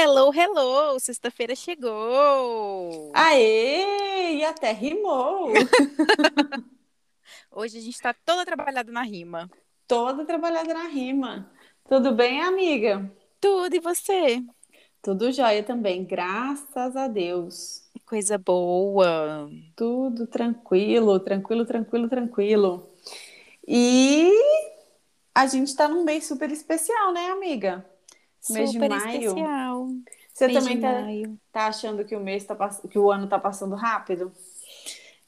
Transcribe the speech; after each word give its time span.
Hello, 0.00 0.30
hello! 0.32 0.96
Sexta-feira 1.00 1.56
chegou! 1.56 3.10
Aê! 3.12 4.36
E 4.36 4.44
até 4.44 4.70
rimou! 4.70 5.48
Hoje 7.50 7.78
a 7.78 7.80
gente 7.80 8.00
tá 8.00 8.14
toda 8.14 8.44
trabalhada 8.44 8.92
na 8.92 9.02
rima. 9.02 9.50
Toda 9.88 10.24
trabalhada 10.24 10.72
na 10.72 10.84
rima. 10.84 11.50
Tudo 11.88 12.14
bem, 12.14 12.40
amiga? 12.40 13.12
Tudo, 13.40 13.74
e 13.74 13.80
você? 13.80 14.40
Tudo 15.02 15.32
jóia 15.32 15.64
também, 15.64 16.04
graças 16.04 16.94
a 16.94 17.08
Deus. 17.08 17.82
Coisa 18.06 18.38
boa. 18.38 19.50
Tudo 19.74 20.28
tranquilo, 20.28 21.18
tranquilo, 21.18 21.66
tranquilo, 21.66 22.08
tranquilo. 22.08 22.88
E 23.66 24.32
a 25.34 25.44
gente 25.48 25.74
tá 25.74 25.88
num 25.88 26.04
mês 26.04 26.24
super 26.24 26.52
especial, 26.52 27.12
né, 27.12 27.32
amiga? 27.32 27.84
Mês 28.50 28.72
de 28.72 28.78
maio. 28.78 28.96
especial. 28.96 29.88
Você 30.32 30.46
Mês 30.46 30.58
também 30.58 30.80
tá, 30.80 30.92
maio. 30.92 31.38
tá 31.52 31.66
achando 31.66 32.04
que 32.04 32.14
o 32.14 32.20
mês 32.20 32.44
tá 32.44 32.56
que 32.90 32.98
o 32.98 33.10
ano 33.10 33.28
tá 33.28 33.38
passando 33.38 33.74
rápido? 33.74 34.32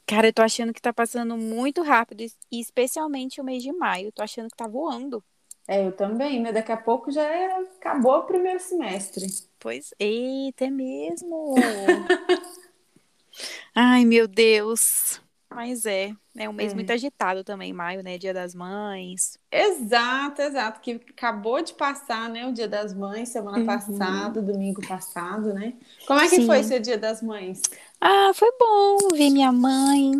Cara, 0.05 0.27
eu 0.27 0.33
tô 0.33 0.41
achando 0.41 0.73
que 0.73 0.81
tá 0.81 0.93
passando 0.93 1.37
muito 1.37 1.81
rápido, 1.81 2.23
e 2.51 2.59
especialmente 2.59 3.39
o 3.39 3.43
mês 3.43 3.63
de 3.63 3.71
maio. 3.71 4.07
Eu 4.07 4.11
tô 4.11 4.21
achando 4.21 4.49
que 4.49 4.57
tá 4.57 4.67
voando. 4.67 5.23
É, 5.67 5.85
eu 5.85 5.95
também, 5.95 6.41
né? 6.41 6.51
Daqui 6.51 6.71
a 6.71 6.77
pouco 6.77 7.11
já 7.11 7.23
é... 7.23 7.45
acabou 7.79 8.19
o 8.19 8.25
primeiro 8.25 8.59
semestre. 8.59 9.25
Pois, 9.59 9.93
eita, 9.99 10.65
é 10.65 10.69
mesmo. 10.69 11.55
Ai, 13.75 14.05
meu 14.05 14.27
Deus. 14.27 15.21
Mas 15.53 15.85
é, 15.85 16.13
é 16.35 16.49
um 16.49 16.53
mês 16.53 16.71
É. 16.71 16.75
muito 16.75 16.91
agitado 16.91 17.43
também, 17.43 17.73
maio, 17.73 18.03
né? 18.03 18.17
Dia 18.17 18.33
das 18.33 18.55
Mães. 18.55 19.37
Exato, 19.51 20.41
exato. 20.41 20.79
Que 20.79 20.91
acabou 20.93 21.61
de 21.61 21.73
passar, 21.73 22.29
né? 22.29 22.47
O 22.47 22.53
Dia 22.53 22.67
das 22.67 22.93
Mães, 22.93 23.29
semana 23.29 23.59
Uhum. 23.59 23.65
passada, 23.65 24.41
domingo 24.41 24.81
passado, 24.87 25.53
né? 25.53 25.77
Como 26.07 26.19
é 26.19 26.29
que 26.29 26.35
Sim. 26.37 26.45
foi 26.45 26.63
seu 26.63 26.79
Dia 26.79 26.97
das 26.97 27.21
Mães? 27.21 27.61
Ah, 27.99 28.31
foi 28.33 28.49
bom. 28.59 28.97
Vi 29.15 29.29
minha 29.29 29.51
mãe, 29.51 30.11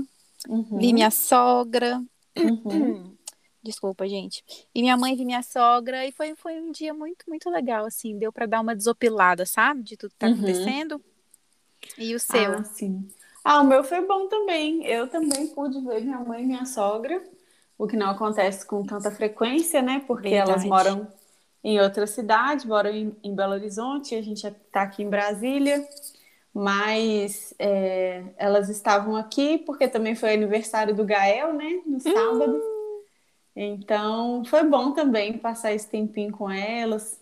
Uhum, 0.49 0.79
vi 0.79 0.93
minha 0.93 1.11
sogra. 1.11 2.01
uhum. 2.37 3.17
Desculpa, 3.63 4.07
gente. 4.07 4.43
E 4.73 4.81
minha 4.81 4.97
mãe, 4.97 5.15
vi 5.15 5.25
minha 5.25 5.43
sogra. 5.43 6.05
E 6.07 6.11
foi, 6.11 6.35
foi 6.35 6.59
um 6.61 6.71
dia 6.71 6.93
muito, 6.93 7.25
muito 7.29 7.49
legal, 7.49 7.85
assim. 7.85 8.17
Deu 8.17 8.31
pra 8.33 8.45
dar 8.45 8.61
uma 8.61 8.75
desopilada, 8.75 9.45
sabe? 9.45 9.83
De 9.83 9.97
tudo 9.97 10.11
que 10.11 10.17
tá 10.19 10.27
Uhum. 10.27 10.33
acontecendo. 10.33 11.03
E 11.97 12.15
o 12.15 12.19
seu? 12.19 12.53
Ah, 12.57 12.63
sim. 12.63 13.07
Ah, 13.43 13.61
o 13.61 13.65
meu 13.65 13.83
foi 13.83 14.05
bom 14.05 14.27
também. 14.27 14.85
Eu 14.85 15.07
também 15.07 15.47
pude 15.47 15.79
ver 15.81 16.01
minha 16.01 16.19
mãe 16.19 16.43
e 16.43 16.45
minha 16.45 16.65
sogra, 16.65 17.21
o 17.77 17.87
que 17.87 17.97
não 17.97 18.09
acontece 18.09 18.65
com 18.65 18.85
tanta 18.85 19.09
frequência, 19.11 19.81
né? 19.81 20.03
Porque 20.07 20.29
elas 20.29 20.63
Verdade. 20.63 20.69
moram 20.69 21.07
em 21.63 21.79
outra 21.79 22.07
cidade, 22.07 22.67
moram 22.67 22.89
em, 22.91 23.15
em 23.23 23.35
Belo 23.35 23.53
Horizonte, 23.53 24.15
a 24.15 24.21
gente 24.21 24.45
está 24.47 24.83
aqui 24.83 25.03
em 25.03 25.09
Brasília, 25.09 25.87
mas 26.53 27.53
é, 27.59 28.23
elas 28.37 28.69
estavam 28.69 29.15
aqui 29.15 29.59
porque 29.59 29.87
também 29.87 30.15
foi 30.15 30.33
aniversário 30.33 30.95
do 30.95 31.05
Gael, 31.05 31.53
né? 31.53 31.81
No 31.85 31.99
sábado. 31.99 32.61
Então 33.55 34.43
foi 34.45 34.63
bom 34.63 34.91
também 34.93 35.37
passar 35.37 35.73
esse 35.73 35.87
tempinho 35.87 36.31
com 36.31 36.49
elas, 36.49 37.19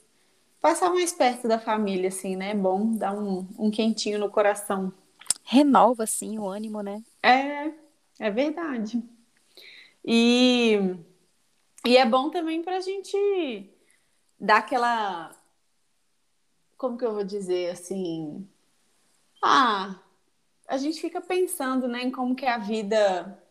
passar 0.61 0.89
mais 0.91 1.11
perto 1.13 1.47
da 1.47 1.59
família, 1.59 2.09
assim, 2.09 2.35
né? 2.35 2.53
Bom, 2.53 2.93
dar 2.95 3.13
um, 3.13 3.45
um 3.57 3.71
quentinho 3.71 4.19
no 4.19 4.29
coração. 4.29 4.93
Renova, 5.51 6.03
assim, 6.03 6.37
o 6.37 6.47
ânimo, 6.47 6.83
né? 6.83 7.03
É, 7.23 7.71
é 8.19 8.29
verdade. 8.29 9.03
E, 10.05 10.77
e 11.83 11.97
é 11.97 12.05
bom 12.05 12.29
também 12.29 12.61
para 12.61 12.77
a 12.77 12.81
gente 12.81 13.67
dar 14.39 14.57
aquela. 14.57 15.35
Como 16.77 16.99
que 16.99 17.03
eu 17.03 17.13
vou 17.13 17.23
dizer 17.23 17.71
assim? 17.71 18.47
Ah, 19.41 19.99
a 20.67 20.77
gente 20.77 21.01
fica 21.01 21.19
pensando, 21.19 21.87
né, 21.87 22.03
em 22.03 22.11
como 22.11 22.35
que 22.35 22.45
a 22.45 22.59
vida 22.59 23.41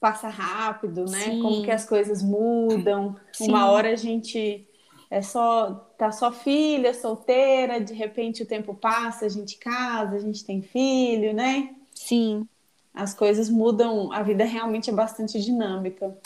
passa 0.00 0.28
rápido, 0.28 1.04
né? 1.04 1.24
Sim. 1.24 1.42
Como 1.42 1.62
que 1.62 1.70
as 1.70 1.84
coisas 1.84 2.22
mudam. 2.22 3.20
Sim. 3.32 3.50
Uma 3.50 3.70
hora 3.70 3.92
a 3.92 3.96
gente 3.96 4.67
é 5.10 5.22
só 5.22 5.74
tá 5.96 6.12
só 6.12 6.30
filha, 6.32 6.92
solteira, 6.94 7.80
de 7.80 7.94
repente 7.94 8.42
o 8.42 8.46
tempo 8.46 8.74
passa, 8.74 9.26
a 9.26 9.28
gente 9.28 9.56
casa, 9.58 10.16
a 10.16 10.20
gente 10.20 10.44
tem 10.44 10.62
filho, 10.62 11.32
né? 11.34 11.74
Sim. 11.94 12.46
as 12.94 13.14
coisas 13.14 13.48
mudam, 13.48 14.12
a 14.12 14.22
vida 14.22 14.44
realmente 14.44 14.90
é 14.90 14.92
bastante 14.92 15.40
dinâmica. 15.40 16.16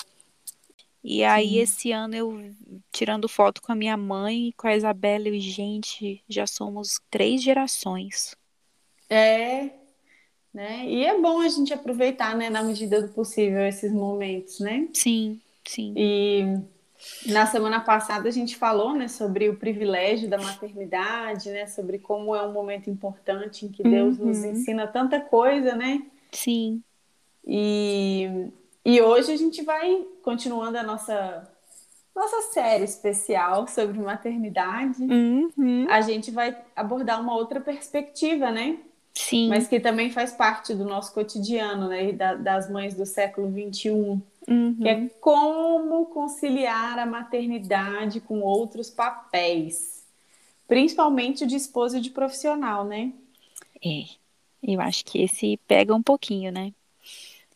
E 1.04 1.25
aí, 1.25 1.59
esse 1.59 1.91
ano 1.91 2.15
eu 2.15 2.54
tirando 2.93 3.28
foto 3.28 3.60
com 3.60 3.72
a 3.72 3.75
minha 3.75 3.97
mãe 3.97 4.54
com 4.56 4.69
a 4.69 4.76
Isabela, 4.76 5.28
e 5.28 5.41
gente, 5.41 6.22
já 6.28 6.47
somos 6.47 7.00
três 7.10 7.43
gerações. 7.43 8.37
É, 9.10 9.70
né? 10.54 10.87
E 10.87 11.04
é 11.04 11.20
bom 11.20 11.41
a 11.41 11.49
gente 11.49 11.72
aproveitar, 11.75 12.37
né, 12.37 12.49
na 12.50 12.62
medida 12.62 13.03
do 13.03 13.09
possível, 13.12 13.66
esses 13.66 13.93
momentos, 13.93 14.60
né? 14.60 14.88
Sim, 14.94 15.41
sim. 15.66 15.93
E 15.97 16.59
na 17.26 17.46
semana 17.46 17.80
passada 17.80 18.28
a 18.28 18.32
gente 18.32 18.56
falou, 18.56 18.94
né, 18.94 19.08
sobre 19.08 19.48
o 19.48 19.56
privilégio 19.56 20.28
da 20.28 20.38
maternidade, 20.38 21.50
né, 21.50 21.66
sobre 21.66 21.98
como 21.98 22.34
é 22.34 22.42
um 22.46 22.52
momento 22.52 22.88
importante 22.90 23.66
em 23.66 23.68
que 23.68 23.82
Deus 23.82 24.18
nos 24.18 24.38
Uhum. 24.38 24.50
ensina 24.52 24.86
tanta 24.86 25.20
coisa, 25.20 25.74
né? 25.74 26.02
Sim. 26.30 26.82
E, 27.46 28.48
e 28.84 29.00
hoje 29.00 29.32
a 29.32 29.36
gente 29.36 29.62
vai 29.62 30.04
continuando 30.22 30.78
a 30.78 30.82
nossa 30.82 31.48
nossa 32.14 32.52
série 32.52 32.84
especial 32.84 33.66
sobre 33.66 33.98
maternidade. 33.98 35.02
Uhum. 35.02 35.86
a 35.88 36.00
gente 36.02 36.30
vai 36.30 36.54
abordar 36.76 37.19
uma 37.20 37.34
outra 37.34 37.58
perspectiva, 37.60 38.50
né? 38.50 38.78
Sim. 39.14 39.48
Mas 39.48 39.68
que 39.68 39.78
também 39.78 40.10
faz 40.10 40.32
parte 40.32 40.74
do 40.74 40.84
nosso 40.84 41.12
cotidiano, 41.12 41.88
né? 41.88 42.10
E 42.10 42.12
da- 42.12 42.34
das 42.34 42.70
mães 42.70 42.94
do 42.94 43.04
século 43.04 43.50
XXI, 43.50 44.22
Uhum. 44.48 44.76
que 44.80 44.88
é 44.88 45.08
como 45.20 46.06
conciliar 46.06 46.98
a 46.98 47.06
maternidade 47.06 48.20
com 48.20 48.40
outros 48.40 48.90
papéis, 48.90 50.04
principalmente 50.66 51.44
o 51.44 51.46
de 51.46 51.56
esposa 51.56 51.98
e 51.98 52.00
de 52.00 52.10
profissional, 52.10 52.84
né? 52.84 53.12
É. 53.84 54.04
Eu 54.62 54.80
acho 54.80 55.04
que 55.04 55.20
esse 55.22 55.58
pega 55.66 55.94
um 55.94 56.02
pouquinho, 56.02 56.52
né? 56.52 56.72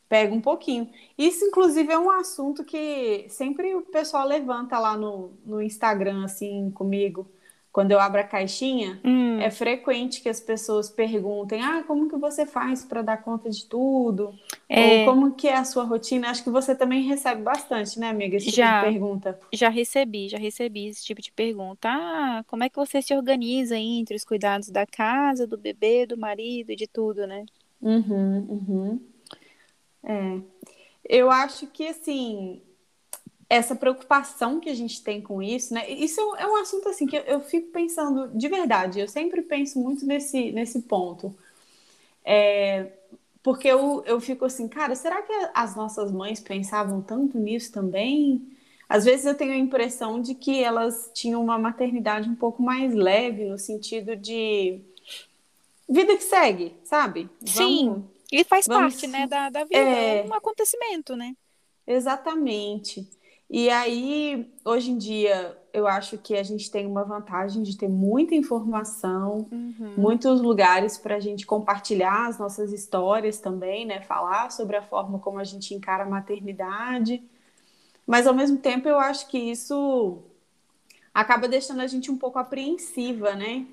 Pega 0.08 0.34
um 0.34 0.40
pouquinho. 0.40 0.88
Isso, 1.18 1.44
inclusive, 1.44 1.92
é 1.92 1.98
um 1.98 2.10
assunto 2.10 2.64
que 2.64 3.26
sempre 3.28 3.74
o 3.74 3.82
pessoal 3.82 4.26
levanta 4.26 4.78
lá 4.78 4.96
no, 4.96 5.30
no 5.44 5.60
Instagram, 5.60 6.24
assim, 6.24 6.70
comigo, 6.70 7.26
quando 7.76 7.92
eu 7.92 8.00
abro 8.00 8.18
a 8.18 8.24
caixinha. 8.24 8.98
Hum, 9.04 9.38
É 9.38 9.50
frequente 9.50 10.22
que 10.22 10.30
as 10.30 10.40
pessoas 10.40 10.88
perguntem: 10.88 11.60
ah, 11.60 11.84
como 11.86 12.08
que 12.08 12.16
você 12.16 12.46
faz 12.46 12.82
para 12.82 13.02
dar 13.02 13.18
conta 13.18 13.50
de 13.50 13.66
tudo? 13.66 14.34
É. 14.66 15.00
Ou 15.00 15.04
como 15.12 15.34
que 15.34 15.46
é 15.46 15.56
a 15.56 15.62
sua 15.62 15.84
rotina? 15.84 16.30
Acho 16.30 16.42
que 16.42 16.48
você 16.48 16.74
também 16.74 17.02
recebe 17.02 17.42
bastante, 17.42 18.00
né, 18.00 18.08
amiga? 18.08 18.38
Esse 18.38 18.46
tipo 18.46 18.56
Já. 18.56 18.80
de 18.82 18.90
pergunta. 18.90 19.38
já 19.52 19.68
recebi, 19.68 20.26
já 20.30 20.38
recebi 20.38 20.86
esse 20.86 21.04
tipo 21.04 21.20
de 21.20 21.30
pergunta. 21.30 21.86
Ah, 21.90 22.42
como 22.46 22.64
é 22.64 22.70
que 22.70 22.76
você 22.76 23.02
se 23.02 23.14
organiza 23.14 23.76
entre 23.76 24.16
os 24.16 24.24
cuidados 24.24 24.70
da 24.70 24.86
casa, 24.86 25.46
do 25.46 25.58
bebê, 25.58 26.06
do 26.06 26.16
marido, 26.16 26.74
de 26.74 26.86
tudo, 26.86 27.26
né? 27.26 27.44
Uhum, 27.82 28.38
uhum. 28.48 29.00
É. 30.02 30.40
Eu 31.06 31.30
acho 31.30 31.66
que, 31.66 31.86
assim, 31.88 32.62
essa 33.48 33.74
preocupação 33.76 34.58
que 34.58 34.68
a 34.68 34.74
gente 34.74 35.02
tem 35.02 35.20
com 35.22 35.40
isso, 35.42 35.72
né? 35.72 35.88
Isso 35.90 36.20
é 36.20 36.24
um- 36.24 36.36
é 36.36 36.46
um 36.48 36.56
assunto, 36.56 36.88
assim, 36.88 37.06
que 37.06 37.16
eu, 37.16 37.22
eu 37.22 37.40
fico 37.40 37.68
pensando, 37.70 38.28
de 38.36 38.48
verdade, 38.48 38.98
eu 39.00 39.06
sempre 39.08 39.40
penso 39.42 39.78
muito 39.78 40.04
nesse, 40.04 40.50
nesse 40.52 40.82
ponto. 40.82 41.34
É, 42.24 42.90
porque 43.42 43.68
eu, 43.68 44.02
eu 44.04 44.20
fico 44.20 44.44
assim, 44.44 44.66
cara, 44.66 44.96
será 44.96 45.22
que 45.22 45.32
as 45.54 45.76
nossas 45.76 46.10
mães 46.10 46.40
pensavam 46.40 47.00
tanto 47.00 47.38
nisso 47.38 47.70
também? 47.72 48.42
Às 48.88 49.04
vezes 49.04 49.26
eu 49.26 49.34
tenho 49.36 49.52
a 49.52 49.56
impressão 49.56 50.20
de 50.20 50.34
que 50.34 50.62
elas 50.62 51.10
tinham 51.14 51.40
uma 51.42 51.56
maternidade 51.58 52.28
um 52.28 52.34
pouco 52.34 52.62
mais 52.62 52.92
leve, 52.94 53.44
no 53.44 53.58
sentido 53.58 54.16
de 54.16 54.80
vida 55.88 56.16
que 56.16 56.24
segue, 56.24 56.74
sabe? 56.82 57.28
Sim. 57.44 57.86
Vamos- 57.88 58.04
E 58.32 58.42
faz 58.42 58.66
Vamos- 58.66 58.94
parte, 58.94 59.06
né, 59.06 59.26
da, 59.28 59.50
da 59.50 59.62
vida, 59.62 59.76
É. 59.78 60.18
é 60.18 60.28
um 60.28 60.34
acontecimento, 60.34 61.14
né? 61.14 61.36
Exatamente. 61.86 63.06
E 63.48 63.70
aí, 63.70 64.52
hoje 64.64 64.90
em 64.90 64.98
dia, 64.98 65.56
eu 65.72 65.86
acho 65.86 66.18
que 66.18 66.34
a 66.36 66.42
gente 66.42 66.70
tem 66.70 66.84
uma 66.86 67.04
vantagem 67.04 67.62
de 67.62 67.76
ter 67.76 67.88
muita 67.88 68.34
informação, 68.34 69.48
Uhum. 69.52 69.94
muitos 69.96 70.40
lugares 70.40 70.98
para 70.98 71.16
a 71.16 71.20
gente 71.20 71.46
compartilhar 71.46 72.26
as 72.26 72.38
nossas 72.38 72.72
histórias 72.72 73.38
também, 73.38 73.86
né? 73.86 74.00
Falar 74.02 74.50
sobre 74.50 74.76
a 74.76 74.82
forma 74.82 75.18
como 75.20 75.38
a 75.38 75.44
gente 75.44 75.74
encara 75.74 76.02
a 76.04 76.08
maternidade. 76.08 77.22
Mas, 78.06 78.26
ao 78.26 78.34
mesmo 78.34 78.58
tempo, 78.58 78.88
eu 78.88 78.98
acho 78.98 79.28
que 79.28 79.38
isso 79.38 80.18
acaba 81.14 81.48
deixando 81.48 81.80
a 81.80 81.86
gente 81.86 82.10
um 82.10 82.18
pouco 82.18 82.38
apreensiva, 82.38 83.34
né? 83.34 83.66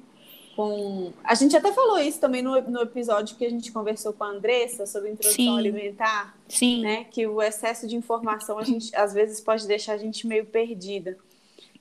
Com... 0.56 1.12
A 1.24 1.34
gente 1.34 1.56
até 1.58 1.72
falou 1.72 1.98
isso 1.98 2.20
também 2.20 2.42
no, 2.42 2.62
no 2.62 2.82
episódio 2.82 3.36
que 3.36 3.46
a 3.46 3.50
gente 3.50 3.72
conversou 3.72 4.14
com 4.14 4.24
a 4.24 4.28
Andressa 4.28 4.86
sobre 4.86 5.10
introdução 5.10 5.46
Sim. 5.46 5.58
alimentar 5.58 6.38
Sim. 6.48 6.82
né? 6.82 7.06
Que 7.06 7.26
o 7.26 7.42
excesso 7.42 7.88
de 7.88 7.96
informação 7.96 8.60
a 8.60 8.64
gente 8.64 8.96
às 8.96 9.14
vezes 9.14 9.42
pode 9.42 9.68
deixar 9.68 9.94
a 9.94 9.98
gente 9.98 10.28
meio 10.28 10.46
perdida. 10.46 11.18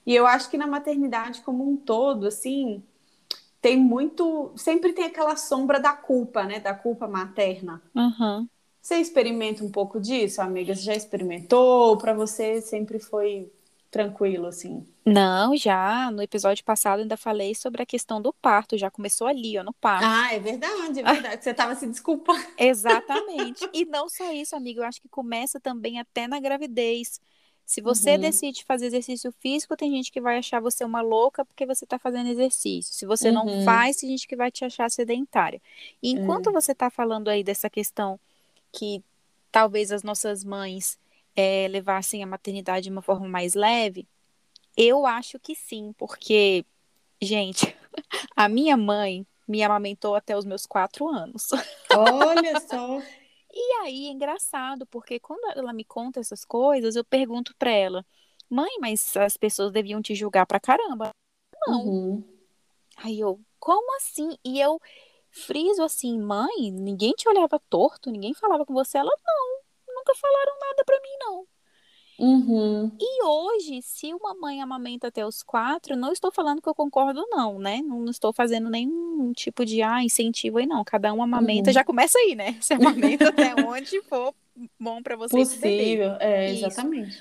E 0.06 0.14
eu 0.14 0.26
acho 0.26 0.50
que 0.50 0.56
na 0.56 0.66
maternidade 0.66 1.42
como 1.42 1.68
um 1.68 1.76
todo, 1.76 2.26
assim, 2.26 2.82
tem 3.60 3.76
muito. 3.76 4.52
Sempre 4.56 4.92
tem 4.92 5.04
aquela 5.04 5.36
sombra 5.36 5.78
da 5.78 5.92
culpa, 5.92 6.42
né? 6.44 6.58
Da 6.58 6.74
culpa 6.74 7.06
materna. 7.06 7.80
Uhum. 7.94 8.48
Você 8.80 8.96
experimenta 8.96 9.62
um 9.62 9.70
pouco 9.70 10.00
disso, 10.00 10.42
amiga? 10.42 10.74
Você 10.74 10.82
já 10.82 10.94
experimentou? 10.94 11.96
Para 11.96 12.12
você 12.12 12.60
sempre 12.60 12.98
foi 12.98 13.48
tranquilo, 13.88 14.46
assim? 14.46 14.84
Não, 15.04 15.56
já 15.56 16.10
no 16.12 16.22
episódio 16.22 16.64
passado 16.64 17.00
ainda 17.00 17.16
falei 17.16 17.54
sobre 17.54 17.82
a 17.82 17.86
questão 17.86 18.22
do 18.22 18.32
parto, 18.32 18.78
já 18.78 18.90
começou 18.90 19.26
ali, 19.26 19.58
ó, 19.58 19.64
no 19.64 19.72
parto. 19.72 20.04
Ah, 20.06 20.32
é 20.32 20.38
verdade, 20.38 21.00
é 21.00 21.02
verdade. 21.02 21.42
Você 21.42 21.50
estava 21.50 21.74
se 21.74 21.86
desculpando. 21.86 22.40
Exatamente. 22.56 23.68
E 23.72 23.84
não 23.84 24.08
só 24.08 24.30
isso, 24.32 24.54
amiga, 24.54 24.80
eu 24.80 24.84
acho 24.84 25.00
que 25.02 25.08
começa 25.08 25.58
também 25.58 25.98
até 25.98 26.28
na 26.28 26.38
gravidez. 26.38 27.20
Se 27.66 27.80
você 27.80 28.12
Uhum. 28.12 28.20
decide 28.20 28.64
fazer 28.64 28.86
exercício 28.86 29.32
físico, 29.40 29.76
tem 29.76 29.90
gente 29.90 30.12
que 30.12 30.20
vai 30.20 30.38
achar 30.38 30.60
você 30.60 30.84
uma 30.84 31.00
louca 31.00 31.44
porque 31.44 31.66
você 31.66 31.84
está 31.84 31.98
fazendo 31.98 32.28
exercício. 32.28 32.92
Se 32.94 33.04
você 33.06 33.32
não 33.32 33.46
Uhum. 33.46 33.64
faz, 33.64 33.96
tem 33.96 34.10
gente 34.10 34.28
que 34.28 34.36
vai 34.36 34.50
te 34.50 34.64
achar 34.64 34.90
sedentária. 34.90 35.60
E 36.02 36.10
enquanto 36.12 36.50
É. 36.50 36.52
você 36.52 36.72
está 36.72 36.90
falando 36.90 37.28
aí 37.28 37.42
dessa 37.42 37.68
questão 37.70 38.20
que 38.72 39.02
talvez 39.50 39.90
as 39.90 40.02
nossas 40.02 40.44
mães 40.44 40.98
eh, 41.34 41.66
levassem 41.70 42.22
a 42.22 42.26
maternidade 42.26 42.84
de 42.84 42.90
uma 42.90 43.00
forma 43.02 43.26
mais 43.26 43.54
leve, 43.54 44.06
eu 44.76 45.06
acho 45.06 45.38
que 45.38 45.54
sim, 45.54 45.92
porque, 45.96 46.64
gente, 47.20 47.76
a 48.36 48.48
minha 48.48 48.76
mãe 48.76 49.26
me 49.46 49.62
amamentou 49.62 50.14
até 50.14 50.36
os 50.36 50.44
meus 50.44 50.66
quatro 50.66 51.08
anos. 51.08 51.48
Olha 51.94 52.60
só. 52.60 53.00
E 53.52 53.72
aí 53.82 54.06
é 54.06 54.10
engraçado, 54.10 54.86
porque 54.86 55.20
quando 55.20 55.44
ela 55.56 55.72
me 55.72 55.84
conta 55.84 56.20
essas 56.20 56.44
coisas, 56.44 56.96
eu 56.96 57.04
pergunto 57.04 57.54
pra 57.58 57.70
ela, 57.70 58.04
mãe, 58.48 58.70
mas 58.80 59.14
as 59.16 59.36
pessoas 59.36 59.72
deviam 59.72 60.00
te 60.00 60.14
julgar 60.14 60.46
pra 60.46 60.58
caramba. 60.58 61.10
Não. 61.66 61.84
Uhum. 61.84 62.24
Aí 62.96 63.20
eu, 63.20 63.40
como 63.58 63.94
assim? 63.96 64.38
E 64.44 64.58
eu 64.60 64.80
friso 65.30 65.82
assim, 65.82 66.18
mãe, 66.18 66.70
ninguém 66.70 67.12
te 67.12 67.28
olhava 67.28 67.60
torto, 67.68 68.10
ninguém 68.10 68.32
falava 68.32 68.64
com 68.64 68.72
você. 68.72 68.98
Ela, 68.98 69.12
não, 69.24 69.94
nunca 69.94 70.14
falaram 70.14 70.58
nada 70.60 70.84
pra 70.84 71.00
mim, 71.00 71.16
não. 71.20 71.46
Uhum. 72.22 72.92
E 73.00 73.24
hoje, 73.24 73.82
se 73.82 74.14
uma 74.14 74.32
mãe 74.32 74.62
amamenta 74.62 75.08
até 75.08 75.26
os 75.26 75.42
quatro, 75.42 75.96
não 75.96 76.12
estou 76.12 76.30
falando 76.30 76.62
que 76.62 76.68
eu 76.68 76.74
concordo, 76.74 77.26
não, 77.28 77.58
né? 77.58 77.82
Não, 77.82 78.04
estou 78.04 78.32
fazendo 78.32 78.70
nenhum 78.70 79.32
tipo 79.32 79.64
de 79.64 79.82
ah, 79.82 80.04
incentivo 80.04 80.58
aí, 80.58 80.66
não. 80.66 80.84
Cada 80.84 81.12
um 81.12 81.20
amamenta, 81.20 81.70
Uhum. 81.70 81.74
já 81.74 81.82
começa 81.84 82.16
aí, 82.20 82.36
né? 82.36 82.52
Você 82.60 82.74
amamenta 82.74 83.30
até 83.30 83.52
onde 83.56 84.00
for 84.02 84.32
bom 84.78 85.02
pra 85.02 85.16
você. 85.16 85.36
Possível, 85.36 86.12
é, 86.20 86.52
Isso. 86.52 86.64
exatamente. 86.64 87.20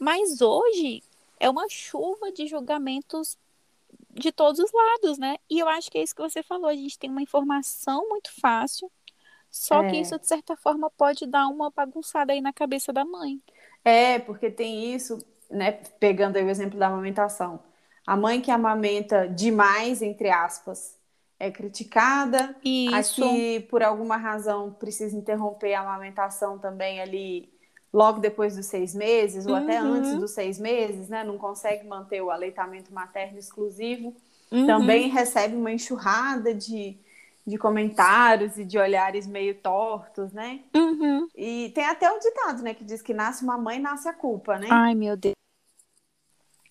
Mas 0.00 0.40
hoje 0.40 1.00
é 1.38 1.48
uma 1.48 1.68
chuva 1.68 2.32
de 2.32 2.48
julgamentos 2.48 3.38
de 4.12 4.32
todos 4.32 4.58
os 4.58 4.72
lados, 4.72 5.16
né? 5.16 5.36
E 5.48 5.60
eu 5.60 5.68
acho 5.68 5.92
que 5.92 5.98
é 5.98 6.02
isso 6.02 6.14
que 6.16 6.22
você 6.22 6.42
falou. 6.42 6.66
A 6.66 6.74
gente 6.74 6.98
tem 6.98 7.08
uma 7.08 7.22
informação 7.22 8.08
muito 8.08 8.32
fácil, 8.40 8.90
só 9.48 9.84
que 9.84 9.96
É. 9.96 10.00
isso, 10.00 10.18
de 10.18 10.26
certa 10.26 10.56
forma, 10.56 10.90
pode 10.90 11.24
dar 11.24 11.46
uma 11.46 11.70
bagunçada 11.70 12.32
aí 12.32 12.40
na 12.40 12.52
cabeça 12.52 12.92
da 12.92 13.04
mãe. 13.04 13.40
É, 13.84 14.18
porque 14.18 14.50
tem 14.50 14.94
isso, 14.94 15.18
né? 15.50 15.72
Pegando 15.98 16.36
aí 16.36 16.44
o 16.44 16.50
exemplo 16.50 16.78
da 16.78 16.86
amamentação. 16.88 17.60
A 18.06 18.16
mãe 18.16 18.40
que 18.40 18.50
amamenta 18.50 19.28
demais, 19.28 20.02
entre 20.02 20.30
aspas, 20.30 20.98
é 21.38 21.50
criticada. 21.50 22.54
A 22.92 23.00
Isso. 23.00 23.22
que, 23.22 23.60
por 23.70 23.82
alguma 23.82 24.16
razão, 24.16 24.72
precisa 24.72 25.16
interromper 25.16 25.74
a 25.74 25.80
amamentação 25.80 26.58
também 26.58 27.00
ali 27.00 27.52
logo 27.92 28.20
depois 28.20 28.54
dos 28.56 28.66
seis 28.66 28.94
meses, 28.94 29.46
ou 29.46 29.54
até 29.54 29.80
Uhum. 29.82 29.92
antes 29.94 30.14
dos 30.16 30.30
seis 30.32 30.58
meses, 30.58 31.08
né? 31.08 31.24
Não 31.24 31.38
consegue 31.38 31.86
manter 31.86 32.20
o 32.22 32.30
aleitamento 32.30 32.92
materno 32.92 33.38
exclusivo. 33.38 34.14
Uhum. 34.50 34.66
Também 34.66 35.08
recebe 35.08 35.54
uma 35.56 35.72
enxurrada 35.72 36.54
de, 36.54 36.98
de 37.46 37.58
comentários 37.58 38.58
e 38.58 38.64
de 38.64 38.78
olhares 38.78 39.26
meio 39.26 39.54
tortos, 39.56 40.32
né? 40.32 40.60
Uhum. 40.74 41.28
E 41.34 41.70
tem 41.74 41.84
até 41.84 42.10
um 42.10 42.18
ditado, 42.18 42.62
né, 42.62 42.74
que 42.74 42.84
diz 42.84 43.02
que 43.02 43.14
nasce 43.14 43.42
uma 43.42 43.58
mãe, 43.58 43.78
nasce 43.78 44.08
a 44.08 44.12
culpa, 44.12 44.58
né? 44.58 44.68
Ai, 44.70 44.94
meu 44.94 45.16
Deus. 45.16 45.34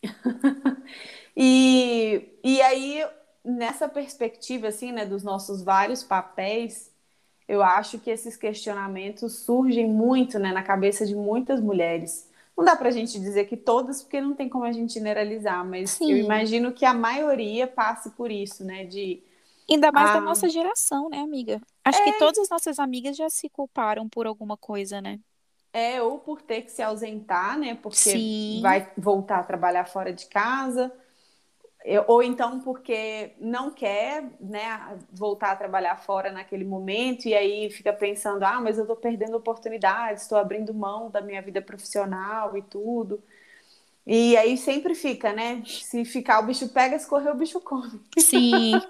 E, 1.41 2.37
e 2.43 2.61
aí, 2.61 3.01
nessa 3.45 3.87
perspectiva, 3.87 4.67
assim, 4.67 4.91
né, 4.91 5.05
dos 5.05 5.23
nossos 5.23 5.61
vários 5.61 6.03
papéis, 6.03 6.91
eu 7.47 7.63
acho 7.63 7.97
que 7.97 8.09
esses 8.09 8.35
questionamentos 8.35 9.37
surgem 9.37 9.87
muito, 9.87 10.37
né, 10.37 10.51
na 10.51 10.61
cabeça 10.61 11.05
de 11.05 11.15
muitas 11.15 11.61
mulheres. 11.61 12.29
Não 12.57 12.65
dá 12.65 12.75
pra 12.75 12.91
gente 12.91 13.17
dizer 13.17 13.45
que 13.45 13.55
todas, 13.55 14.03
porque 14.03 14.19
não 14.19 14.35
tem 14.35 14.49
como 14.49 14.65
a 14.65 14.71
gente 14.73 14.93
generalizar, 14.93 15.65
mas 15.65 15.91
Sim. 15.91 16.11
eu 16.11 16.17
imagino 16.17 16.73
que 16.73 16.83
a 16.83 16.93
maioria 16.93 17.65
passe 17.65 18.09
por 18.09 18.29
isso, 18.29 18.65
né, 18.65 18.83
de 18.83 19.23
Ainda 19.69 19.91
mais 19.91 20.11
da 20.11 20.19
Ah. 20.19 20.21
nossa 20.21 20.49
geração, 20.49 21.09
né, 21.09 21.19
amiga? 21.19 21.61
Acho 21.83 22.01
que 22.03 22.11
todas 22.13 22.39
as 22.39 22.49
nossas 22.49 22.79
amigas 22.79 23.15
já 23.17 23.29
se 23.29 23.49
culparam 23.49 24.07
por 24.09 24.25
alguma 24.27 24.57
coisa, 24.57 25.01
né? 25.01 25.19
É, 25.71 26.01
ou 26.01 26.19
por 26.19 26.41
ter 26.41 26.63
que 26.63 26.71
se 26.71 26.81
ausentar, 26.81 27.57
né? 27.57 27.75
Porque 27.75 28.27
Sim. 28.47 28.61
vai 28.61 28.91
voltar 28.97 29.39
a 29.39 29.43
trabalhar 29.43 29.85
fora 29.85 30.11
de 30.11 30.25
casa, 30.25 30.91
ou 32.07 32.21
então 32.23 32.59
porque 32.61 33.33
não 33.39 33.71
quer, 33.71 34.23
né, 34.39 34.97
voltar 35.11 35.51
a 35.51 35.55
trabalhar 35.55 35.95
fora 35.97 36.31
naquele 36.31 36.65
momento 36.65 37.27
e 37.27 37.33
aí 37.33 37.69
fica 37.71 37.93
pensando, 37.93 38.43
ah, 38.43 38.59
mas 38.61 38.77
eu 38.77 38.85
tô 38.85 38.95
perdendo 38.95 39.37
oportunidades, 39.37 40.23
estou 40.23 40.37
abrindo 40.37 40.73
mão 40.73 41.09
da 41.09 41.21
minha 41.21 41.41
vida 41.41 41.61
profissional 41.61 42.57
e 42.57 42.61
tudo. 42.61 43.23
E 44.11 44.35
aí 44.35 44.57
sempre 44.57 44.95
fica, 44.95 45.31
né? 45.31 45.61
Se 45.67 46.03
ficar 46.03 46.39
o 46.39 46.47
bicho 46.47 46.67
pega, 46.69 46.97
se 46.97 47.07
correr 47.07 47.29
o 47.29 47.35
bicho 47.35 47.59
come. 47.59 48.01
Sim. 48.17 48.71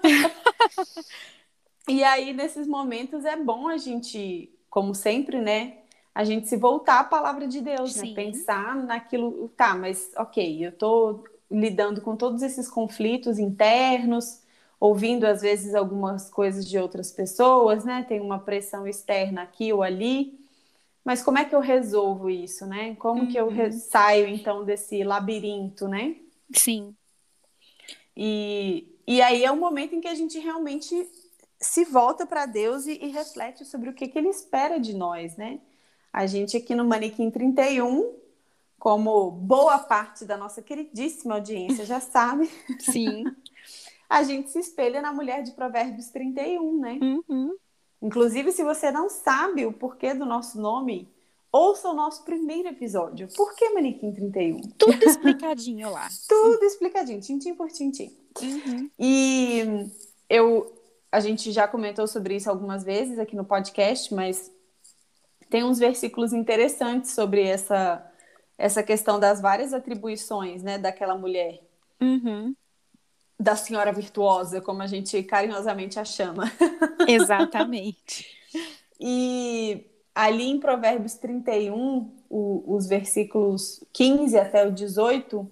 E 1.88 2.04
aí, 2.04 2.32
nesses 2.32 2.68
momentos, 2.68 3.24
é 3.24 3.36
bom 3.36 3.66
a 3.66 3.76
gente, 3.76 4.48
como 4.68 4.94
sempre, 4.94 5.40
né? 5.40 5.78
A 6.14 6.22
gente 6.22 6.48
se 6.48 6.56
voltar 6.56 7.00
à 7.00 7.04
palavra 7.04 7.48
de 7.48 7.60
Deus, 7.60 7.96
né? 7.96 8.02
Sim. 8.04 8.14
Pensar 8.14 8.76
naquilo, 8.76 9.48
tá, 9.56 9.74
mas 9.74 10.12
ok, 10.16 10.64
eu 10.64 10.70
tô 10.70 11.24
lidando 11.50 12.00
com 12.00 12.14
todos 12.14 12.42
esses 12.42 12.68
conflitos 12.68 13.40
internos, 13.40 14.40
ouvindo 14.78 15.24
às 15.24 15.42
vezes 15.42 15.74
algumas 15.74 16.30
coisas 16.30 16.64
de 16.64 16.78
outras 16.78 17.10
pessoas, 17.10 17.84
né? 17.84 18.04
Tem 18.08 18.20
uma 18.20 18.38
pressão 18.38 18.86
externa 18.86 19.42
aqui 19.42 19.72
ou 19.72 19.82
ali. 19.82 20.39
Mas 21.04 21.22
como 21.22 21.38
é 21.38 21.44
que 21.44 21.54
eu 21.54 21.60
resolvo 21.60 22.28
isso, 22.28 22.66
né? 22.66 22.94
Como 22.96 23.26
que 23.26 23.38
eu 23.38 23.48
re- 23.48 23.72
saio 23.72 24.26
então 24.28 24.64
desse 24.64 25.02
labirinto, 25.02 25.88
né? 25.88 26.16
Sim. 26.54 26.94
E, 28.16 28.86
e 29.06 29.22
aí 29.22 29.44
é 29.44 29.50
o 29.50 29.56
momento 29.56 29.94
em 29.94 30.00
que 30.00 30.08
a 30.08 30.14
gente 30.14 30.38
realmente 30.38 31.08
se 31.58 31.84
volta 31.84 32.26
para 32.26 32.46
Deus 32.46 32.86
e, 32.86 32.98
e 33.02 33.08
reflete 33.08 33.64
sobre 33.64 33.90
o 33.90 33.94
que, 33.94 34.08
que 34.08 34.18
Ele 34.18 34.28
espera 34.28 34.78
de 34.78 34.94
nós, 34.94 35.36
né? 35.36 35.60
A 36.12 36.26
gente 36.26 36.56
aqui 36.56 36.74
no 36.74 36.84
Manequim 36.84 37.30
31, 37.30 38.14
como 38.78 39.30
boa 39.30 39.78
parte 39.78 40.24
da 40.24 40.36
nossa 40.36 40.60
queridíssima 40.60 41.34
audiência 41.34 41.84
já 41.84 42.00
sabe, 42.00 42.50
Sim. 42.80 43.24
a 44.08 44.22
gente 44.22 44.50
se 44.50 44.58
espelha 44.58 45.00
na 45.00 45.12
mulher 45.12 45.42
de 45.42 45.52
Provérbios 45.52 46.08
31, 46.08 46.80
né? 46.80 46.98
Uhum. 47.00 47.56
Inclusive, 48.02 48.52
se 48.52 48.64
você 48.64 48.90
não 48.90 49.08
sabe 49.08 49.66
o 49.66 49.72
porquê 49.72 50.14
do 50.14 50.24
nosso 50.24 50.60
nome, 50.60 51.08
ouça 51.52 51.88
o 51.88 51.94
nosso 51.94 52.24
primeiro 52.24 52.68
episódio. 52.68 53.28
Por 53.36 53.54
que 53.54 53.70
Manequim 53.70 54.12
31? 54.12 54.60
Tudo 54.78 55.04
explicadinho 55.04 55.90
lá. 55.90 56.08
Tudo 56.28 56.64
explicadinho, 56.64 57.20
tintim 57.20 57.54
por 57.54 57.68
tintim. 57.70 58.16
Uhum. 58.40 58.90
E 58.98 59.90
eu, 60.28 60.72
a 61.12 61.20
gente 61.20 61.52
já 61.52 61.68
comentou 61.68 62.06
sobre 62.06 62.36
isso 62.36 62.48
algumas 62.48 62.84
vezes 62.84 63.18
aqui 63.18 63.36
no 63.36 63.44
podcast, 63.44 64.14
mas 64.14 64.50
tem 65.50 65.64
uns 65.64 65.78
versículos 65.78 66.32
interessantes 66.32 67.10
sobre 67.10 67.42
essa, 67.42 68.06
essa 68.56 68.82
questão 68.82 69.18
das 69.18 69.40
várias 69.40 69.74
atribuições, 69.74 70.62
né, 70.62 70.78
daquela 70.78 71.16
mulher, 71.16 71.60
Uhum. 72.00 72.54
Da 73.40 73.56
senhora 73.56 73.90
virtuosa, 73.90 74.60
como 74.60 74.82
a 74.82 74.86
gente 74.86 75.22
carinhosamente 75.22 75.98
a 75.98 76.04
chama. 76.04 76.44
Exatamente. 77.08 78.26
E 79.00 79.86
ali 80.14 80.50
em 80.50 80.60
Provérbios 80.60 81.14
31, 81.14 82.12
o, 82.28 82.64
os 82.66 82.86
versículos 82.86 83.82
15 83.94 84.38
até 84.38 84.66
o 84.66 84.70
18, 84.70 85.50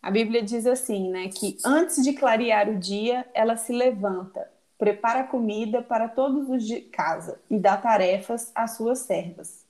a 0.00 0.12
Bíblia 0.12 0.42
diz 0.44 0.64
assim, 0.64 1.10
né, 1.10 1.28
que 1.28 1.58
antes 1.64 2.04
de 2.04 2.12
clarear 2.12 2.70
o 2.70 2.78
dia, 2.78 3.26
ela 3.34 3.56
se 3.56 3.72
levanta, 3.72 4.48
prepara 4.78 5.24
comida 5.24 5.82
para 5.82 6.08
todos 6.08 6.48
os 6.48 6.64
de 6.64 6.82
casa 6.82 7.40
e 7.50 7.58
dá 7.58 7.76
tarefas 7.76 8.52
às 8.54 8.76
suas 8.76 9.00
servas. 9.00 9.64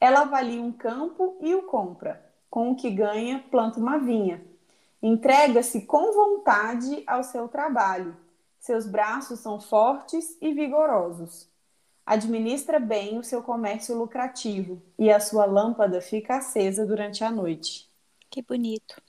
Ela 0.00 0.20
avalia 0.20 0.62
um 0.62 0.70
campo 0.70 1.36
e 1.40 1.52
o 1.52 1.62
compra. 1.62 2.24
Com 2.48 2.70
o 2.70 2.76
que 2.76 2.90
ganha, 2.90 3.44
planta 3.50 3.80
uma 3.80 3.98
vinha. 3.98 4.40
Entrega-se 5.06 5.82
com 5.82 6.12
vontade 6.12 7.04
ao 7.06 7.22
seu 7.22 7.46
trabalho. 7.46 8.16
Seus 8.58 8.86
braços 8.86 9.38
são 9.38 9.60
fortes 9.60 10.36
e 10.42 10.52
vigorosos. 10.52 11.48
Administra 12.04 12.80
bem 12.80 13.16
o 13.16 13.22
seu 13.22 13.40
comércio 13.40 13.96
lucrativo 13.96 14.82
e 14.98 15.08
a 15.08 15.20
sua 15.20 15.44
lâmpada 15.44 16.00
fica 16.00 16.38
acesa 16.38 16.84
durante 16.84 17.22
a 17.22 17.30
noite. 17.30 17.88
Que 18.28 18.42
bonito. 18.42 19.00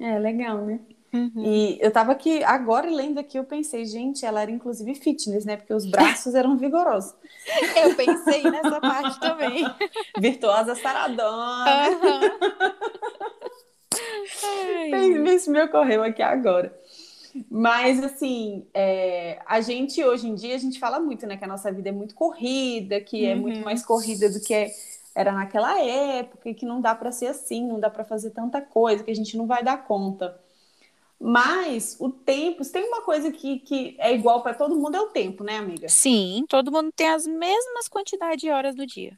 É 0.00 0.18
legal, 0.18 0.56
né? 0.62 0.80
Uhum. 1.12 1.44
E 1.44 1.78
eu 1.82 1.90
tava 1.90 2.12
aqui, 2.12 2.42
agora 2.42 2.88
lendo 2.88 3.20
aqui, 3.20 3.38
eu 3.38 3.44
pensei, 3.44 3.84
gente, 3.84 4.24
ela 4.24 4.40
era 4.40 4.50
inclusive 4.50 4.94
fitness, 4.94 5.44
né? 5.44 5.58
Porque 5.58 5.74
os 5.74 5.84
braços 5.84 6.34
eram 6.34 6.56
vigorosos. 6.56 7.14
Eu 7.76 7.94
pensei 7.94 8.42
nessa 8.44 8.80
parte 8.80 9.20
também. 9.20 9.62
Virtuosa 10.18 10.74
saradona. 10.74 11.90
Uhum. 11.90 13.11
Isso 15.34 15.50
me 15.50 15.62
ocorreu 15.62 16.02
aqui 16.02 16.22
agora. 16.22 16.74
Mas, 17.50 18.02
assim, 18.02 18.66
é, 18.74 19.40
a 19.46 19.60
gente, 19.60 20.04
hoje 20.04 20.28
em 20.28 20.34
dia, 20.34 20.54
a 20.54 20.58
gente 20.58 20.78
fala 20.78 21.00
muito, 21.00 21.26
né? 21.26 21.36
Que 21.36 21.44
a 21.44 21.48
nossa 21.48 21.72
vida 21.72 21.88
é 21.88 21.92
muito 21.92 22.14
corrida, 22.14 23.00
que 23.00 23.24
é 23.24 23.34
muito 23.34 23.58
uhum. 23.58 23.64
mais 23.64 23.84
corrida 23.84 24.28
do 24.28 24.40
que 24.40 24.70
era 25.14 25.32
naquela 25.32 25.80
época, 25.80 26.48
e 26.50 26.54
que 26.54 26.66
não 26.66 26.80
dá 26.80 26.94
para 26.94 27.12
ser 27.12 27.26
assim, 27.26 27.66
não 27.66 27.78
dá 27.78 27.90
para 27.90 28.04
fazer 28.04 28.30
tanta 28.30 28.60
coisa, 28.60 29.04
que 29.04 29.10
a 29.10 29.14
gente 29.14 29.36
não 29.36 29.46
vai 29.46 29.62
dar 29.62 29.84
conta. 29.84 30.38
Mas 31.20 31.96
o 32.00 32.10
tempo, 32.10 32.64
se 32.64 32.72
tem 32.72 32.84
uma 32.84 33.02
coisa 33.02 33.30
que, 33.30 33.60
que 33.60 33.94
é 33.98 34.12
igual 34.12 34.42
para 34.42 34.54
todo 34.54 34.74
mundo, 34.74 34.96
é 34.96 35.00
o 35.00 35.10
tempo, 35.10 35.44
né, 35.44 35.56
amiga? 35.56 35.88
Sim, 35.88 36.44
todo 36.48 36.72
mundo 36.72 36.90
tem 36.94 37.08
as 37.08 37.26
mesmas 37.26 37.88
quantidades 37.88 38.40
de 38.40 38.50
horas 38.50 38.74
do 38.74 38.84
dia. 38.84 39.16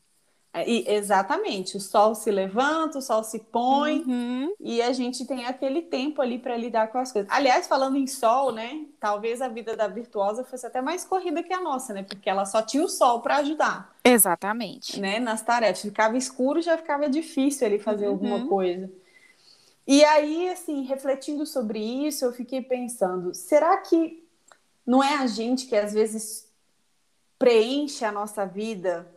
É, 0.55 0.71
e, 0.71 0.89
exatamente, 0.89 1.77
o 1.77 1.81
sol 1.81 2.15
se 2.15 2.31
levanta, 2.31 2.99
o 2.99 3.03
sol 3.03 3.25
se 3.25 3.41
põe 3.41 4.05
uhum. 4.07 4.55
e 4.61 4.81
a 4.81 4.93
gente 4.93 5.27
tem 5.27 5.45
aquele 5.47 5.83
tempo 5.83 6.23
ali 6.23 6.39
para 6.39 6.57
lidar 6.57 6.93
com 6.93 6.99
as 6.99 7.11
coisas. 7.11 7.29
Aliás, 7.29 7.67
falando 7.67 7.97
em 7.97 8.07
sol, 8.07 8.53
né? 8.53 8.87
Talvez 9.01 9.43
a 9.43 9.49
vida 9.49 9.77
da 9.77 9.89
virtuosa 9.89 10.45
fosse 10.45 10.65
até 10.65 10.81
mais 10.81 11.05
corrida 11.05 11.43
que 11.43 11.53
a 11.53 11.61
nossa, 11.61 11.93
né? 11.93 12.05
Porque 12.05 12.31
ela 12.31 12.47
só 12.47 12.63
tinha 12.63 12.85
o 12.85 12.89
sol 12.89 13.21
para 13.21 13.39
ajudar. 13.39 13.93
Exatamente. 14.05 15.01
Né? 15.01 15.19
Nas 15.19 15.43
tarefas. 15.43 15.83
Ficava 15.83 16.17
escuro, 16.17 16.63
já 16.63 16.79
ficava 16.79 17.09
difícil 17.09 17.67
ali 17.67 17.81
fazer 17.81 18.07
uhum. 18.07 18.13
alguma 18.13 18.47
coisa. 18.47 18.89
E 19.85 20.05
aí, 20.05 20.49
assim, 20.51 20.83
refletindo 20.85 21.45
sobre 21.45 21.81
isso, 21.81 22.25
eu 22.25 22.33
fiquei 22.33 22.63
pensando: 22.63 23.35
será 23.35 23.77
que 23.79 24.25
não 24.87 25.03
é 25.03 25.17
a 25.17 25.27
gente 25.27 25.67
que 25.67 25.75
às 25.75 25.93
vezes 25.93 26.49
preenche 27.41 28.05
a 28.05 28.13
nossa 28.13 28.47
vida 28.47 29.14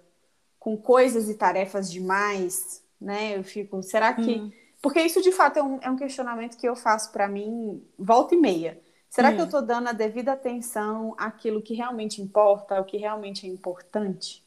com 0.60 0.78
coisas 0.78 1.30
e 1.30 1.36
tarefas 1.36 1.92
demais, 1.92 2.84
né? 3.00 3.38
Eu 3.38 3.44
fico, 3.44 3.82
será 3.84 4.14
que. 4.14 4.40
Hum. 4.40 4.52
Porque 4.82 5.02
isso 5.02 5.22
de 5.22 5.32
fato 5.32 5.58
é 5.58 5.64
um, 5.64 5.80
é 5.82 5.90
um 5.90 5.96
questionamento 5.96 6.56
que 6.56 6.68
eu 6.68 6.76
faço 6.76 7.12
para 7.12 7.28
mim 7.28 7.84
volta 7.98 8.36
e 8.36 8.38
meia. 8.38 8.80
Será 9.10 9.30
hum. 9.30 9.36
que 9.36 9.42
eu 9.42 9.46
estou 9.46 9.62
dando 9.62 9.88
a 9.88 9.94
devida 9.94 10.34
atenção 10.34 11.16
àquilo 11.18 11.62
que 11.62 11.74
realmente 11.74 12.22
importa, 12.22 12.78
ao 12.78 12.86
que 12.86 12.98
realmente 12.98 13.46
é 13.46 13.50
importante? 13.50 14.44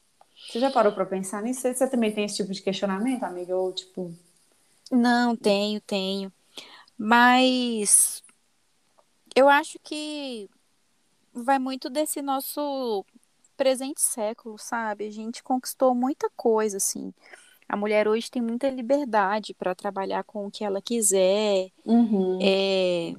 Você 0.48 0.58
já 0.58 0.70
parou 0.70 0.92
para 0.92 1.04
pensar 1.04 1.42
nisso? 1.42 1.62
Você 1.62 1.88
também 1.88 2.12
tem 2.12 2.24
esse 2.24 2.36
tipo 2.36 2.52
de 2.52 2.62
questionamento, 2.62 3.24
amiga? 3.24 3.56
Ou 3.56 3.72
tipo. 3.72 4.14
Não, 4.90 5.36
tenho, 5.36 5.80
tenho. 5.80 6.32
Mas 6.96 8.22
eu 9.34 9.48
acho 9.48 9.78
que 9.82 10.48
vai 11.32 11.58
muito 11.58 11.88
desse 11.88 12.20
nosso 12.20 13.04
presente 13.60 14.00
século, 14.00 14.56
sabe? 14.56 15.06
A 15.06 15.10
gente 15.10 15.42
conquistou 15.42 15.94
muita 15.94 16.30
coisa, 16.34 16.78
assim. 16.78 17.12
A 17.68 17.76
mulher 17.76 18.08
hoje 18.08 18.30
tem 18.30 18.40
muita 18.40 18.70
liberdade 18.70 19.52
para 19.52 19.74
trabalhar 19.74 20.24
com 20.24 20.46
o 20.46 20.50
que 20.50 20.64
ela 20.64 20.80
quiser. 20.80 21.70
Uhum. 21.84 22.38
É, 22.40 23.12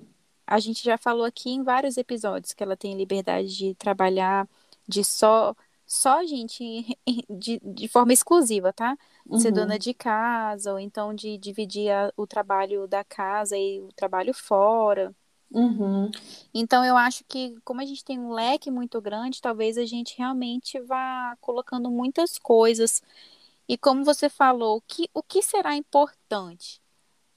a 0.48 0.60
gente 0.60 0.84
já 0.84 0.98
falou 0.98 1.26
aqui 1.26 1.52
em 1.52 1.62
vários 1.62 1.96
episódios 1.96 2.54
que 2.54 2.64
ela 2.64 2.76
tem 2.76 2.98
liberdade 2.98 3.56
de 3.56 3.76
trabalhar 3.76 4.50
de 4.88 5.04
só 5.04 5.56
só 5.86 6.26
gente 6.26 6.98
de, 7.30 7.62
de 7.64 7.88
forma 7.88 8.12
exclusiva, 8.12 8.74
tá? 8.74 8.98
Uhum. 9.30 9.38
Ser 9.38 9.52
dona 9.52 9.78
de 9.78 9.94
casa, 9.94 10.72
ou 10.72 10.80
então 10.80 11.14
de 11.14 11.38
dividir 11.38 11.92
a, 11.92 12.12
o 12.18 12.26
trabalho 12.26 12.88
da 12.88 13.04
casa 13.04 13.56
e 13.56 13.80
o 13.80 13.90
trabalho 13.94 14.34
fora. 14.34 15.14
Uhum. 15.52 16.10
Então 16.54 16.84
eu 16.84 16.96
acho 16.96 17.24
que 17.26 17.56
como 17.66 17.82
a 17.82 17.86
gente 17.86 18.06
tem 18.06 18.18
um 18.18 18.32
leque 18.32 18.72
muito 18.72 19.02
grande, 19.02 19.42
talvez 19.42 19.78
a 19.78 19.86
gente 19.86 20.18
realmente 20.18 20.80
vá 20.80 21.36
colocando 21.42 21.92
muitas 21.92 22.38
coisas. 22.38 23.02
E 23.68 23.78
como 23.78 24.04
você 24.04 24.30
falou, 24.30 24.78
o 24.78 24.82
que, 24.82 25.10
o 25.14 25.22
que 25.22 25.42
será 25.42 25.76
importante? 25.76 26.82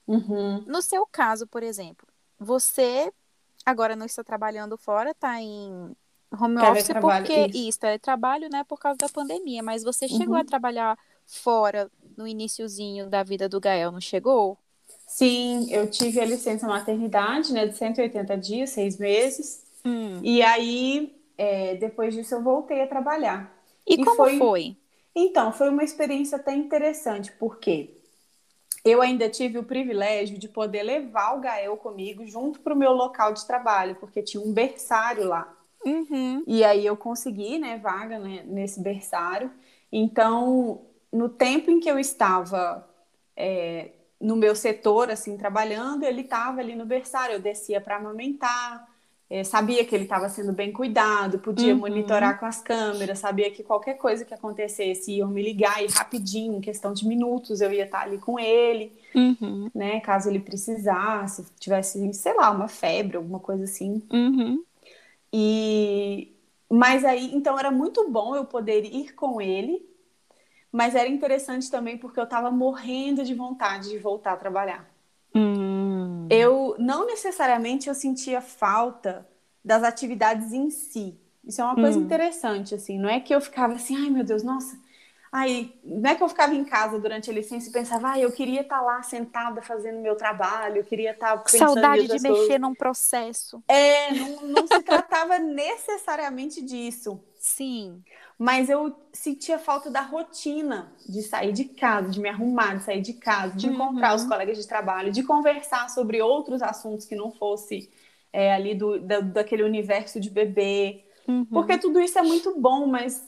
Uhum. 0.07 0.63
No 0.65 0.81
seu 0.81 1.05
caso, 1.05 1.47
por 1.47 1.63
exemplo, 1.63 2.07
você 2.39 3.11
agora 3.65 3.95
não 3.95 4.05
está 4.05 4.23
trabalhando 4.23 4.77
fora, 4.77 5.11
está 5.11 5.41
em 5.41 5.95
home 6.31 6.57
office 6.57 6.89
porque 7.01 7.47
isso. 7.47 7.69
isso, 7.69 7.79
teletrabalho, 7.79 8.49
né, 8.49 8.63
por 8.63 8.79
causa 8.79 8.97
da 8.97 9.09
pandemia, 9.09 9.63
mas 9.63 9.83
você 9.83 10.07
chegou 10.07 10.35
uhum. 10.35 10.41
a 10.41 10.45
trabalhar 10.45 10.97
fora 11.25 11.89
no 12.15 12.27
iníciozinho 12.27 13.09
da 13.09 13.23
vida 13.23 13.49
do 13.49 13.59
Gael, 13.59 13.91
não 13.91 14.01
chegou? 14.01 14.57
Sim, 15.07 15.67
eu 15.71 15.89
tive 15.89 16.19
a 16.19 16.25
licença 16.25 16.67
maternidade, 16.67 17.53
né, 17.53 17.67
de 17.67 17.77
180 17.77 18.37
dias, 18.37 18.71
seis 18.71 18.97
meses. 18.97 19.63
Hum. 19.85 20.19
E 20.23 20.41
aí, 20.41 21.15
é, 21.37 21.75
depois 21.75 22.13
disso, 22.13 22.35
eu 22.35 22.41
voltei 22.41 22.81
a 22.81 22.87
trabalhar. 22.87 23.53
E, 23.87 23.93
e 23.93 24.03
como 24.03 24.15
foi... 24.15 24.37
foi? 24.37 24.77
Então, 25.15 25.53
foi 25.53 25.69
uma 25.69 25.83
experiência 25.83 26.37
até 26.37 26.53
interessante, 26.53 27.31
porque 27.39 27.95
eu 28.83 29.01
ainda 29.01 29.29
tive 29.29 29.57
o 29.57 29.63
privilégio 29.63 30.37
de 30.37 30.49
poder 30.49 30.83
levar 30.83 31.37
o 31.37 31.39
Gael 31.39 31.77
comigo 31.77 32.25
junto 32.25 32.59
para 32.59 32.73
o 32.73 32.77
meu 32.77 32.91
local 32.91 33.33
de 33.33 33.45
trabalho, 33.45 33.95
porque 33.95 34.21
tinha 34.21 34.43
um 34.43 34.51
berçário 34.51 35.27
lá. 35.27 35.51
Uhum. 35.85 36.43
E 36.45 36.63
aí 36.63 36.85
eu 36.85 36.97
consegui, 36.97 37.57
né, 37.57 37.77
vaga 37.77 38.19
né, 38.19 38.43
nesse 38.45 38.81
berçário. 38.81 39.51
Então, 39.91 40.81
no 41.11 41.29
tempo 41.29 41.71
em 41.71 41.79
que 41.79 41.89
eu 41.89 41.97
estava 41.97 42.87
é, 43.35 43.91
no 44.25 44.35
meu 44.35 44.55
setor, 44.55 45.11
assim, 45.11 45.37
trabalhando, 45.37 46.03
ele 46.03 46.21
estava 46.21 46.59
ali 46.59 46.75
no 46.75 46.85
berçário. 46.85 47.35
Eu 47.35 47.39
descia 47.39 47.79
para 47.79 47.97
amamentar, 47.97 48.87
é, 49.29 49.43
sabia 49.43 49.85
que 49.85 49.93
ele 49.93 50.05
estava 50.05 50.27
sendo 50.29 50.51
bem 50.51 50.71
cuidado, 50.71 51.39
podia 51.39 51.73
uhum. 51.73 51.81
monitorar 51.81 52.39
com 52.39 52.45
as 52.45 52.59
câmeras, 52.61 53.19
sabia 53.19 53.51
que 53.51 53.63
qualquer 53.63 53.95
coisa 53.95 54.25
que 54.25 54.33
acontecesse 54.33 55.11
iam 55.11 55.29
me 55.29 55.43
ligar 55.43 55.83
e 55.83 55.87
rapidinho, 55.87 56.57
em 56.57 56.61
questão 56.61 56.93
de 56.93 57.07
minutos, 57.07 57.61
eu 57.61 57.71
ia 57.71 57.85
estar 57.85 58.01
ali 58.01 58.17
com 58.17 58.39
ele, 58.39 58.93
uhum. 59.13 59.69
né? 59.73 59.99
Caso 59.99 60.29
ele 60.29 60.39
precisasse, 60.39 61.45
tivesse, 61.59 62.13
sei 62.13 62.33
lá, 62.33 62.49
uma 62.49 62.67
febre, 62.67 63.17
alguma 63.17 63.39
coisa 63.39 63.63
assim. 63.63 64.01
Uhum. 64.11 64.63
E 65.31 66.31
mas 66.69 67.05
aí, 67.05 67.31
então 67.33 67.59
era 67.59 67.69
muito 67.69 68.09
bom 68.09 68.35
eu 68.35 68.45
poder 68.45 68.83
ir 68.85 69.13
com 69.13 69.39
ele, 69.39 69.85
mas 70.75 70.93
era 70.93 71.07
interessante 71.07 71.71
também 71.71 71.97
porque 71.97 72.19
eu 72.19 72.25
estava 72.25 72.51
morrendo 72.51 73.23
de 73.23 73.33
vontade 73.33 73.89
de 73.89 73.97
voltar 73.97 74.33
a 74.33 74.37
trabalhar. 74.37 74.85
Hum. 75.33 76.27
Eu 76.29 76.75
não 76.77 77.05
necessariamente 77.05 77.87
eu 77.87 77.95
sentia 77.95 78.41
falta 78.41 79.25
das 79.63 79.83
atividades 79.83 80.51
em 80.51 80.69
si. 80.69 81.17
Isso 81.45 81.61
é 81.61 81.63
uma 81.63 81.75
coisa 81.75 81.97
hum. 81.97 82.01
interessante, 82.01 82.75
assim. 82.75 82.99
Não 82.99 83.07
é 83.07 83.21
que 83.21 83.33
eu 83.33 83.39
ficava 83.39 83.73
assim, 83.73 83.95
ai 83.95 84.09
meu 84.09 84.23
Deus, 84.25 84.43
nossa, 84.43 84.77
Aí, 85.35 85.77
não 85.83 86.09
é 86.09 86.15
que 86.15 86.23
eu 86.23 86.29
ficava 86.29 86.55
em 86.55 86.63
casa 86.63 86.97
durante 86.97 87.29
a 87.29 87.33
licença 87.33 87.67
e 87.67 87.71
pensava, 87.73 88.11
ah, 88.11 88.19
eu 88.19 88.31
queria 88.31 88.61
estar 88.61 88.77
tá 88.77 88.81
lá 88.81 89.03
sentada 89.03 89.61
fazendo 89.61 89.99
meu 89.99 90.15
trabalho, 90.15 90.77
eu 90.77 90.83
queria 90.85 91.11
estar 91.11 91.35
tá 91.35 91.37
pensando 91.39 91.73
Saudade 91.73 92.07
de 92.07 92.13
mexer 92.13 92.29
coisas. 92.29 92.59
num 92.61 92.73
processo. 92.73 93.61
É, 93.67 94.13
não, 94.13 94.47
não 94.47 94.65
se 94.65 94.81
tratava 94.81 95.37
necessariamente 95.43 96.61
disso. 96.61 97.21
Sim. 97.37 98.01
Mas 98.37 98.69
eu 98.69 98.93
sentia 99.13 99.57
falta 99.57 99.89
da 99.89 100.01
rotina 100.01 100.91
de 101.07 101.21
sair 101.21 101.53
de 101.53 101.65
casa, 101.65 102.09
de 102.09 102.19
me 102.19 102.27
arrumar, 102.27 102.75
de 102.75 102.83
sair 102.83 103.01
de 103.01 103.13
casa, 103.13 103.55
de 103.55 103.67
uhum. 103.67 103.73
encontrar 103.73 104.13
os 104.13 104.25
colegas 104.25 104.57
de 104.57 104.67
trabalho, 104.67 105.11
de 105.11 105.23
conversar 105.23 105.89
sobre 105.89 106.21
outros 106.21 106.61
assuntos 106.61 107.05
que 107.05 107.15
não 107.15 107.31
fosse 107.31 107.89
é, 108.33 108.53
ali 108.53 108.75
do, 108.75 108.99
da, 108.99 109.21
daquele 109.21 109.63
universo 109.63 110.19
de 110.19 110.29
bebê. 110.29 111.05
Uhum. 111.25 111.45
Porque 111.45 111.77
tudo 111.77 111.99
isso 112.01 112.19
é 112.19 112.21
muito 112.21 112.59
bom, 112.59 112.85
mas 112.85 113.23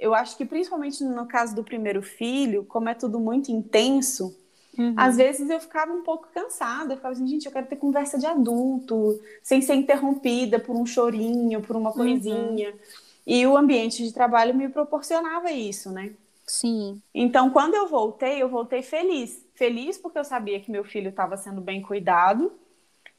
eu 0.00 0.14
acho 0.14 0.36
que 0.36 0.44
principalmente 0.44 1.04
no 1.04 1.26
caso 1.26 1.54
do 1.54 1.62
primeiro 1.62 2.02
filho, 2.02 2.64
como 2.64 2.88
é 2.88 2.94
tudo 2.94 3.20
muito 3.20 3.52
intenso, 3.52 4.36
uhum. 4.76 4.94
às 4.96 5.16
vezes 5.16 5.48
eu 5.48 5.60
ficava 5.60 5.92
um 5.92 6.02
pouco 6.02 6.26
cansada, 6.34 6.92
eu 6.92 6.96
ficava 6.96 7.14
assim, 7.14 7.28
gente, 7.28 7.46
eu 7.46 7.52
quero 7.52 7.68
ter 7.68 7.76
conversa 7.76 8.18
de 8.18 8.26
adulto, 8.26 9.20
sem 9.44 9.62
ser 9.62 9.74
interrompida 9.74 10.58
por 10.58 10.74
um 10.74 10.84
chorinho, 10.84 11.60
por 11.60 11.76
uma 11.76 11.92
coisinha. 11.92 12.70
Uhum. 12.70 13.09
E 13.26 13.46
o 13.46 13.56
ambiente 13.56 14.02
de 14.02 14.12
trabalho 14.12 14.54
me 14.54 14.68
proporcionava 14.68 15.50
isso, 15.50 15.90
né? 15.90 16.14
Sim. 16.46 17.00
Então, 17.14 17.50
quando 17.50 17.74
eu 17.74 17.86
voltei, 17.86 18.42
eu 18.42 18.48
voltei 18.48 18.82
feliz. 18.82 19.44
Feliz 19.54 19.96
porque 19.98 20.18
eu 20.18 20.24
sabia 20.24 20.58
que 20.60 20.70
meu 20.70 20.84
filho 20.84 21.10
estava 21.10 21.36
sendo 21.36 21.60
bem 21.60 21.80
cuidado 21.80 22.52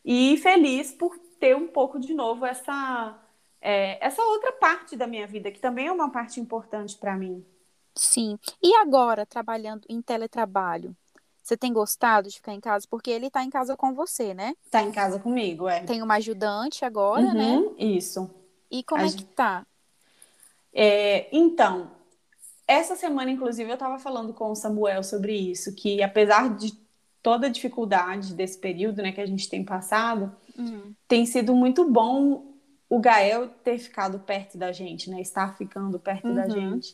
e 0.04 0.36
feliz 0.38 0.92
por 0.92 1.18
ter 1.40 1.56
um 1.56 1.68
pouco 1.68 2.00
de 2.00 2.14
novo 2.14 2.46
essa 2.46 3.18
é, 3.62 4.04
essa 4.06 4.22
outra 4.24 4.52
parte 4.54 4.98
da 4.98 5.06
minha 5.06 5.28
vida, 5.28 5.52
que 5.52 5.60
também 5.60 5.88
é 5.88 5.92
uma 5.92 6.10
parte 6.10 6.40
importante 6.40 6.98
para 6.98 7.16
mim. 7.16 7.46
Sim. 7.96 8.38
E 8.62 8.74
agora, 8.76 9.26
trabalhando 9.26 9.86
em 9.88 10.02
teletrabalho, 10.02 10.96
você 11.44 11.56
tem 11.56 11.72
gostado 11.72 12.30
de 12.30 12.36
ficar 12.36 12.54
em 12.54 12.60
casa? 12.60 12.88
Porque 12.90 13.12
ele 13.12 13.28
está 13.28 13.44
em 13.44 13.50
casa 13.50 13.78
com 13.78 13.94
você, 13.94 14.34
né? 14.34 14.56
Está 14.66 14.82
em 14.82 14.92
casa 14.92 15.20
comigo, 15.20 15.68
é. 15.68 15.82
Tem 15.84 16.02
uma 16.02 16.16
ajudante 16.16 16.84
agora, 16.84 17.28
uhum, 17.28 17.34
né? 17.34 17.76
Isso. 17.78 18.30
E 18.70 18.84
como 18.84 19.02
A 19.02 19.06
é 19.06 19.10
que 19.10 19.26
tá? 19.26 19.66
É, 20.74 21.28
então, 21.36 21.92
essa 22.68 22.96
semana, 22.96 23.32
inclusive, 23.32 23.70
eu 23.70 23.74
estava 23.74 24.00
falando 24.00 24.34
com 24.34 24.52
o 24.52 24.56
Samuel 24.56 25.04
sobre 25.04 25.34
isso, 25.34 25.76
que 25.76 26.02
apesar 26.02 26.56
de 26.56 26.74
toda 27.22 27.48
a 27.48 27.50
dificuldade 27.50 28.34
desse 28.34 28.58
período 28.58 29.02
né, 29.02 29.12
que 29.12 29.22
a 29.22 29.26
gente 29.26 29.50
tem 29.50 29.64
passado, 29.64 30.34
uhum. 30.58 30.94
tem 31.08 31.26
sido 31.26 31.54
muito 31.54 31.90
bom 31.90 32.52
o 32.90 33.00
Gael 33.00 33.48
ter 33.64 33.78
ficado 33.78 34.20
perto 34.20 34.58
da 34.58 34.72
gente, 34.72 35.10
né? 35.10 35.22
Estar 35.22 35.56
ficando 35.58 35.98
perto 35.98 36.28
uhum. 36.28 36.36
da 36.36 36.50
gente. 36.50 36.94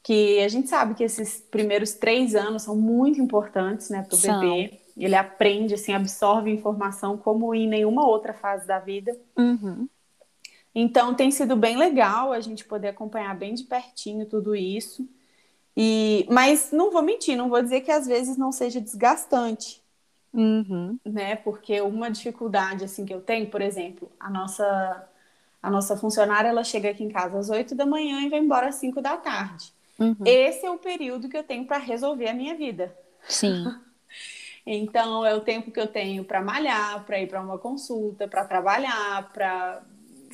Que 0.00 0.40
a 0.40 0.48
gente 0.48 0.68
sabe 0.68 0.94
que 0.94 1.02
esses 1.02 1.40
primeiros 1.40 1.94
três 1.94 2.36
anos 2.36 2.62
são 2.62 2.76
muito 2.76 3.20
importantes, 3.20 3.90
né, 3.90 4.02
para 4.02 4.16
o 4.16 4.20
bebê. 4.20 4.80
Ele 4.96 5.16
aprende, 5.16 5.74
assim, 5.74 5.92
absorve 5.92 6.50
informação 6.50 7.18
como 7.18 7.52
em 7.52 7.66
nenhuma 7.66 8.06
outra 8.06 8.32
fase 8.32 8.66
da 8.68 8.78
vida. 8.78 9.18
Uhum. 9.36 9.88
Então 10.78 11.14
tem 11.14 11.30
sido 11.30 11.56
bem 11.56 11.74
legal 11.78 12.34
a 12.34 12.40
gente 12.40 12.62
poder 12.62 12.88
acompanhar 12.88 13.34
bem 13.34 13.54
de 13.54 13.64
pertinho 13.64 14.26
tudo 14.26 14.54
isso. 14.54 15.08
E, 15.74 16.26
mas 16.30 16.70
não 16.70 16.90
vou 16.90 17.00
mentir, 17.00 17.34
não 17.34 17.48
vou 17.48 17.62
dizer 17.62 17.80
que 17.80 17.90
às 17.90 18.06
vezes 18.06 18.36
não 18.36 18.52
seja 18.52 18.78
desgastante. 18.78 19.82
Uhum. 20.34 20.98
Né? 21.02 21.34
Porque 21.36 21.80
uma 21.80 22.10
dificuldade 22.10 22.84
assim 22.84 23.06
que 23.06 23.14
eu 23.14 23.22
tenho, 23.22 23.46
por 23.46 23.62
exemplo, 23.62 24.12
a 24.20 24.28
nossa 24.28 25.08
a 25.62 25.70
nossa 25.70 25.96
funcionária 25.96 26.48
ela 26.50 26.62
chega 26.62 26.90
aqui 26.90 27.02
em 27.02 27.08
casa 27.08 27.38
às 27.38 27.48
8 27.48 27.74
da 27.74 27.86
manhã 27.86 28.20
e 28.20 28.28
vai 28.28 28.38
embora 28.38 28.68
às 28.68 28.74
5 28.74 29.00
da 29.00 29.16
tarde. 29.16 29.72
Uhum. 29.98 30.14
Esse 30.26 30.66
é 30.66 30.70
o 30.70 30.76
período 30.76 31.26
que 31.26 31.38
eu 31.38 31.42
tenho 31.42 31.64
para 31.64 31.78
resolver 31.78 32.28
a 32.28 32.34
minha 32.34 32.54
vida. 32.54 32.94
Sim. 33.26 33.64
então 34.66 35.24
é 35.24 35.34
o 35.34 35.40
tempo 35.40 35.70
que 35.70 35.80
eu 35.80 35.86
tenho 35.86 36.22
para 36.22 36.42
malhar, 36.42 37.02
para 37.06 37.18
ir 37.18 37.28
para 37.28 37.40
uma 37.40 37.56
consulta, 37.56 38.28
para 38.28 38.44
trabalhar, 38.44 39.32
para 39.32 39.82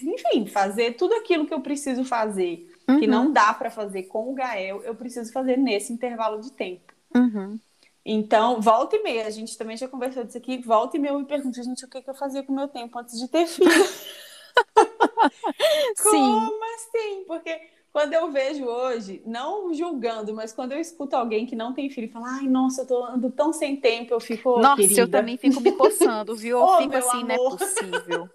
enfim, 0.02 0.46
fazer 0.46 0.92
tudo 0.92 1.14
aquilo 1.14 1.46
que 1.46 1.54
eu 1.54 1.60
preciso 1.60 2.04
fazer, 2.04 2.70
uhum. 2.88 3.00
que 3.00 3.06
não 3.06 3.32
dá 3.32 3.52
para 3.54 3.70
fazer 3.70 4.04
com 4.04 4.30
o 4.30 4.34
Gael, 4.34 4.82
eu 4.82 4.94
preciso 4.94 5.32
fazer 5.32 5.56
nesse 5.56 5.92
intervalo 5.92 6.40
de 6.40 6.52
tempo. 6.52 6.92
Uhum. 7.14 7.58
Então, 8.04 8.60
volta 8.60 8.96
e 8.96 9.02
meia, 9.02 9.26
a 9.26 9.30
gente 9.30 9.56
também 9.56 9.76
já 9.76 9.86
conversou 9.86 10.24
disso 10.24 10.38
aqui, 10.38 10.58
volta 10.58 10.96
e 10.96 11.00
meia 11.00 11.12
eu 11.12 11.20
me 11.20 11.24
pergunto, 11.24 11.62
gente, 11.62 11.84
o 11.84 11.88
que, 11.88 12.02
que 12.02 12.10
eu 12.10 12.14
fazia 12.14 12.42
com 12.42 12.52
o 12.52 12.56
meu 12.56 12.68
tempo 12.68 12.98
antes 12.98 13.18
de 13.18 13.28
ter 13.28 13.46
filho? 13.46 13.70
Como 16.02 16.64
assim? 16.74 17.24
Porque 17.26 17.60
quando 17.92 18.14
eu 18.14 18.32
vejo 18.32 18.64
hoje, 18.64 19.22
não 19.26 19.72
julgando, 19.74 20.34
mas 20.34 20.52
quando 20.52 20.72
eu 20.72 20.80
escuto 20.80 21.14
alguém 21.14 21.46
que 21.46 21.54
não 21.54 21.74
tem 21.74 21.90
filho 21.90 22.06
e 22.06 22.10
fala, 22.10 22.38
ai, 22.38 22.48
nossa, 22.48 22.82
eu 22.82 22.86
tô 22.86 23.04
ando 23.04 23.30
tão 23.30 23.52
sem 23.52 23.76
tempo, 23.76 24.14
eu 24.14 24.20
fico. 24.20 24.58
Nossa, 24.58 24.80
querida. 24.80 25.02
eu 25.02 25.10
também 25.10 25.36
fico 25.36 25.60
me 25.60 25.72
coçando, 25.72 26.34
viu? 26.34 26.58
Eu 26.58 26.64
oh, 26.64 26.78
fico 26.78 26.96
assim, 26.96 27.22
amor. 27.22 27.28
não 27.28 27.34
é 27.34 27.58
possível. 27.58 28.30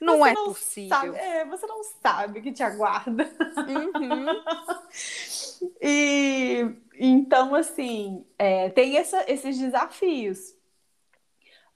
Não 0.00 0.18
você 0.18 0.30
é 0.30 0.34
não 0.34 0.44
possível. 0.44 0.88
Sabe, 0.88 1.16
é, 1.16 1.44
você 1.44 1.66
não 1.66 1.82
sabe 1.84 2.38
o 2.38 2.42
que 2.42 2.52
te 2.52 2.62
aguarda. 2.62 3.24
Uhum. 3.68 4.26
e 5.80 6.76
então, 6.94 7.54
assim, 7.54 8.24
é, 8.38 8.70
tem 8.70 8.96
essa, 8.96 9.24
esses 9.30 9.58
desafios. 9.58 10.54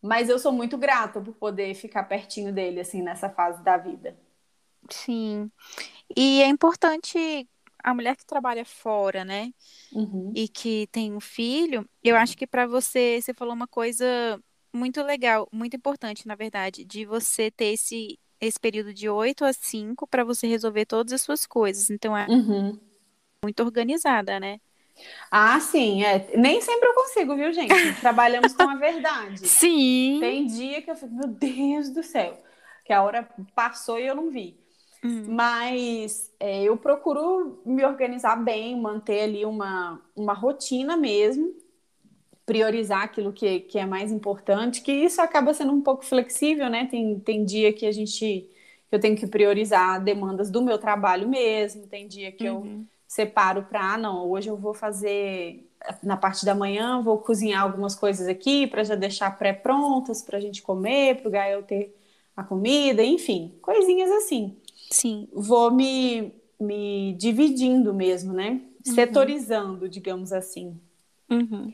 Mas 0.00 0.28
eu 0.28 0.38
sou 0.38 0.52
muito 0.52 0.76
grata 0.76 1.20
por 1.20 1.34
poder 1.34 1.74
ficar 1.74 2.04
pertinho 2.04 2.52
dele, 2.52 2.80
assim, 2.80 3.02
nessa 3.02 3.28
fase 3.28 3.62
da 3.62 3.76
vida. 3.76 4.16
Sim. 4.90 5.50
E 6.14 6.42
é 6.42 6.46
importante 6.46 7.48
a 7.82 7.94
mulher 7.94 8.16
que 8.16 8.26
trabalha 8.26 8.64
fora, 8.64 9.24
né? 9.24 9.52
Uhum. 9.92 10.32
E 10.34 10.48
que 10.48 10.86
tem 10.92 11.14
um 11.14 11.20
filho, 11.20 11.88
eu 12.02 12.16
acho 12.16 12.36
que 12.36 12.46
para 12.46 12.66
você, 12.66 13.20
você 13.20 13.32
falou 13.34 13.54
uma 13.54 13.66
coisa 13.66 14.40
muito 14.76 15.02
legal, 15.02 15.48
muito 15.50 15.76
importante, 15.76 16.28
na 16.28 16.34
verdade, 16.34 16.84
de 16.84 17.04
você 17.04 17.50
ter 17.50 17.72
esse, 17.72 18.18
esse 18.40 18.60
período 18.60 18.92
de 18.92 19.08
8 19.08 19.44
a 19.44 19.52
5 19.52 20.06
para 20.06 20.24
você 20.24 20.46
resolver 20.46 20.86
todas 20.86 21.12
as 21.12 21.22
suas 21.22 21.46
coisas. 21.46 21.90
Então 21.90 22.16
é 22.16 22.26
uhum. 22.28 22.78
muito 23.42 23.62
organizada, 23.62 24.38
né? 24.38 24.60
Ah, 25.30 25.58
sim, 25.60 26.04
é. 26.04 26.36
Nem 26.36 26.60
sempre 26.60 26.88
eu 26.88 26.94
consigo, 26.94 27.36
viu, 27.36 27.52
gente? 27.52 27.74
Trabalhamos 28.00 28.52
com 28.54 28.68
a 28.68 28.76
verdade. 28.76 29.46
Sim. 29.46 30.18
Tem 30.20 30.46
dia 30.46 30.80
que 30.80 30.90
eu 30.90 30.96
fico, 30.96 31.14
meu 31.14 31.28
Deus 31.28 31.90
do 31.90 32.02
céu, 32.02 32.40
que 32.84 32.92
a 32.92 33.02
hora 33.02 33.28
passou 33.54 33.98
e 33.98 34.06
eu 34.06 34.14
não 34.14 34.30
vi. 34.30 34.58
Uhum. 35.04 35.26
Mas 35.28 36.32
é, 36.40 36.64
eu 36.64 36.76
procuro 36.76 37.60
me 37.64 37.84
organizar 37.84 38.36
bem, 38.36 38.80
manter 38.80 39.22
ali 39.22 39.44
uma, 39.44 40.00
uma 40.16 40.32
rotina 40.32 40.96
mesmo, 40.96 41.54
priorizar 42.46 43.02
aquilo 43.02 43.32
que, 43.32 43.60
que 43.60 43.78
é 43.78 43.84
mais 43.84 44.12
importante, 44.12 44.80
que 44.80 44.92
isso 44.92 45.20
acaba 45.20 45.52
sendo 45.52 45.72
um 45.72 45.82
pouco 45.82 46.04
flexível, 46.04 46.70
né? 46.70 46.86
Tem, 46.86 47.18
tem 47.18 47.44
dia 47.44 47.72
que 47.72 47.84
a 47.84 47.92
gente 47.92 48.48
eu 48.90 49.00
tenho 49.00 49.16
que 49.16 49.26
priorizar 49.26 50.02
demandas 50.02 50.48
do 50.48 50.62
meu 50.62 50.78
trabalho 50.78 51.28
mesmo, 51.28 51.88
tem 51.88 52.06
dia 52.06 52.30
que 52.30 52.48
uhum. 52.48 52.64
eu 52.64 52.84
separo 53.06 53.64
para, 53.64 53.94
ah, 53.94 53.98
não, 53.98 54.30
hoje 54.30 54.48
eu 54.48 54.56
vou 54.56 54.72
fazer 54.72 55.68
na 56.02 56.16
parte 56.16 56.44
da 56.44 56.54
manhã, 56.54 57.02
vou 57.02 57.18
cozinhar 57.18 57.62
algumas 57.62 57.94
coisas 57.94 58.26
aqui 58.28 58.66
para 58.66 58.84
já 58.84 58.94
deixar 58.94 59.36
pré-prontas 59.36 60.22
para 60.22 60.38
a 60.38 60.40
gente 60.40 60.62
comer, 60.62 61.20
para 61.20 61.28
o 61.28 61.30
Gael 61.30 61.62
ter 61.62 61.94
a 62.36 62.42
comida, 62.42 63.02
enfim, 63.02 63.54
coisinhas 63.60 64.10
assim. 64.10 64.56
Sim. 64.90 65.28
Vou 65.32 65.70
me, 65.70 66.32
me 66.60 67.14
dividindo 67.14 67.92
mesmo, 67.92 68.32
né? 68.32 68.60
Uhum. 68.86 68.94
Setorizando, 68.94 69.88
digamos 69.88 70.32
assim. 70.32 70.78
Uhum. 71.30 71.72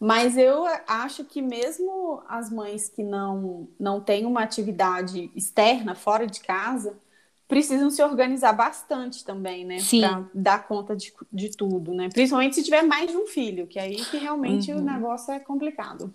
Mas 0.00 0.38
eu 0.38 0.64
acho 0.86 1.26
que 1.26 1.42
mesmo 1.42 2.22
as 2.26 2.50
mães 2.50 2.88
que 2.88 3.02
não, 3.02 3.68
não 3.78 4.00
têm 4.00 4.24
uma 4.24 4.42
atividade 4.42 5.30
externa, 5.36 5.94
fora 5.94 6.26
de 6.26 6.40
casa, 6.40 6.98
precisam 7.46 7.90
se 7.90 8.02
organizar 8.02 8.54
bastante 8.54 9.22
também, 9.22 9.66
né? 9.66 9.76
Para 10.00 10.24
dar 10.32 10.66
conta 10.66 10.96
de, 10.96 11.12
de 11.30 11.50
tudo, 11.54 11.92
né? 11.92 12.08
Principalmente 12.08 12.54
se 12.54 12.62
tiver 12.62 12.82
mais 12.82 13.10
de 13.10 13.16
um 13.16 13.26
filho, 13.26 13.66
que 13.66 13.78
aí 13.78 13.96
que 13.96 14.16
realmente 14.16 14.72
uhum. 14.72 14.78
o 14.78 14.82
negócio 14.82 15.34
é 15.34 15.38
complicado. 15.38 16.14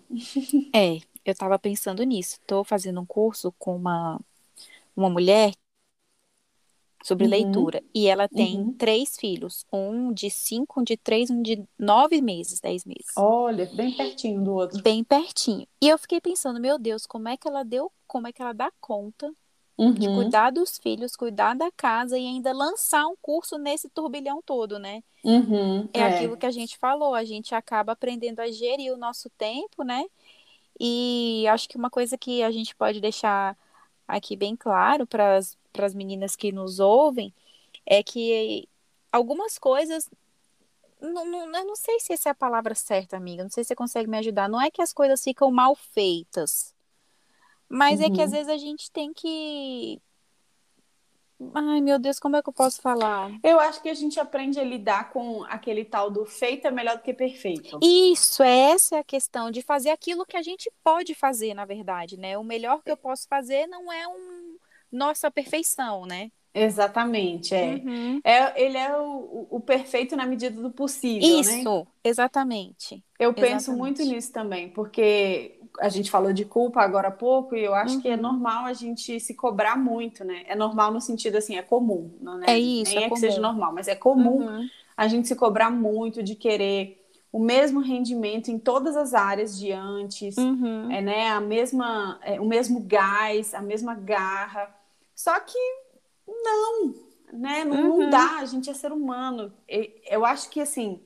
É, 0.74 0.96
eu 1.24 1.32
estava 1.32 1.56
pensando 1.58 2.02
nisso. 2.02 2.38
Estou 2.40 2.64
fazendo 2.64 3.00
um 3.00 3.06
curso 3.06 3.54
com 3.58 3.76
uma, 3.76 4.18
uma 4.96 5.10
mulher 5.10 5.52
sobre 7.06 7.26
uhum. 7.26 7.30
leitura. 7.30 7.84
E 7.94 8.08
ela 8.08 8.28
tem 8.28 8.58
uhum. 8.58 8.72
três 8.72 9.16
filhos, 9.16 9.64
um 9.72 10.12
de 10.12 10.28
cinco, 10.28 10.80
um 10.80 10.82
de 10.82 10.96
três, 10.96 11.30
um 11.30 11.40
de 11.40 11.62
nove 11.78 12.20
meses, 12.20 12.58
dez 12.58 12.84
meses. 12.84 13.12
Olha, 13.16 13.70
bem 13.74 13.92
pertinho 13.92 14.42
do 14.42 14.52
outro. 14.52 14.82
Bem 14.82 15.04
pertinho. 15.04 15.68
E 15.80 15.88
eu 15.88 15.96
fiquei 15.98 16.20
pensando, 16.20 16.60
meu 16.60 16.76
Deus, 16.80 17.06
como 17.06 17.28
é 17.28 17.36
que 17.36 17.46
ela 17.46 17.62
deu, 17.62 17.92
como 18.08 18.26
é 18.26 18.32
que 18.32 18.42
ela 18.42 18.52
dá 18.52 18.72
conta 18.80 19.32
uhum. 19.78 19.92
de 19.92 20.08
cuidar 20.08 20.50
dos 20.50 20.78
filhos, 20.78 21.14
cuidar 21.14 21.54
da 21.54 21.70
casa 21.70 22.18
e 22.18 22.26
ainda 22.26 22.52
lançar 22.52 23.06
um 23.06 23.14
curso 23.22 23.56
nesse 23.56 23.88
turbilhão 23.88 24.42
todo, 24.44 24.76
né? 24.76 25.00
Uhum. 25.22 25.88
É, 25.94 26.00
é 26.00 26.02
aquilo 26.02 26.36
que 26.36 26.46
a 26.46 26.50
gente 26.50 26.76
falou, 26.76 27.14
a 27.14 27.24
gente 27.24 27.54
acaba 27.54 27.92
aprendendo 27.92 28.40
a 28.40 28.50
gerir 28.50 28.92
o 28.92 28.96
nosso 28.96 29.30
tempo, 29.38 29.84
né? 29.84 30.04
E 30.78 31.46
acho 31.50 31.68
que 31.68 31.76
uma 31.76 31.88
coisa 31.88 32.18
que 32.18 32.42
a 32.42 32.50
gente 32.50 32.74
pode 32.74 33.00
deixar 33.00 33.56
aqui 34.08 34.34
bem 34.34 34.56
claro 34.56 35.06
para 35.06 35.36
as 35.36 35.56
meninas 35.94 36.36
que 36.36 36.52
nos 36.52 36.80
ouvem 36.80 37.32
é 37.84 38.02
que 38.02 38.68
algumas 39.12 39.58
coisas. 39.58 40.10
Não, 41.00 41.24
não, 41.24 41.54
eu 41.54 41.66
não 41.66 41.76
sei 41.76 42.00
se 42.00 42.12
essa 42.12 42.30
é 42.30 42.32
a 42.32 42.34
palavra 42.34 42.74
certa, 42.74 43.16
amiga. 43.16 43.42
Não 43.42 43.50
sei 43.50 43.64
se 43.64 43.68
você 43.68 43.76
consegue 43.76 44.08
me 44.08 44.18
ajudar. 44.18 44.48
Não 44.48 44.60
é 44.60 44.70
que 44.70 44.82
as 44.82 44.92
coisas 44.92 45.22
ficam 45.22 45.50
mal 45.50 45.74
feitas. 45.74 46.74
Mas 47.68 48.00
uhum. 48.00 48.06
é 48.06 48.10
que 48.10 48.22
às 48.22 48.30
uhum. 48.30 48.36
vezes 48.36 48.48
a 48.48 48.56
gente 48.56 48.90
tem 48.90 49.12
que 49.12 50.00
Ai, 51.54 51.82
meu 51.82 51.98
Deus, 51.98 52.18
como 52.18 52.36
é 52.36 52.42
que 52.42 52.48
eu 52.48 52.52
posso 52.52 52.80
falar? 52.80 53.30
Eu 53.42 53.60
acho 53.60 53.82
que 53.82 53.90
a 53.90 53.94
gente 53.94 54.18
aprende 54.18 54.58
a 54.58 54.64
lidar 54.64 55.10
com 55.10 55.44
aquele 55.44 55.84
tal 55.84 56.10
do 56.10 56.24
feito 56.24 56.66
é 56.66 56.70
melhor 56.70 56.96
do 56.96 57.02
que 57.02 57.12
perfeito. 57.12 57.78
Isso, 57.82 58.42
essa 58.42 58.96
é 58.96 58.98
a 59.00 59.04
questão 59.04 59.50
de 59.50 59.60
fazer 59.60 59.90
aquilo 59.90 60.24
que 60.24 60.36
a 60.36 60.42
gente 60.42 60.72
pode 60.82 61.14
fazer, 61.14 61.52
na 61.52 61.66
verdade, 61.66 62.16
né? 62.16 62.38
O 62.38 62.44
melhor 62.44 62.82
que 62.82 62.90
eu 62.90 62.96
posso 62.96 63.28
fazer 63.28 63.66
não 63.66 63.92
é 63.92 64.08
um 64.08 64.35
nossa 64.96 65.30
perfeição, 65.30 66.06
né? 66.06 66.30
Exatamente, 66.58 67.54
é. 67.54 67.74
Uhum. 67.84 68.20
é 68.24 68.64
ele 68.64 68.78
é 68.78 68.96
o, 68.96 69.46
o, 69.50 69.60
perfeito 69.60 70.16
na 70.16 70.24
medida 70.24 70.58
do 70.58 70.70
possível, 70.70 71.38
Isso, 71.38 71.50
né? 71.50 71.58
Isso, 71.58 71.86
exatamente. 72.02 73.04
Eu 73.18 73.34
penso 73.34 73.76
muito 73.76 74.02
nisso 74.02 74.32
também, 74.32 74.70
porque 74.70 75.60
a 75.78 75.90
gente 75.90 76.10
falou 76.10 76.32
de 76.32 76.46
culpa 76.46 76.80
agora 76.80 77.08
há 77.08 77.10
pouco 77.10 77.54
e 77.54 77.62
eu 77.62 77.74
acho 77.74 77.96
uhum. 77.96 78.00
que 78.00 78.08
é 78.08 78.14
uhum. 78.14 78.22
normal 78.22 78.64
a 78.64 78.72
gente 78.72 79.20
se 79.20 79.34
cobrar 79.34 79.76
muito, 79.76 80.24
né? 80.24 80.44
É 80.46 80.56
normal 80.56 80.90
no 80.90 81.00
sentido 81.00 81.36
assim, 81.36 81.56
é 81.56 81.62
comum, 81.62 82.10
não 82.22 82.42
é? 82.42 82.52
É 82.52 82.58
isso, 82.58 82.94
Nem 82.94 83.04
é, 83.04 83.06
é 83.06 83.10
que 83.10 83.18
seja 83.18 83.38
normal, 83.38 83.74
mas 83.74 83.86
é 83.86 83.94
comum 83.94 84.46
uhum. 84.46 84.68
a 84.96 85.08
gente 85.08 85.28
se 85.28 85.36
cobrar 85.36 85.70
muito 85.70 86.22
de 86.22 86.34
querer 86.34 87.06
o 87.30 87.38
mesmo 87.38 87.80
rendimento 87.80 88.48
em 88.50 88.58
todas 88.58 88.96
as 88.96 89.12
áreas 89.12 89.58
de 89.58 89.70
antes, 89.72 90.38
uhum. 90.38 90.90
é, 90.90 91.02
né? 91.02 91.28
A 91.28 91.40
mesma, 91.40 92.18
é, 92.22 92.40
o 92.40 92.46
mesmo 92.46 92.80
gás, 92.80 93.52
a 93.52 93.60
mesma 93.60 93.94
garra. 93.94 94.74
Só 95.16 95.40
que 95.40 95.58
não, 96.28 96.94
né? 97.32 97.64
Não, 97.64 97.74
não 97.74 97.98
uhum. 97.98 98.10
dá, 98.10 98.38
a 98.40 98.44
gente 98.44 98.68
é 98.68 98.74
ser 98.74 98.92
humano. 98.92 99.50
Eu 100.08 100.26
acho 100.26 100.50
que 100.50 100.60
assim, 100.60 101.00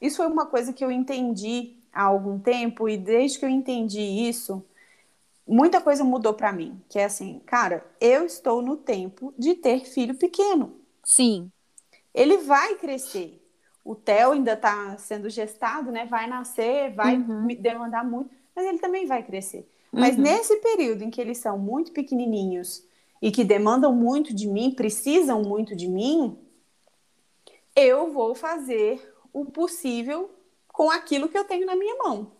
isso 0.00 0.18
foi 0.18 0.26
uma 0.26 0.44
coisa 0.44 0.72
que 0.72 0.84
eu 0.84 0.90
entendi 0.90 1.74
há 1.90 2.02
algum 2.02 2.38
tempo 2.38 2.88
e 2.88 2.98
desde 2.98 3.38
que 3.38 3.44
eu 3.44 3.48
entendi 3.48 4.02
isso, 4.02 4.62
muita 5.48 5.80
coisa 5.80 6.04
mudou 6.04 6.34
para 6.34 6.52
mim, 6.52 6.78
que 6.90 6.98
é 6.98 7.06
assim, 7.06 7.40
cara, 7.46 7.84
eu 7.98 8.26
estou 8.26 8.60
no 8.60 8.76
tempo 8.76 9.32
de 9.38 9.54
ter 9.54 9.86
filho 9.86 10.14
pequeno. 10.14 10.76
Sim. 11.02 11.50
Ele 12.12 12.38
vai 12.38 12.76
crescer. 12.76 13.40
O 13.82 13.94
Theo 13.94 14.32
ainda 14.32 14.52
está 14.52 14.96
sendo 14.98 15.28
gestado, 15.30 15.90
né? 15.90 16.06
Vai 16.06 16.26
nascer, 16.26 16.92
vai 16.94 17.16
uhum. 17.16 17.42
me 17.42 17.54
demandar 17.54 18.04
muito, 18.04 18.30
mas 18.54 18.66
ele 18.66 18.78
também 18.78 19.06
vai 19.06 19.22
crescer. 19.22 19.68
Mas 19.90 20.16
nesse 20.16 20.56
período 20.56 21.02
em 21.02 21.10
que 21.10 21.20
eles 21.20 21.38
são 21.38 21.56
muito 21.56 21.92
pequenininhos 21.92 22.82
e 23.24 23.30
que 23.30 23.42
demandam 23.42 23.90
muito 23.90 24.34
de 24.34 24.46
mim, 24.46 24.70
precisam 24.70 25.42
muito 25.42 25.74
de 25.74 25.88
mim, 25.88 26.36
eu 27.74 28.12
vou 28.12 28.34
fazer 28.34 29.00
o 29.32 29.46
possível 29.46 30.30
com 30.68 30.90
aquilo 30.90 31.30
que 31.30 31.38
eu 31.38 31.44
tenho 31.44 31.64
na 31.64 31.74
minha 31.74 31.96
mão. 31.96 32.32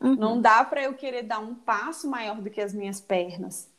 Uhum. 0.00 0.14
Não 0.14 0.40
dá 0.40 0.64
para 0.64 0.82
eu 0.82 0.94
querer 0.94 1.24
dar 1.24 1.40
um 1.40 1.54
passo 1.54 2.08
maior 2.08 2.40
do 2.40 2.48
que 2.48 2.62
as 2.62 2.72
minhas 2.72 3.02
pernas. 3.02 3.70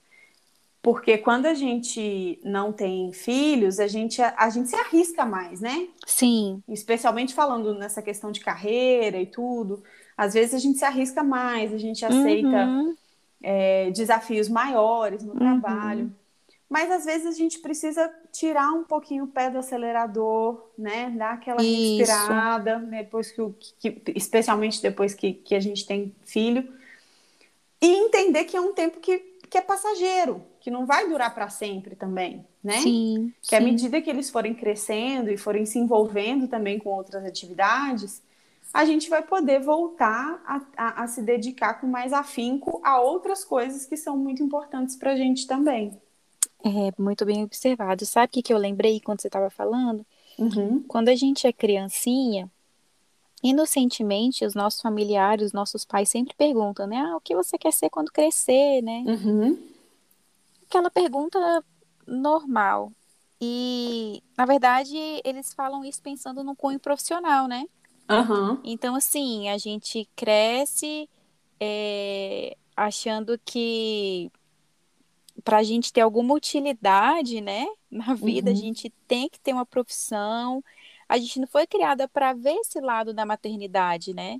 Porque 0.83 1.17
quando 1.17 1.47
a 1.47 1.55
gente 1.55 2.39
não 2.43 2.71
tem 2.71 3.11
filhos, 3.11 3.79
a 3.79 3.87
gente, 3.87 4.21
a, 4.21 4.35
a 4.37 4.47
gente 4.51 4.69
se 4.69 4.75
arrisca 4.75 5.25
mais, 5.25 5.61
né? 5.61 5.87
Sim. 6.05 6.61
Especialmente 6.69 7.33
falando 7.33 7.73
nessa 7.73 8.03
questão 8.03 8.31
de 8.31 8.41
carreira 8.41 9.19
e 9.19 9.25
tudo. 9.25 9.83
Às 10.15 10.35
vezes 10.35 10.53
a 10.53 10.59
gente 10.59 10.77
se 10.77 10.85
arrisca 10.85 11.23
mais, 11.23 11.73
a 11.73 11.79
gente 11.79 12.05
aceita 12.05 12.67
uhum. 12.67 12.95
é, 13.41 13.89
desafios 13.89 14.47
maiores 14.47 15.23
no 15.23 15.33
uhum. 15.33 15.39
trabalho. 15.39 16.15
Mas 16.69 16.91
às 16.91 17.05
vezes 17.05 17.27
a 17.27 17.31
gente 17.31 17.59
precisa 17.59 18.11
tirar 18.31 18.71
um 18.71 18.83
pouquinho 18.83 19.25
o 19.25 19.27
pé 19.27 19.49
do 19.49 19.59
acelerador, 19.59 20.69
né? 20.77 21.11
Dar 21.15 21.33
aquela 21.33 21.61
Isso. 21.61 21.99
respirada, 21.99 22.79
né? 22.79 23.03
depois 23.03 23.31
que, 23.31 23.53
que, 23.79 24.11
especialmente 24.15 24.81
depois 24.81 25.13
que, 25.13 25.33
que 25.33 25.53
a 25.53 25.59
gente 25.59 25.85
tem 25.85 26.13
filho, 26.23 26.67
e 27.81 27.87
entender 27.87 28.45
que 28.45 28.57
é 28.57 28.61
um 28.61 28.73
tempo 28.73 28.99
que, 28.99 29.19
que 29.49 29.57
é 29.57 29.61
passageiro, 29.61 30.41
que 30.59 30.71
não 30.71 30.87
vai 30.87 31.07
durar 31.07 31.33
para 31.35 31.49
sempre 31.49 31.95
também, 31.95 32.43
né? 32.63 32.79
Sim. 32.79 33.31
Que 33.41 33.49
sim. 33.49 33.55
à 33.55 33.61
medida 33.61 34.01
que 34.01 34.09
eles 34.09 34.31
forem 34.31 34.55
crescendo 34.55 35.29
e 35.29 35.37
forem 35.37 35.67
se 35.67 35.77
envolvendo 35.77 36.47
também 36.47 36.79
com 36.79 36.89
outras 36.89 37.23
atividades, 37.23 38.23
a 38.73 38.83
gente 38.83 39.07
vai 39.07 39.21
poder 39.21 39.61
voltar 39.61 40.41
a, 40.45 40.61
a, 40.75 41.03
a 41.03 41.07
se 41.07 41.21
dedicar 41.21 41.75
com 41.75 41.85
mais 41.85 42.11
afinco 42.11 42.81
a 42.83 42.99
outras 42.99 43.45
coisas 43.45 43.85
que 43.85 43.95
são 43.95 44.17
muito 44.17 44.41
importantes 44.41 44.95
para 44.95 45.11
a 45.11 45.15
gente 45.15 45.45
também. 45.45 45.97
É, 46.65 46.91
muito 46.99 47.23
bem 47.25 47.43
observado. 47.43 48.03
Sabe 48.07 48.25
o 48.25 48.29
que, 48.29 48.41
que 48.41 48.51
eu 48.51 48.57
lembrei 48.57 48.99
quando 48.99 49.21
você 49.21 49.27
estava 49.27 49.51
falando? 49.51 50.03
Uhum. 50.39 50.81
Quando 50.87 51.09
a 51.09 51.15
gente 51.15 51.45
é 51.45 51.53
criancinha, 51.53 52.51
inocentemente, 53.43 54.43
os 54.43 54.55
nossos 54.55 54.81
familiares, 54.81 55.45
os 55.45 55.53
nossos 55.53 55.85
pais 55.85 56.09
sempre 56.09 56.33
perguntam, 56.35 56.87
né? 56.87 56.97
Ah, 56.97 57.17
o 57.17 57.21
que 57.21 57.35
você 57.35 57.55
quer 57.55 57.71
ser 57.71 57.91
quando 57.91 58.11
crescer, 58.11 58.81
né? 58.81 59.03
Uhum. 59.05 59.59
Aquela 60.67 60.89
pergunta 60.89 61.63
normal. 62.07 62.91
E, 63.39 64.23
na 64.35 64.47
verdade, 64.47 64.97
eles 65.23 65.53
falam 65.53 65.85
isso 65.85 66.01
pensando 66.01 66.43
no 66.43 66.55
cunho 66.55 66.79
profissional, 66.79 67.47
né? 67.47 67.67
Uhum. 68.09 68.59
Então, 68.63 68.95
assim, 68.95 69.49
a 69.49 69.57
gente 69.59 70.09
cresce 70.15 71.07
é, 71.59 72.57
achando 72.75 73.39
que 73.45 74.31
para 75.45 75.57
a 75.57 75.63
gente 75.63 75.93
ter 75.93 76.01
alguma 76.01 76.33
utilidade, 76.33 77.39
né, 77.39 77.67
na 77.89 78.15
vida, 78.15 78.49
uhum. 78.49 78.57
a 78.57 78.59
gente 78.59 78.91
tem 79.07 79.29
que 79.29 79.39
ter 79.39 79.53
uma 79.53 79.65
profissão. 79.65 80.61
A 81.07 81.19
gente 81.19 81.39
não 81.39 81.47
foi 81.47 81.67
criada 81.67 82.07
para 82.07 82.33
ver 82.33 82.55
esse 82.55 82.81
lado 82.81 83.13
da 83.13 83.25
maternidade, 83.25 84.11
né? 84.13 84.39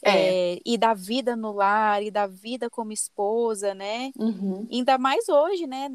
É. 0.00 0.54
É, 0.54 0.60
e 0.64 0.78
da 0.78 0.94
vida 0.94 1.34
no 1.34 1.50
lar, 1.50 2.02
e 2.02 2.10
da 2.10 2.26
vida 2.26 2.70
como 2.70 2.92
esposa, 2.92 3.74
né? 3.74 4.12
Uhum. 4.16 4.66
Ainda 4.70 4.96
mais 4.96 5.28
hoje, 5.28 5.66
né? 5.66 5.90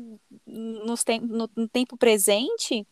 Nos 0.46 1.04
tem, 1.04 1.22
no, 1.22 1.50
no 1.56 1.68
tempo 1.68 1.96
presente, 1.96 2.86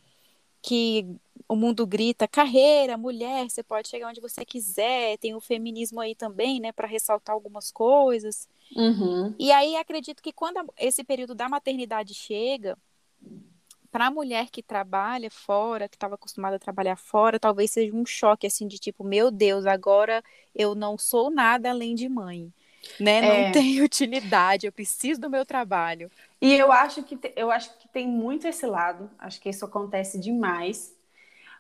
que 0.62 1.18
o 1.48 1.56
mundo 1.56 1.88
grita 1.88 2.28
carreira, 2.28 2.98
mulher, 2.98 3.50
você 3.50 3.64
pode 3.64 3.88
chegar 3.88 4.10
onde 4.10 4.20
você 4.20 4.44
quiser, 4.44 5.18
tem 5.18 5.34
o 5.34 5.40
feminismo 5.40 6.00
aí 6.00 6.14
também, 6.14 6.60
né, 6.60 6.72
para 6.72 6.88
ressaltar 6.88 7.34
algumas 7.34 7.72
coisas. 7.72 8.48
Uhum. 8.76 9.34
E 9.40 9.52
aí 9.52 9.76
acredito 9.78 10.22
que 10.22 10.34
quando 10.34 10.60
esse 10.78 11.04
período 11.04 11.34
da 11.34 11.48
maternidade 11.48 12.14
chega, 12.14 12.78
para 13.90 14.08
a 14.08 14.12
mulher 14.12 14.50
que 14.52 14.62
trabalha 14.62 15.32
fora, 15.32 15.88
que 15.88 15.96
estava 15.96 16.16
acostumada 16.16 16.58
a 16.58 16.60
trabalhar 16.60 16.98
fora, 16.98 17.40
talvez 17.40 17.72
seja 17.72 17.96
um 17.96 18.06
choque 18.06 18.46
assim 18.46 18.68
de 18.68 18.78
tipo, 18.78 19.04
meu 19.04 19.32
Deus, 19.32 19.66
agora 19.66 20.22
eu 20.54 20.76
não 20.76 20.98
sou 20.98 21.32
nada 21.32 21.70
além 21.70 21.96
de 21.96 22.10
mãe, 22.10 22.52
né? 23.00 23.22
Não 23.22 23.30
é. 23.48 23.52
tenho 23.52 23.86
utilidade, 23.86 24.68
eu 24.68 24.72
preciso 24.72 25.22
do 25.22 25.30
meu 25.30 25.46
trabalho. 25.46 26.12
E 26.42 26.54
eu 26.54 26.72
acho 26.74 27.04
que 27.04 27.18
eu 27.38 27.50
acho 27.50 27.78
que 27.78 27.88
tem 27.88 28.06
muito 28.06 28.46
esse 28.46 28.66
lado, 28.66 29.10
acho 29.18 29.40
que 29.40 29.50
isso 29.50 29.64
acontece 29.64 30.20
demais. 30.20 30.97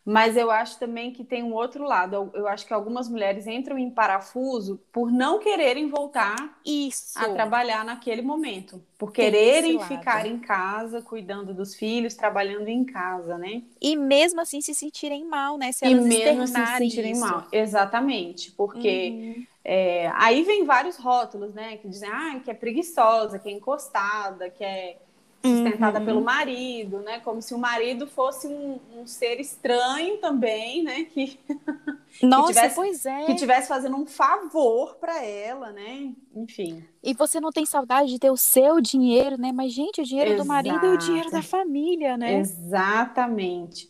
Mas 0.09 0.37
eu 0.37 0.49
acho 0.49 0.79
também 0.79 1.11
que 1.11 1.21
tem 1.21 1.43
um 1.43 1.53
outro 1.53 1.83
lado. 1.83 2.31
Eu 2.33 2.47
acho 2.47 2.65
que 2.65 2.73
algumas 2.73 3.09
mulheres 3.09 3.45
entram 3.45 3.77
em 3.77 3.89
parafuso 3.91 4.79
por 4.89 5.11
não 5.11 5.37
quererem 5.37 5.89
voltar 5.89 6.57
Isso. 6.65 7.19
a 7.19 7.27
trabalhar 7.33 7.83
naquele 7.83 8.21
momento. 8.21 8.81
Por 8.97 9.11
quererem 9.11 9.77
ficar 9.81 10.25
em 10.25 10.39
casa, 10.39 11.01
cuidando 11.01 11.53
dos 11.53 11.75
filhos, 11.75 12.15
trabalhando 12.15 12.69
em 12.69 12.85
casa, 12.85 13.37
né? 13.37 13.63
E 13.81 13.97
mesmo 13.97 14.39
assim 14.39 14.61
se 14.61 14.73
sentirem 14.73 15.25
mal, 15.25 15.57
né? 15.57 15.73
Se 15.73 15.85
e 15.85 15.93
mesmo 15.93 16.43
assim 16.43 16.65
se 16.65 16.77
sentirem 16.77 17.11
isso. 17.11 17.19
mal. 17.19 17.45
Exatamente. 17.51 18.51
Porque 18.51 19.09
uhum. 19.11 19.45
é, 19.65 20.09
aí 20.15 20.41
vem 20.43 20.63
vários 20.63 20.95
rótulos, 20.95 21.53
né? 21.53 21.75
Que 21.75 21.89
dizem 21.89 22.09
ah, 22.09 22.39
que 22.41 22.49
é 22.49 22.53
preguiçosa, 22.53 23.39
que 23.39 23.49
é 23.49 23.51
encostada, 23.51 24.49
que 24.49 24.63
é 24.63 24.99
sustentada 25.47 25.99
uhum. 25.99 26.05
pelo 26.05 26.21
marido, 26.21 26.99
né? 26.99 27.19
Como 27.19 27.41
se 27.41 27.53
o 27.53 27.57
marido 27.57 28.07
fosse 28.07 28.47
um, 28.47 28.79
um 28.95 29.07
ser 29.07 29.39
estranho 29.39 30.17
também, 30.17 30.83
né? 30.83 31.05
Que, 31.05 31.39
Nossa, 32.21 32.47
que 32.47 32.53
tivesse, 32.53 32.75
pois 32.75 33.05
é. 33.05 33.25
Que 33.25 33.35
tivesse 33.35 33.67
fazendo 33.67 33.95
um 33.95 34.05
favor 34.05 34.95
para 34.95 35.23
ela, 35.23 35.71
né? 35.71 36.13
Enfim. 36.35 36.83
E 37.03 37.13
você 37.13 37.39
não 37.39 37.51
tem 37.51 37.65
saudade 37.65 38.09
de 38.09 38.19
ter 38.19 38.31
o 38.31 38.37
seu 38.37 38.79
dinheiro, 38.81 39.39
né? 39.39 39.51
Mas, 39.51 39.73
gente, 39.73 40.01
o 40.01 40.03
dinheiro 40.03 40.31
Exato. 40.31 40.43
do 40.43 40.47
marido 40.47 40.85
é 40.85 40.89
o 40.89 40.97
dinheiro 40.97 41.31
da 41.31 41.41
família, 41.41 42.17
né? 42.17 42.39
Exatamente. 42.39 43.89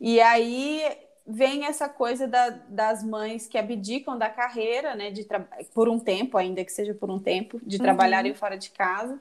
E 0.00 0.20
aí 0.20 0.82
vem 1.26 1.64
essa 1.64 1.88
coisa 1.88 2.28
da, 2.28 2.50
das 2.50 3.02
mães 3.02 3.48
que 3.48 3.58
abdicam 3.58 4.16
da 4.16 4.28
carreira, 4.28 4.94
né? 4.94 5.10
De 5.10 5.26
por 5.74 5.88
um 5.88 5.98
tempo, 5.98 6.38
ainda 6.38 6.64
que 6.64 6.72
seja 6.72 6.94
por 6.94 7.10
um 7.10 7.18
tempo, 7.18 7.60
de 7.64 7.76
uhum. 7.76 7.82
trabalharem 7.82 8.34
fora 8.34 8.56
de 8.56 8.70
casa 8.70 9.20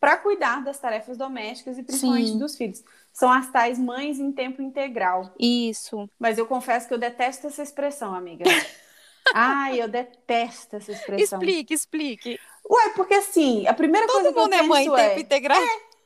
para 0.00 0.16
cuidar 0.16 0.62
das 0.62 0.78
tarefas 0.78 1.16
domésticas 1.16 1.78
e 1.78 1.82
principalmente 1.82 2.30
Sim. 2.30 2.38
dos 2.38 2.56
filhos. 2.56 2.84
São 3.12 3.30
as 3.32 3.50
tais 3.50 3.78
mães 3.78 4.18
em 4.18 4.30
tempo 4.30 4.62
integral. 4.62 5.34
Isso. 5.38 6.08
Mas 6.18 6.38
eu 6.38 6.46
confesso 6.46 6.86
que 6.86 6.94
eu 6.94 6.98
detesto 6.98 7.48
essa 7.48 7.62
expressão, 7.62 8.14
amiga. 8.14 8.44
Ai, 9.34 9.82
eu 9.82 9.88
detesto 9.88 10.76
essa 10.76 10.92
expressão. 10.92 11.38
Explique, 11.38 11.74
explique. 11.74 12.40
Ué, 12.70 12.90
porque 12.94 13.14
assim, 13.14 13.66
a 13.66 13.74
primeira 13.74 14.06
Todo 14.06 14.14
coisa 14.14 14.32
que 14.32 14.40
mundo 14.40 14.52
eu 14.52 14.58
é 14.58 14.62
mãe 14.62 14.86
em 14.86 14.92
é, 14.92 15.08
tempo 15.08 15.20
integral? 15.20 15.60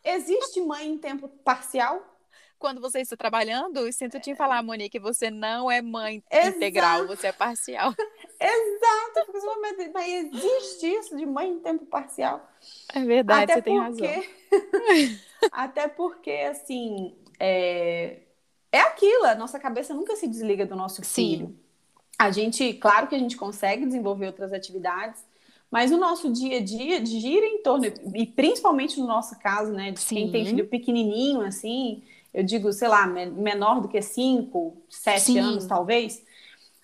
É, 0.05 0.14
existe 0.14 0.61
mãe 0.61 0.88
em 0.88 0.98
tempo 0.98 1.28
parcial? 1.28 2.02
Quando 2.59 2.81
você 2.81 3.00
está 3.00 3.16
trabalhando, 3.16 3.81
eu 3.81 3.92
sinto 3.92 4.20
te 4.20 4.37
falar, 4.37 4.62
Monique, 4.62 4.90
que 4.90 5.00
você 5.00 5.31
não 5.31 5.70
é 5.70 5.83
mãe 5.83 6.22
Exato. 6.31 6.57
integral, 6.57 7.07
você 7.09 7.26
é 7.28 7.33
parcial. 7.33 7.92
Exato, 8.42 9.33
mas 9.94 10.07
existe 10.09 10.87
isso 10.87 11.16
de 11.16 11.24
mãe 11.24 11.50
em 11.50 11.61
tempo 11.61 11.87
parcial? 11.87 12.48
É 12.92 13.05
verdade, 13.05 13.52
Até 13.52 13.55
você 13.55 13.62
porque... 13.62 13.70
tem 13.70 13.78
razão. 13.78 15.18
Até 15.52 15.88
porque, 15.88 16.31
assim, 16.50 17.14
é... 17.38 18.18
é 18.70 18.81
aquilo, 18.81 19.24
a 19.24 19.35
nossa 19.35 19.59
cabeça 19.59 19.94
nunca 19.94 20.16
se 20.16 20.26
desliga 20.26 20.66
do 20.66 20.74
nosso 20.74 21.02
filho. 21.05 21.46
Sim. 21.46 21.59
A 22.18 22.31
gente, 22.31 22.74
claro 22.74 23.07
que 23.07 23.14
a 23.14 23.18
gente 23.18 23.37
consegue 23.37 23.87
desenvolver 23.87 24.26
outras 24.26 24.52
atividades, 24.52 25.24
mas 25.70 25.90
o 25.90 25.96
nosso 25.96 26.31
dia 26.33 26.59
a 26.59 26.61
dia 26.61 27.05
gira 27.05 27.46
em 27.46 27.62
torno, 27.62 27.87
e 28.14 28.26
principalmente 28.26 29.00
no 29.00 29.07
nosso 29.07 29.38
caso, 29.38 29.72
né, 29.72 29.90
de 29.90 30.00
Sim. 30.00 30.14
quem 30.14 30.31
tem 30.31 30.46
filho 30.46 30.68
pequenininho, 30.68 31.40
assim, 31.40 32.02
eu 32.33 32.42
digo, 32.42 32.72
sei 32.72 32.88
lá, 32.88 33.07
menor 33.07 33.81
do 33.81 33.88
que 33.88 34.00
5, 34.00 34.76
7 34.88 35.38
anos, 35.38 35.66
talvez, 35.66 36.22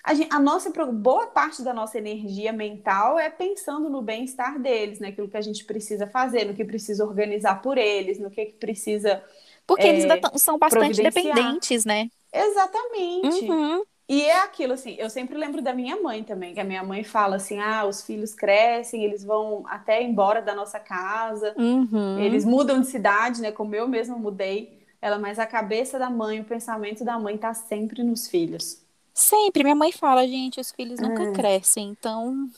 a, 0.03 0.15
gente, 0.15 0.33
a, 0.33 0.39
nossa 0.39 0.71
boa 0.93 1.27
parte 1.27 1.63
da 1.63 1.75
nossa 1.75 1.99
energia 1.99 2.53
mental 2.53 3.19
é 3.19 3.29
pensando 3.29 3.91
no 3.91 4.01
bem-estar 4.01 4.59
deles, 4.59 5.01
naquilo 5.01 5.27
né? 5.27 5.31
que 5.31 5.37
a 5.37 5.43
gente 5.43 5.65
precisa 5.65 6.07
fazer, 6.07 6.45
no 6.45 6.55
que 6.55 6.65
precisa 6.65 7.05
organizar 7.05 7.61
por 7.61 7.77
eles, 7.77 8.19
no 8.19 8.31
que, 8.31 8.47
que 8.47 8.53
precisa. 8.53 9.23
Porque 9.67 9.87
é, 9.87 9.91
eles 9.91 10.05
são 10.37 10.59
bastante 10.59 11.03
dependentes, 11.03 11.85
né? 11.85 12.09
Exatamente. 12.33 13.51
Uhum. 13.51 13.83
E 14.09 14.23
é 14.23 14.41
aquilo 14.41 14.73
assim, 14.73 14.97
eu 14.99 15.11
sempre 15.11 15.37
lembro 15.37 15.61
da 15.61 15.75
minha 15.75 16.01
mãe 16.01 16.25
também, 16.25 16.55
que 16.55 16.61
a 16.61 16.65
minha 16.65 16.83
mãe 16.83 17.05
fala 17.05 17.37
assim: 17.37 17.59
ah, 17.59 17.85
os 17.85 18.03
filhos 18.03 18.35
crescem, 18.35 19.05
eles 19.05 19.23
vão 19.23 19.65
até 19.67 20.03
embora 20.03 20.41
da 20.41 20.55
nossa 20.55 20.81
casa, 20.81 21.55
uhum. 21.59 22.19
eles 22.19 22.47
mudam 22.47 22.81
de 22.81 22.87
cidade, 22.87 23.43
né? 23.43 23.53
Como 23.53 23.75
eu 23.75 23.87
mesma 23.87 24.17
mudei. 24.17 24.79
Ela, 25.01 25.19
mas 25.19 25.39
a 25.39 25.47
cabeça 25.47 25.99
da 25.99 26.11
mãe, 26.11 26.41
o 26.41 26.45
pensamento 26.45 27.05
da 27.05 27.19
mãe 27.19 27.37
tá 27.37 27.53
sempre 27.55 28.03
nos 28.03 28.27
filhos. 28.27 28.83
Sempre. 29.19 29.65
Minha 29.65 29.75
mãe 29.75 29.91
fala, 29.91 30.27
gente, 30.29 30.61
os 30.61 30.71
filhos 30.71 31.01
nunca 31.01 31.25
é. 31.25 31.33
crescem, 31.33 31.89
então. 31.89 32.49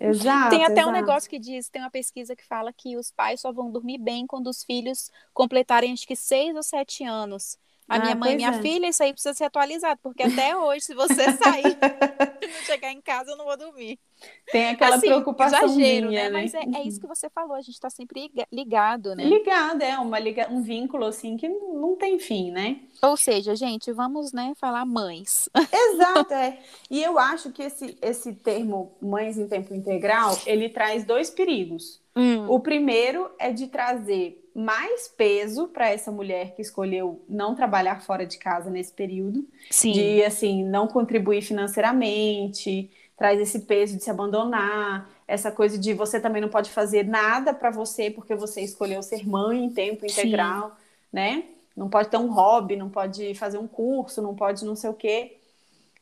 Exato. 0.00 0.50
Tem 0.50 0.64
até 0.64 0.80
exato. 0.80 0.88
um 0.88 0.92
negócio 0.92 1.28
que 1.28 1.38
diz, 1.38 1.68
tem 1.68 1.82
uma 1.82 1.90
pesquisa 1.90 2.34
que 2.34 2.44
fala 2.44 2.72
que 2.72 2.96
os 2.96 3.10
pais 3.10 3.42
só 3.42 3.52
vão 3.52 3.70
dormir 3.70 3.98
bem 3.98 4.26
quando 4.26 4.48
os 4.48 4.64
filhos 4.64 5.10
completarem 5.34 5.92
acho 5.92 6.06
que 6.06 6.16
seis 6.16 6.56
ou 6.56 6.62
sete 6.62 7.04
anos. 7.04 7.58
A 7.88 7.98
Ah, 7.98 8.00
minha 8.00 8.14
mãe 8.14 8.32
e 8.32 8.36
minha 8.36 8.52
é. 8.52 8.52
filha, 8.52 8.88
isso 8.88 9.02
aí 9.02 9.12
precisa 9.12 9.34
ser 9.34 9.44
atualizado, 9.44 10.00
porque 10.02 10.22
até 10.22 10.56
hoje, 10.56 10.82
se 10.86 10.94
você 10.94 11.30
sair 11.32 11.84
e 12.40 12.48
não 12.48 12.62
chegar 12.62 12.92
em 12.92 13.00
casa, 13.02 13.32
eu 13.32 13.36
não 13.36 13.46
vou 13.46 13.56
dormir. 13.56 13.98
Tem 14.50 14.68
aquela 14.70 14.96
assim, 14.96 15.06
preocupaçãozinha, 15.06 16.00
exagero, 16.00 16.12
né? 16.12 16.28
né? 16.30 16.30
Mas 16.30 16.54
é, 16.54 16.68
é 16.72 16.82
isso 16.84 17.00
que 17.00 17.06
você 17.06 17.30
falou, 17.30 17.54
a 17.56 17.62
gente 17.62 17.80
tá 17.80 17.90
sempre 17.90 18.22
liga- 18.22 18.46
ligado, 18.52 19.14
né? 19.16 19.30
Ligado, 19.30 19.82
é 19.82 19.96
uma 19.98 20.18
liga... 20.18 20.48
um 20.50 20.60
vínculo 20.62 21.04
assim 21.04 21.36
que 21.36 21.48
não 21.48 21.94
tem 21.96 22.18
fim, 22.18 22.50
né? 22.50 22.80
Ou 23.02 23.16
seja, 23.16 23.54
gente, 23.54 23.92
vamos, 23.92 24.32
né, 24.32 24.54
falar 24.56 24.84
mães. 24.84 25.48
Exato, 25.72 26.34
é. 26.34 26.58
E 26.90 27.02
eu 27.02 27.18
acho 27.18 27.52
que 27.52 27.62
esse, 27.62 27.98
esse 28.02 28.34
termo 28.34 28.96
mães 29.00 29.36
em 29.38 29.46
tempo 29.48 29.74
integral, 29.74 30.42
ele 30.46 30.68
traz 30.68 31.04
dois 31.04 31.30
perigos. 31.30 32.00
Hum, 32.18 32.46
O 32.46 32.60
primeiro 32.60 33.30
é 33.38 33.52
de 33.52 33.68
trazer 33.68 34.44
mais 34.54 35.08
peso 35.08 35.68
para 35.68 35.88
essa 35.90 36.10
mulher 36.10 36.54
que 36.54 36.62
escolheu 36.62 37.22
não 37.28 37.54
trabalhar 37.54 38.00
fora 38.02 38.26
de 38.26 38.38
casa 38.38 38.70
nesse 38.70 38.92
período, 38.92 39.46
sim, 39.70 39.90
de 39.90 40.22
assim, 40.24 40.64
não 40.64 40.88
contribuir 40.88 41.42
financeiramente, 41.42 42.90
traz 43.16 43.40
esse 43.40 43.60
peso 43.60 43.96
de 43.96 44.02
se 44.04 44.10
abandonar, 44.10 45.10
essa 45.26 45.52
coisa 45.52 45.78
de 45.78 45.92
você 45.94 46.20
também 46.20 46.40
não 46.42 46.48
pode 46.48 46.70
fazer 46.70 47.04
nada 47.04 47.52
para 47.54 47.70
você 47.70 48.10
porque 48.10 48.34
você 48.34 48.62
escolheu 48.62 49.02
ser 49.02 49.26
mãe 49.26 49.64
em 49.64 49.70
tempo 49.70 50.06
Sim. 50.06 50.10
integral, 50.12 50.76
né? 51.12 51.44
Não 51.76 51.88
pode 51.88 52.08
ter 52.10 52.16
um 52.16 52.32
hobby, 52.32 52.76
não 52.76 52.90
pode 52.90 53.34
fazer 53.34 53.58
um 53.58 53.68
curso, 53.68 54.20
não 54.22 54.34
pode 54.34 54.64
não 54.64 54.74
sei 54.74 54.90
o 54.90 54.94
quê. 54.94 55.37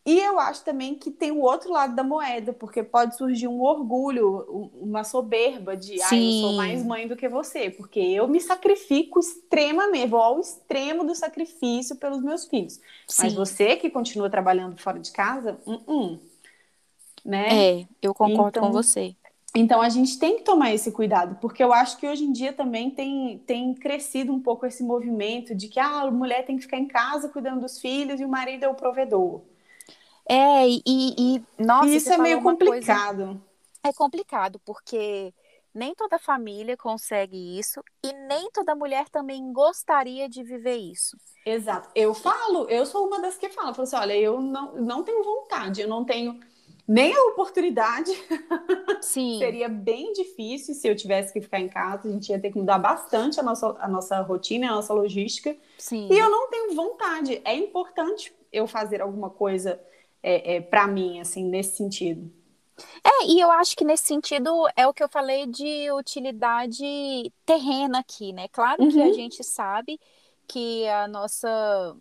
E 0.06 0.20
eu 0.20 0.38
acho 0.38 0.64
também 0.64 0.94
que 0.94 1.10
tem 1.10 1.32
o 1.32 1.40
outro 1.40 1.70
lado 1.72 1.96
da 1.96 2.04
moeda, 2.04 2.52
porque 2.52 2.82
pode 2.82 3.16
surgir 3.16 3.48
um 3.48 3.60
orgulho, 3.60 4.46
um- 4.48 4.70
uma 4.90 5.02
soberba 5.04 5.76
de, 5.76 6.00
ah, 6.00 6.20
eu 6.22 6.30
sou 6.30 6.52
mais 6.52 6.84
mãe 6.84 7.08
do 7.08 7.16
que 7.16 7.28
você, 7.28 7.70
porque 7.70 7.98
eu 8.00 8.28
me 8.28 8.40
sacrifico 8.40 9.18
extremamente, 9.18 10.08
vou 10.08 10.20
ao 10.20 10.40
extremo 10.40 11.04
do 11.04 11.14
sacrifício 11.14 11.96
pelos 11.96 12.22
meus 12.22 12.46
filhos. 12.46 12.80
Mas 13.18 13.32
sim. 13.32 13.36
você 13.36 13.76
que 13.76 13.90
continua 13.90 14.30
trabalhando 14.30 14.78
fora 14.80 15.00
de 15.00 15.10
casa, 15.10 15.58
uh 15.66 16.18
né? 17.24 17.68
É, 17.72 17.86
eu 18.02 18.14
concordo 18.14 18.52
Então, 18.52 18.60
com 18.60 18.72
você. 18.72 19.16
Então 19.54 19.80
a 19.82 19.88
gente 19.88 20.18
tem 20.18 20.36
que 20.38 20.44
tomar 20.44 20.72
esse 20.74 20.92
cuidado, 20.92 21.36
porque 21.40 21.62
eu 21.64 21.72
acho 21.72 21.98
que 21.98 22.06
hoje 22.08 22.24
em 22.24 22.32
dia 22.32 22.52
também 22.52 22.90
tem, 22.90 23.38
tem 23.46 23.74
crescido 23.74 24.32
um 24.32 24.40
pouco 24.40 24.66
esse 24.66 24.82
movimento 24.82 25.54
de 25.54 25.68
que 25.68 25.80
ah, 25.80 26.02
a 26.02 26.10
mulher 26.10 26.44
tem 26.46 26.56
que 26.56 26.62
ficar 26.64 26.78
em 26.78 26.86
casa 26.88 27.28
cuidando 27.30 27.62
dos 27.62 27.80
filhos 27.80 28.20
e 28.20 28.24
o 28.24 28.28
marido 28.28 28.64
é 28.64 28.68
o 28.68 28.74
provedor. 28.74 29.42
É, 30.28 30.66
e, 30.68 30.82
e- 30.86 31.42
nossa, 31.58 31.88
e 31.88 31.96
isso 31.96 32.12
é 32.12 32.18
meio 32.18 32.38
uma 32.38 32.56
coisa- 32.56 32.72
complicado. 32.72 33.40
É 33.82 33.92
complicado, 33.92 34.60
porque 34.64 35.32
nem 35.72 35.94
toda 35.94 36.18
família 36.18 36.76
consegue 36.76 37.58
isso 37.58 37.80
e 38.02 38.12
nem 38.12 38.50
toda 38.50 38.74
mulher 38.74 39.08
também 39.08 39.52
gostaria 39.52 40.28
de 40.28 40.42
viver 40.42 40.76
isso. 40.76 41.16
Exato. 41.44 41.88
Eu 41.94 42.12
falo, 42.12 42.68
eu 42.68 42.84
sou 42.84 43.06
uma 43.06 43.20
das 43.20 43.36
que 43.38 43.48
fala, 43.48 43.72
falo 43.72 43.84
assim, 43.86 43.96
olha, 43.96 44.16
eu 44.16 44.40
não, 44.40 44.74
não 44.76 45.04
tenho 45.04 45.22
vontade, 45.22 45.80
eu 45.80 45.86
não 45.88 46.04
tenho 46.04 46.40
nem 46.88 47.14
a 47.14 47.22
oportunidade. 47.26 48.10
Sim, 49.00 49.38
Seria 49.38 49.68
bem 49.68 50.12
difícil 50.12 50.74
se 50.74 50.88
eu 50.88 50.96
tivesse 50.96 51.32
que 51.32 51.40
ficar 51.40 51.60
em 51.60 51.68
casa, 51.68 52.08
a 52.08 52.10
gente 52.10 52.28
ia 52.30 52.40
ter 52.40 52.50
que 52.50 52.58
mudar 52.58 52.78
bastante 52.78 53.38
a 53.38 53.42
nossa, 53.42 53.76
a 53.78 53.86
nossa 53.88 54.20
rotina, 54.22 54.68
a 54.70 54.74
nossa 54.74 54.92
logística. 54.92 55.56
sim. 55.78 56.08
E 56.10 56.18
eu 56.18 56.28
não 56.30 56.48
tenho 56.50 56.74
vontade. 56.74 57.40
É 57.44 57.54
importante 57.54 58.34
eu 58.52 58.66
fazer 58.66 59.00
alguma 59.00 59.30
coisa 59.30 59.80
é, 60.28 60.60
para 60.60 60.86
mim, 60.88 61.20
assim, 61.20 61.44
nesse 61.44 61.76
sentido. 61.76 62.30
É, 63.04 63.26
e 63.26 63.40
eu 63.40 63.50
acho 63.50 63.76
que 63.76 63.84
nesse 63.84 64.04
sentido 64.04 64.50
é 64.76 64.86
o 64.86 64.92
que 64.92 65.02
eu 65.02 65.08
falei 65.08 65.46
de 65.46 65.90
utilidade 65.92 67.32
terrena 67.44 68.00
aqui, 68.00 68.32
né? 68.32 68.48
Claro 68.48 68.86
que 68.86 69.00
a 69.00 69.04
Uhum. 69.06 69.12
gente 69.12 69.42
sabe 69.42 69.98
que 70.46 70.86
a 70.88 71.08
nossa 71.08 71.96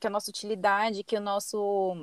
que 0.00 0.06
a 0.06 0.10
nossa 0.10 0.30
utilidade, 0.30 1.04
que 1.04 1.16
o 1.16 1.20
nosso, 1.20 1.94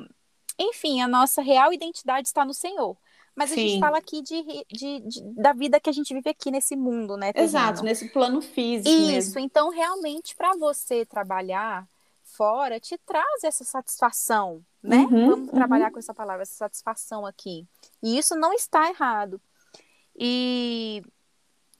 enfim, 0.58 1.02
a 1.02 1.08
nossa 1.08 1.42
real 1.42 1.74
identidade 1.74 2.28
está 2.28 2.46
no 2.46 2.54
Senhor. 2.54 2.98
Mas 3.36 3.52
a 3.52 3.56
gente 3.58 3.74
Sim. 3.74 3.80
fala 3.80 3.98
aqui 3.98 4.22
de, 4.22 4.42
de- 4.72 5.00
de- 5.02 5.22
da 5.36 5.54
vida 5.54 5.80
que 5.80 5.90
a 5.90 5.94
gente 5.94 6.14
vive 6.14 6.30
aqui 6.30 6.52
nesse 6.52 6.76
mundo, 6.76 7.18
né? 7.18 7.34
Exato, 7.34 7.82
terreno. 7.82 7.84
nesse 7.84 8.10
plano 8.10 8.42
físico 8.42 9.02
Isso, 9.02 9.06
mesmo. 9.06 9.40
então 9.40 9.70
realmente 9.70 10.36
para 10.36 10.56
você 10.58 11.06
trabalhar 11.06 11.88
fora 12.40 12.80
te 12.80 12.98
traz 13.00 13.44
essa 13.44 13.66
satisfação, 13.66 14.64
né? 14.82 15.00
Uhum, 15.00 15.30
Vamos 15.30 15.50
uhum. 15.50 15.56
trabalhar 15.56 15.92
com 15.92 16.00
essa 16.00 16.14
palavra, 16.14 16.44
essa 16.44 16.54
satisfação 16.54 17.26
aqui. 17.26 17.68
E 18.02 18.18
isso 18.18 18.34
não 18.34 18.54
está 18.54 18.88
errado. 18.90 19.42
E, 20.16 21.04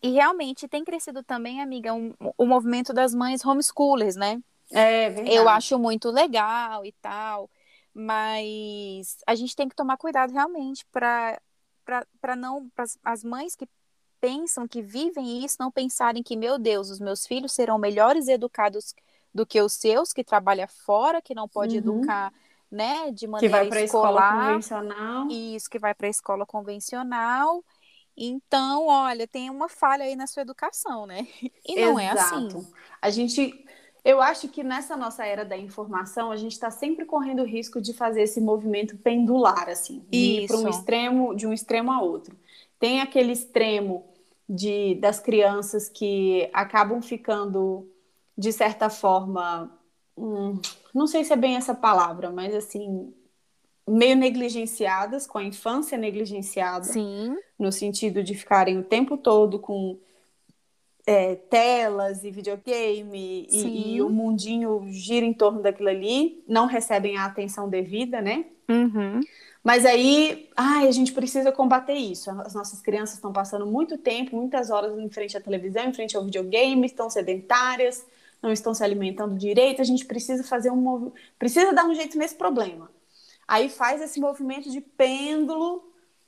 e 0.04 0.10
realmente 0.10 0.68
tem 0.68 0.84
crescido 0.84 1.24
também, 1.24 1.62
amiga, 1.62 1.94
um- 1.94 2.14
o 2.38 2.46
movimento 2.46 2.92
das 2.92 3.16
mães 3.16 3.46
homeschoolers, 3.46 4.18
né? 4.18 4.44
É 4.70 5.10
verdade. 5.10 5.34
Eu 5.34 5.48
acho 5.48 5.80
muito 5.80 6.12
legal 6.12 6.86
e 6.86 6.92
tal, 7.02 7.50
mas 7.94 9.18
a 9.26 9.36
gente 9.36 9.56
tem 9.56 9.70
que 9.70 9.76
tomar 9.76 9.96
cuidado 9.96 10.34
realmente 10.34 10.86
para 10.92 11.40
para 12.22 12.36
não 12.36 12.70
para 12.76 12.86
as 13.04 13.24
mães 13.24 13.56
que 13.56 13.68
pensam 14.22 14.68
que 14.68 14.80
vivem 14.80 15.44
isso 15.44 15.56
não 15.60 15.72
pensarem 15.72 16.22
que 16.22 16.36
meu 16.36 16.60
Deus, 16.60 16.92
os 16.92 17.00
meus 17.00 17.26
filhos 17.26 17.52
serão 17.52 17.80
melhores 17.80 18.28
educados 18.28 18.94
do 19.34 19.46
que 19.46 19.62
os 19.62 19.74
seus 19.74 20.14
que 20.14 20.24
trabalha 20.24 20.68
fora, 20.68 21.22
que 21.22 21.36
não 21.36 21.48
pode 21.48 21.76
Uhum. 21.76 21.80
educar, 21.80 22.34
né, 22.72 23.12
de 23.12 23.26
que 23.26 23.28
maneira 23.28 23.50
vai 23.50 23.66
para 23.66 23.80
a 23.80 23.84
escola 23.84 24.22
escolar, 24.22 24.28
convencional. 24.28 25.28
isso 25.28 25.70
que 25.70 25.80
vai 25.80 25.94
para 25.94 26.08
a 26.08 26.10
escola 26.10 26.46
convencional. 26.46 27.64
Então, 28.18 28.88
olha, 28.88 29.28
tem 29.28 29.50
uma 29.50 29.70
falha 29.70 30.04
aí 30.04 30.16
na 30.16 30.28
sua 30.28 30.42
educação, 30.42 31.06
né? 31.06 31.28
E 31.66 31.76
não 31.78 31.98
é 32.00 32.10
assim. 32.10 32.48
Exato. 32.48 32.68
A 33.02 33.10
gente, 33.10 33.66
eu 34.04 34.22
acho 34.22 34.50
que 34.50 34.64
nessa 34.64 34.98
nossa 34.98 35.26
era 35.26 35.46
da 35.46 35.58
informação, 35.58 36.32
a 36.32 36.36
gente 36.38 36.52
está 36.54 36.70
sempre 36.72 37.06
correndo 37.06 37.42
o 37.42 37.46
risco 37.46 37.82
de 37.82 37.94
fazer 37.94 38.24
esse 38.24 38.42
movimento 38.42 38.98
pendular, 38.98 39.70
assim, 39.70 40.06
de 40.10 40.24
ir 40.40 40.48
para 40.48 40.58
um 40.58 40.68
Isso. 40.68 40.70
extremo, 40.70 41.36
de 41.36 41.48
um 41.48 41.54
extremo 41.54 41.92
a 41.92 42.02
outro. 42.02 42.38
Tem 42.80 43.02
aquele 43.02 43.32
extremo 43.34 44.06
de 44.48 44.96
das 44.96 45.20
crianças 45.20 45.88
que 45.90 46.50
acabam 46.54 47.02
ficando, 47.02 47.88
de 48.40 48.54
certa 48.54 48.90
forma, 48.90 49.70
hum, 50.18 50.62
não 50.96 51.06
sei 51.06 51.26
se 51.26 51.34
é 51.34 51.36
bem 51.36 51.58
essa 51.58 51.76
palavra, 51.76 52.30
mas 52.30 52.56
assim, 52.56 53.14
meio 53.86 54.16
negligenciadas, 54.16 55.28
com 55.28 55.38
a 55.38 55.44
infância 55.44 55.98
negligenciada 55.98 56.86
Sim, 56.86 57.36
no 57.60 57.70
sentido 57.70 58.24
de 58.24 58.34
ficarem 58.34 58.78
o 58.78 58.84
tempo 58.84 59.18
todo 59.18 59.60
com 59.60 60.00
é, 61.06 61.36
telas 61.36 62.24
e 62.24 62.32
videogame 62.32 63.46
e, 63.52 63.96
e 63.96 64.02
o 64.02 64.10
mundinho 64.10 64.86
gira 64.88 65.26
em 65.26 65.34
torno 65.34 65.62
daquilo 65.62 65.90
ali, 65.90 66.42
não 66.48 66.66
recebem 66.66 67.18
a 67.18 67.26
atenção 67.26 67.68
devida, 67.68 68.22
né? 68.22 68.46
Uhum. 68.70 69.20
Mas 69.62 69.86
aí, 69.86 70.50
ai, 70.56 70.88
a 70.88 70.92
gente 70.92 71.12
precisa 71.12 71.52
combater 71.52 71.94
isso. 71.94 72.32
As 72.32 72.54
nossas 72.54 72.82
crianças 72.82 73.16
estão 73.16 73.34
passando 73.34 73.66
muito 73.66 73.98
tempo, 73.98 74.38
muitas 74.38 74.70
horas 74.70 74.98
em 74.98 75.10
frente 75.10 75.36
à 75.36 75.42
televisão, 75.42 75.84
em 75.84 75.94
frente 75.94 76.16
ao 76.16 76.24
videogame, 76.24 76.86
estão 76.86 77.10
sedentárias, 77.10 78.06
não 78.42 78.52
estão 78.52 78.74
se 78.74 78.84
alimentando 78.84 79.36
direito. 79.38 79.82
A 79.82 79.86
gente 79.86 80.06
precisa 80.06 80.44
fazer 80.44 80.72
um 80.72 80.78
movi- 80.78 81.12
precisa 81.38 81.74
dar 81.74 81.86
um 81.86 81.94
jeito 81.94 82.18
nesse 82.18 82.36
problema. 82.36 82.90
Aí 83.48 83.70
faz 83.70 84.02
esse 84.02 84.20
movimento 84.20 84.70
de 84.70 84.82
pêndulo 84.82 85.84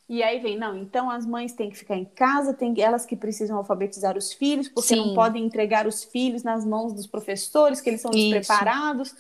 e 0.10 0.22
aí 0.24 0.40
vem, 0.40 0.58
não, 0.58 0.76
então 0.78 1.10
as 1.10 1.26
mães 1.26 1.54
têm 1.54 1.70
que 1.70 1.78
ficar 1.78 1.96
em 1.96 2.04
casa, 2.04 2.54
tem 2.54 2.74
elas 2.82 3.06
que 3.06 3.16
precisam 3.16 3.56
alfabetizar 3.58 4.18
os 4.18 4.34
filhos, 4.34 4.68
porque 4.68 4.94
não 4.94 5.06
Sim. 5.06 5.14
podem 5.16 5.46
entregar 5.46 5.88
os 5.88 6.04
filhos 6.04 6.44
nas 6.44 6.66
mãos 6.66 6.92
dos 6.92 7.08
professores, 7.08 7.80
que 7.80 7.90
eles 7.90 8.02
são 8.02 8.12
Isso. 8.12 8.30
despreparados, 8.30 9.16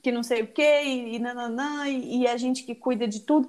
que 0.00 0.12
não 0.12 0.22
sei 0.22 0.42
o 0.42 0.46
quê, 0.46 0.82
e, 0.84 1.16
e 1.16 1.18
nananã, 1.18 1.88
e, 1.88 2.20
e 2.20 2.28
a 2.28 2.36
gente 2.36 2.62
que 2.62 2.76
cuida 2.76 3.08
de 3.08 3.20
tudo. 3.22 3.48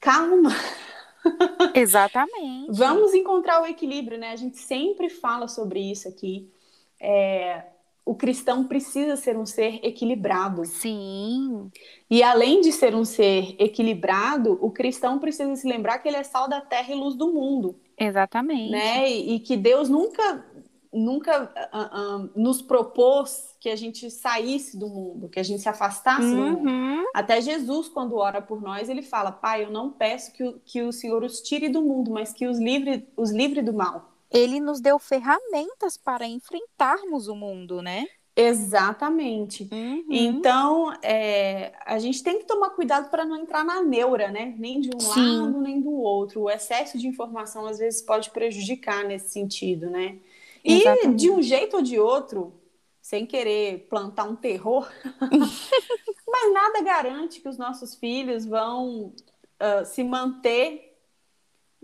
Calma, 0.00 0.50
Exatamente. 1.74 2.72
vamos 2.72 3.12
encontrar 3.14 3.62
o 3.62 3.66
equilíbrio, 3.66 4.18
né? 4.18 4.30
A 4.32 4.36
gente 4.36 4.58
sempre 4.58 5.08
fala 5.10 5.48
sobre 5.48 5.80
isso 5.80 6.08
aqui. 6.08 6.50
É, 6.98 7.64
o 8.04 8.14
cristão 8.14 8.64
precisa 8.64 9.16
ser 9.16 9.36
um 9.36 9.46
ser 9.46 9.80
equilibrado. 9.82 10.64
Sim, 10.66 11.70
E 12.10 12.22
além 12.22 12.60
de 12.60 12.70
ser 12.70 12.94
um 12.94 13.04
ser 13.04 13.56
equilibrado, 13.58 14.58
o 14.60 14.70
cristão 14.70 15.18
precisa 15.18 15.56
se 15.56 15.66
lembrar 15.66 15.98
que 15.98 16.08
ele 16.08 16.18
é 16.18 16.22
sal 16.22 16.48
da 16.48 16.60
terra 16.60 16.92
e 16.92 16.94
luz 16.94 17.14
do 17.14 17.32
mundo, 17.32 17.80
exatamente. 17.98 18.70
né? 18.70 19.10
E, 19.10 19.36
e 19.36 19.40
que 19.40 19.56
Deus 19.56 19.88
nunca, 19.88 20.44
nunca 20.92 21.50
ah, 21.56 21.68
ah, 21.72 22.28
nos 22.36 22.60
propôs 22.60 23.56
que 23.58 23.70
a 23.70 23.76
gente 23.76 24.10
saísse 24.10 24.78
do 24.78 24.86
mundo, 24.86 25.30
que 25.30 25.40
a 25.40 25.42
gente 25.42 25.62
se 25.62 25.68
afastasse 25.68 26.28
do 26.28 26.36
mundo. 26.36 26.68
Uhum. 26.68 27.04
Até 27.14 27.40
Jesus, 27.40 27.88
quando 27.88 28.16
ora 28.16 28.42
por 28.42 28.60
nós, 28.60 28.90
ele 28.90 29.02
fala: 29.02 29.32
Pai, 29.32 29.64
eu 29.64 29.70
não 29.70 29.90
peço 29.90 30.30
que 30.34 30.44
o, 30.44 30.60
que 30.62 30.82
o 30.82 30.92
Senhor 30.92 31.24
os 31.24 31.40
tire 31.40 31.70
do 31.70 31.80
mundo, 31.80 32.10
mas 32.10 32.34
que 32.34 32.46
os 32.46 32.58
livre, 32.58 33.08
os 33.16 33.30
livre 33.30 33.62
do 33.62 33.72
mal. 33.72 34.13
Ele 34.34 34.58
nos 34.58 34.80
deu 34.80 34.98
ferramentas 34.98 35.96
para 35.96 36.26
enfrentarmos 36.26 37.28
o 37.28 37.36
mundo, 37.36 37.80
né? 37.80 38.04
Exatamente. 38.36 39.68
Uhum. 39.70 40.04
Então, 40.10 40.92
é, 41.02 41.72
a 41.86 42.00
gente 42.00 42.20
tem 42.20 42.40
que 42.40 42.44
tomar 42.44 42.70
cuidado 42.70 43.08
para 43.08 43.24
não 43.24 43.36
entrar 43.36 43.64
na 43.64 43.80
neura, 43.80 44.32
né? 44.32 44.52
Nem 44.58 44.80
de 44.80 44.90
um 44.94 44.98
Sim. 44.98 45.38
lado, 45.38 45.60
nem 45.60 45.80
do 45.80 45.92
outro. 45.92 46.42
O 46.42 46.50
excesso 46.50 46.98
de 46.98 47.06
informação, 47.06 47.64
às 47.64 47.78
vezes, 47.78 48.02
pode 48.02 48.30
prejudicar 48.30 49.04
nesse 49.04 49.28
sentido, 49.28 49.88
né? 49.88 50.18
E, 50.64 50.80
Exatamente. 50.80 51.16
de 51.16 51.30
um 51.30 51.40
jeito 51.40 51.76
ou 51.76 51.82
de 51.82 52.00
outro, 52.00 52.52
sem 53.00 53.24
querer 53.24 53.86
plantar 53.88 54.24
um 54.24 54.34
terror, 54.34 54.90
mas 56.26 56.52
nada 56.52 56.82
garante 56.82 57.40
que 57.40 57.48
os 57.48 57.56
nossos 57.56 57.94
filhos 57.94 58.44
vão 58.44 59.12
uh, 59.60 59.84
se 59.84 60.02
manter 60.02 60.93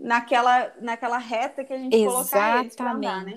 naquela, 0.01 0.73
naquela 0.81 1.17
reta 1.17 1.63
que 1.63 1.71
a 1.73 1.77
gente 1.77 1.95
Exatamente. 1.95 2.31
colocar 2.31 2.59
eles 2.59 2.75
pra 2.75 2.91
andar, 2.93 3.25
né? 3.25 3.33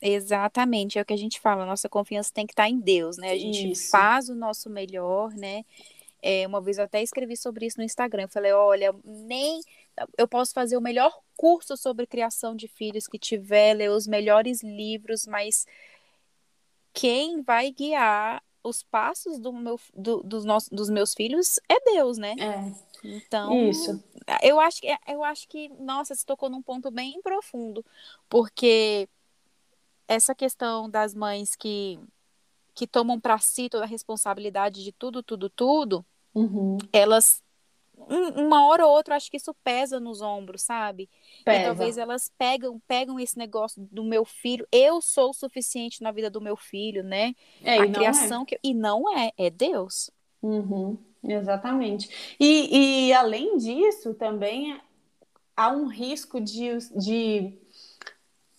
Exatamente, 0.00 0.98
é 0.98 1.02
o 1.02 1.04
que 1.04 1.12
a 1.12 1.18
gente 1.18 1.40
fala, 1.40 1.66
nossa 1.66 1.88
confiança 1.88 2.32
tem 2.32 2.46
que 2.46 2.52
estar 2.52 2.68
em 2.68 2.78
Deus, 2.78 3.16
né? 3.16 3.32
A 3.32 3.38
gente 3.38 3.72
Isso. 3.72 3.90
faz 3.90 4.28
o 4.28 4.34
nosso 4.34 4.70
melhor, 4.70 5.32
né? 5.32 5.64
É, 6.22 6.46
uma 6.46 6.60
vez 6.60 6.78
eu 6.78 6.84
até 6.84 7.02
escrevi 7.02 7.36
sobre 7.36 7.66
isso 7.66 7.78
no 7.78 7.84
Instagram. 7.84 8.22
Eu 8.24 8.28
falei, 8.28 8.52
olha, 8.52 8.94
nem 9.04 9.60
eu 10.16 10.26
posso 10.28 10.52
fazer 10.52 10.76
o 10.76 10.80
melhor 10.80 11.16
curso 11.36 11.76
sobre 11.76 12.06
criação 12.06 12.54
de 12.54 12.68
filhos 12.68 13.06
que 13.06 13.18
tiver, 13.18 13.74
ler 13.74 13.90
os 13.90 14.06
melhores 14.06 14.62
livros, 14.62 15.26
mas 15.26 15.66
quem 16.92 17.42
vai 17.42 17.70
guiar 17.70 18.42
os 18.62 18.82
passos 18.82 19.38
do 19.38 19.52
meu, 19.52 19.80
do- 19.94 20.22
dos, 20.22 20.44
nossos, 20.44 20.68
dos 20.70 20.90
meus 20.90 21.14
filhos 21.14 21.58
é 21.68 21.80
Deus, 21.92 22.18
né? 22.18 22.34
É, 22.38 22.72
Então, 23.04 23.54
isso. 23.54 24.02
eu 24.42 24.58
acho 24.60 24.80
que 24.80 24.88
eu 25.06 25.24
acho 25.24 25.48
que, 25.48 25.68
nossa, 25.80 26.14
você 26.14 26.24
tocou 26.24 26.48
num 26.50 26.62
ponto 26.62 26.90
bem 26.90 27.20
profundo, 27.22 27.84
porque 28.28 29.08
essa 30.06 30.34
questão 30.34 30.88
das 30.88 31.14
mães 31.14 31.54
que 31.56 31.98
que 32.74 32.86
tomam 32.86 33.18
para 33.18 33.36
si 33.38 33.68
toda 33.68 33.82
a 33.82 33.88
responsabilidade 33.88 34.84
de 34.84 34.92
tudo, 34.92 35.20
tudo, 35.20 35.50
tudo, 35.50 36.06
Uhum. 36.32 36.78
elas 36.92 37.42
um- 37.96 38.46
uma 38.46 38.64
hora 38.68 38.86
ou 38.86 38.92
outra, 38.92 39.16
acho 39.16 39.28
que 39.28 39.36
isso 39.36 39.52
pesa 39.64 39.98
nos 39.98 40.22
ombros, 40.22 40.62
sabe? 40.62 41.10
E 41.40 41.44
Pesa. 41.44 41.64
talvez 41.64 41.98
elas 41.98 42.30
pegam, 42.38 42.80
pegam 42.86 43.18
esse 43.18 43.36
negócio 43.36 43.82
do 43.90 44.04
meu 44.04 44.24
filho, 44.24 44.64
eu 44.70 45.00
sou 45.02 45.30
o 45.30 45.34
suficiente 45.34 46.00
na 46.00 46.12
vida 46.12 46.30
do 46.30 46.40
meu 46.40 46.56
filho, 46.56 47.02
né? 47.02 47.34
É, 47.64 47.72
a 47.74 47.84
e 47.84 47.88
não 47.88 47.88
é. 47.88 47.92
criação 47.94 48.44
que 48.44 48.60
e 48.62 48.72
não 48.72 49.18
é, 49.18 49.32
é 49.36 49.50
Deus. 49.50 50.10
Uhum, 50.40 50.96
exatamente. 51.22 52.36
E, 52.38 53.06
e 53.08 53.12
além 53.12 53.56
disso, 53.56 54.14
também 54.14 54.80
há 55.56 55.70
um 55.70 55.86
risco 55.86 56.40
de, 56.40 56.78
de 56.96 57.58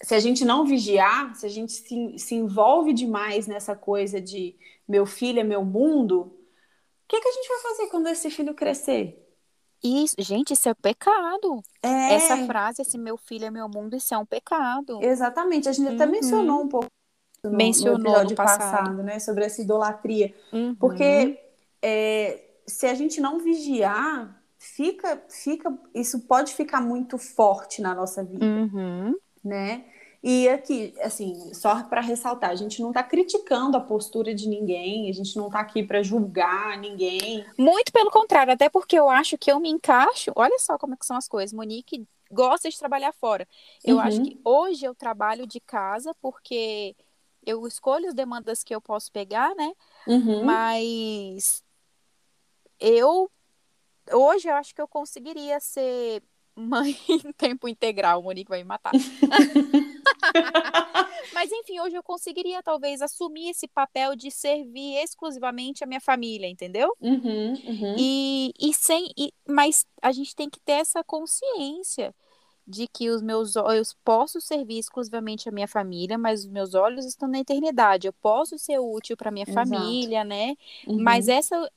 se 0.02 0.15
a 0.15 0.19
gente 0.19 0.43
não 0.45 0.65
vigiar, 0.65 1.36
se 1.36 1.45
a 1.45 1.50
gente 1.50 1.72
se, 1.72 2.17
se 2.17 2.36
envolve 2.36 2.93
demais 2.93 3.48
nessa 3.48 3.76
coisa 3.76 4.19
de 4.22 4.56
meu 4.88 5.06
filho 5.06 5.39
é 5.39 5.43
meu 5.43 5.63
mundo, 5.63 6.22
o 6.22 6.32
que, 7.08 7.19
que 7.19 7.28
a 7.28 7.32
gente 7.32 7.48
vai 7.48 7.60
fazer 7.60 7.88
quando 7.88 8.08
esse 8.08 8.30
filho 8.30 8.54
crescer? 8.54 9.26
Isso, 9.82 10.15
gente, 10.19 10.52
isso 10.54 10.67
é 10.67 10.74
pecado. 10.74 11.62
É, 11.82 12.15
Essa 12.15 12.36
frase, 12.45 12.82
esse 12.82 12.98
meu 12.98 13.15
filho 13.17 13.45
é 13.45 13.52
meu 13.52 13.69
mundo, 13.69 13.95
isso 13.95 14.13
é 14.13 14.17
um 14.17 14.26
pecado. 14.26 15.02
exatamente. 15.02 15.69
A 15.69 15.72
gente 15.72 15.88
até 15.93 16.06
Uhum. 16.06 16.12
mencionou 16.12 16.62
um 16.63 16.67
pouco 16.67 16.88
no, 17.43 17.52
Mencionou 17.52 17.98
no 17.98 18.04
no 18.04 18.10
episódio 18.10 18.36
passado. 18.36 18.60
passado, 18.60 19.04
né, 19.04 19.19
sobre 19.19 19.45
essa 19.45 19.62
idolatria. 19.62 20.36
Uhum. 20.52 20.76
Porque 20.76 21.39
é, 21.82 22.49
se 22.70 22.86
a 22.88 22.94
gente 22.94 23.20
não 23.20 23.40
vigiar, 23.40 24.42
fica, 24.58 25.22
fica, 25.30 25.78
isso 25.94 26.22
pode 26.22 26.54
ficar 26.54 26.82
muito 26.82 27.18
forte 27.18 27.82
na 27.82 27.96
nossa 27.96 28.24
vida, 28.24 28.46
Uhum. 28.46 29.16
né? 29.44 29.86
E 30.22 30.50
aqui, 30.50 30.94
assim, 31.02 31.54
só 31.54 31.82
para 31.84 32.02
ressaltar, 32.02 32.50
a 32.50 32.56
gente 32.56 32.82
não 32.82 32.90
está 32.90 33.02
criticando 33.02 33.78
a 33.78 33.80
postura 33.80 34.36
de 34.36 34.50
ninguém, 34.50 35.10
a 35.10 35.14
gente 35.14 35.38
não 35.38 35.48
está 35.48 35.62
aqui 35.62 35.82
para 35.82 36.04
julgar 36.04 36.78
ninguém. 36.78 37.46
Muito 37.58 37.92
pelo 37.94 38.12
contrário, 38.12 38.52
até 38.52 38.68
porque 38.70 39.00
eu 39.00 39.10
acho 39.10 39.38
que 39.38 39.50
eu 39.50 39.62
me 39.62 39.70
encaixo. 39.70 40.32
Olha 40.36 40.60
só 40.60 40.78
como 40.78 40.94
é 40.94 40.98
que 40.98 41.06
são 41.06 41.16
as 41.16 41.26
coisas. 41.28 41.54
Monique 41.54 42.06
gosta 42.30 42.70
de 42.70 42.78
trabalhar 42.78 43.14
fora. 43.14 43.48
Eu 43.82 43.96
Uhum. 43.96 44.02
acho 44.02 44.22
que 44.22 44.38
hoje 44.44 44.84
eu 44.86 44.94
trabalho 44.94 45.48
de 45.48 45.62
casa 45.62 46.14
porque 46.22 46.94
eu 47.46 47.66
escolho 47.66 48.10
as 48.10 48.14
demandas 48.14 48.62
que 48.62 48.76
eu 48.76 48.82
posso 48.82 49.10
pegar, 49.14 49.56
né? 49.56 49.72
Uhum. 50.06 50.44
Mas 50.44 51.64
eu 52.80 53.30
hoje 54.12 54.48
eu 54.48 54.56
acho 54.56 54.74
que 54.74 54.82
eu 54.82 54.88
conseguiria 54.88 55.60
ser 55.60 56.24
mãe 56.56 56.96
em 57.10 57.32
tempo 57.32 57.68
integral. 57.68 58.22
Monique 58.22 58.50
vai 58.50 58.60
me 58.60 58.65
matar. 58.65 58.92
Mas 61.34 61.52
enfim, 61.52 61.80
hoje 61.80 61.96
eu 61.96 62.04
conseguiria 62.04 62.62
talvez 62.62 63.02
assumir 63.02 63.50
esse 63.50 63.68
papel 63.68 64.15
de 64.15 64.30
servir 64.30 64.96
exclusivamente 64.98 65.84
a 65.84 65.88
minha 65.88 66.02
família, 66.02 66.48
entendeu? 66.48 66.94
Uhum, 67.00 67.54
uhum. 67.54 67.96
E, 67.98 68.52
e 68.60 68.74
sem, 68.74 69.10
e, 69.18 69.32
mas 69.48 69.86
a 70.02 70.12
gente 70.12 70.36
tem 70.36 70.50
que 70.50 70.60
ter 70.60 70.74
essa 70.74 71.04
consciência 71.04 72.13
de 72.68 72.88
que 72.88 73.10
os 73.10 73.22
meus 73.22 73.56
olhos 73.56 73.96
posso 74.04 74.42
servir 74.42 74.80
exclusivamente 74.80 75.48
a 75.48 75.52
minha 75.52 75.68
família, 75.68 76.18
mas 76.18 76.42
os 76.42 76.48
meus 76.48 76.74
olhos 76.76 77.06
estão 77.06 77.28
na 77.28 77.39
eternidade. 77.39 78.08
Eu 78.08 78.13
posso 78.13 78.60
ser 78.60 78.80
útil 78.80 79.15
para 79.15 79.32
minha 79.32 79.46
Exato. 79.48 79.70
família, 79.70 80.24
né? 80.24 80.56
Uhum. 80.86 81.02
Mas 81.02 81.28
essa, 81.28 81.72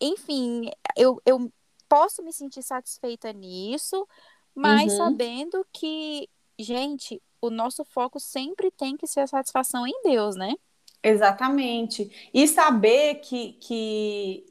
enfim, 0.00 0.70
eu, 0.96 1.20
eu 1.26 1.52
posso 1.88 2.22
me 2.22 2.32
sentir 2.32 2.62
satisfeita 2.62 3.32
nisso, 3.32 4.06
mas 4.54 4.92
Uhum. 4.92 4.96
sabendo 4.96 5.66
que, 5.72 6.28
gente, 6.58 7.22
o 7.40 7.50
nosso 7.50 7.84
foco 7.84 8.18
sempre 8.20 8.70
tem 8.70 8.96
que 8.96 9.06
ser 9.06 9.20
a 9.20 9.26
satisfação 9.26 9.86
em 9.86 10.02
Deus, 10.02 10.36
né? 10.36 10.54
Exatamente. 11.02 12.10
E 12.32 12.48
saber 12.48 13.16
que, 13.16 13.52
que 13.54 14.46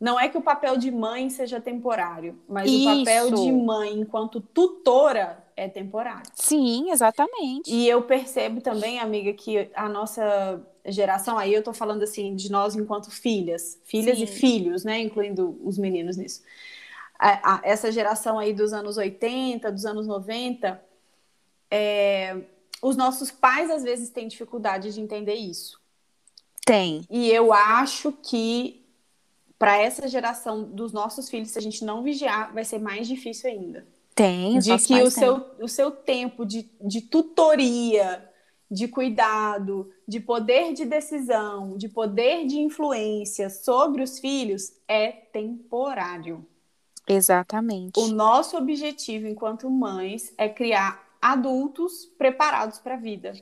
não 0.00 0.18
é 0.18 0.28
que 0.28 0.36
o 0.38 0.42
papel 0.42 0.76
de 0.76 0.90
mãe 0.90 1.30
seja 1.30 1.60
temporário, 1.60 2.40
mas 2.48 2.74
o 2.74 2.82
papel 2.82 3.26
Isso. 3.28 3.36
de 3.36 3.52
mãe 3.52 3.92
enquanto 4.00 4.40
tutora 4.40 5.44
é 5.56 5.68
temporário. 5.68 6.30
Sim, 6.34 6.90
exatamente. 6.90 7.70
E 7.70 7.88
eu 7.88 8.02
percebo 8.02 8.60
também, 8.60 8.98
amiga, 8.98 9.32
que 9.32 9.70
a 9.74 9.88
nossa 9.88 10.60
geração, 10.90 11.38
aí 11.38 11.52
eu 11.52 11.62
tô 11.62 11.72
falando 11.72 12.02
assim 12.02 12.34
de 12.34 12.50
nós 12.50 12.74
enquanto 12.74 13.10
filhas, 13.10 13.78
filhas 13.84 14.18
e 14.18 14.26
Sim. 14.26 14.32
filhos, 14.32 14.84
né, 14.84 15.00
incluindo 15.00 15.58
os 15.64 15.78
meninos 15.78 16.16
nisso. 16.16 16.42
A- 17.18 17.56
a- 17.56 17.60
essa 17.64 17.90
geração 17.90 18.38
aí 18.38 18.52
dos 18.52 18.72
anos 18.72 18.96
80, 18.96 19.72
dos 19.72 19.84
anos 19.84 20.06
90, 20.06 20.80
é, 21.70 22.36
os 22.80 22.96
nossos 22.96 23.30
pais 23.30 23.70
às 23.70 23.82
vezes 23.82 24.10
têm 24.10 24.28
dificuldade 24.28 24.92
de 24.92 25.00
entender 25.00 25.34
isso. 25.34 25.80
Tem. 26.64 27.04
E 27.10 27.30
eu 27.30 27.52
acho 27.52 28.12
que 28.12 28.84
para 29.58 29.76
essa 29.76 30.06
geração 30.06 30.62
dos 30.62 30.92
nossos 30.92 31.28
filhos, 31.28 31.50
se 31.50 31.58
a 31.58 31.62
gente 31.62 31.84
não 31.84 32.02
vigiar, 32.02 32.52
vai 32.54 32.64
ser 32.64 32.78
mais 32.78 33.08
difícil 33.08 33.50
ainda. 33.50 33.86
Tem, 34.14 34.56
os 34.58 34.64
De 34.64 34.78
que 34.78 35.02
o 35.02 35.10
seu, 35.10 35.50
o 35.60 35.68
seu 35.68 35.90
tempo 35.90 36.44
de, 36.44 36.70
de 36.80 37.00
tutoria, 37.00 38.27
de 38.70 38.86
cuidado, 38.86 39.90
de 40.06 40.20
poder 40.20 40.74
de 40.74 40.84
decisão, 40.84 41.76
de 41.76 41.88
poder 41.88 42.46
de 42.46 42.58
influência 42.58 43.48
sobre 43.48 44.02
os 44.02 44.18
filhos 44.18 44.72
é 44.86 45.10
temporário. 45.10 46.46
Exatamente. 47.06 47.98
O 47.98 48.08
nosso 48.08 48.56
objetivo 48.56 49.26
enquanto 49.26 49.70
mães 49.70 50.32
é 50.36 50.48
criar 50.48 51.02
adultos 51.20 52.04
preparados 52.18 52.78
para 52.78 52.94
a 52.94 52.98
vida. 52.98 53.32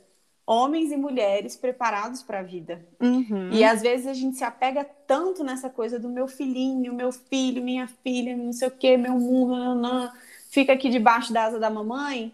Homens 0.47 0.93
e 0.93 0.97
mulheres 0.97 1.57
preparados 1.57 2.23
para 2.23 2.39
a 2.39 2.43
vida. 2.43 2.87
Uhum. 3.01 3.51
E 3.51 3.65
às 3.65 3.83
vezes 3.83 4.07
a 4.07 4.15
gente 4.15 4.37
se 4.37 4.45
apega 4.45 4.85
tanto 4.85 5.43
nessa 5.43 5.69
coisa 5.69 5.99
do 5.99 6.09
meu 6.09 6.29
filhinho, 6.29 6.95
meu 6.95 7.11
filho, 7.11 7.61
minha 7.61 7.89
filha, 7.89 8.37
não 8.37 8.53
sei 8.53 8.69
o 8.69 8.71
que, 8.71 8.97
meu 8.97 9.15
mundo, 9.15 9.57
nanã, 9.57 10.13
fica 10.49 10.73
aqui 10.73 10.89
debaixo 10.89 11.33
da 11.33 11.47
asa 11.47 11.59
da 11.59 11.69
mamãe. 11.69 12.33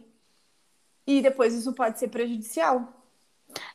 E 1.06 1.20
depois 1.20 1.54
isso 1.54 1.72
pode 1.74 1.98
ser 1.98 2.08
prejudicial. 2.08 2.92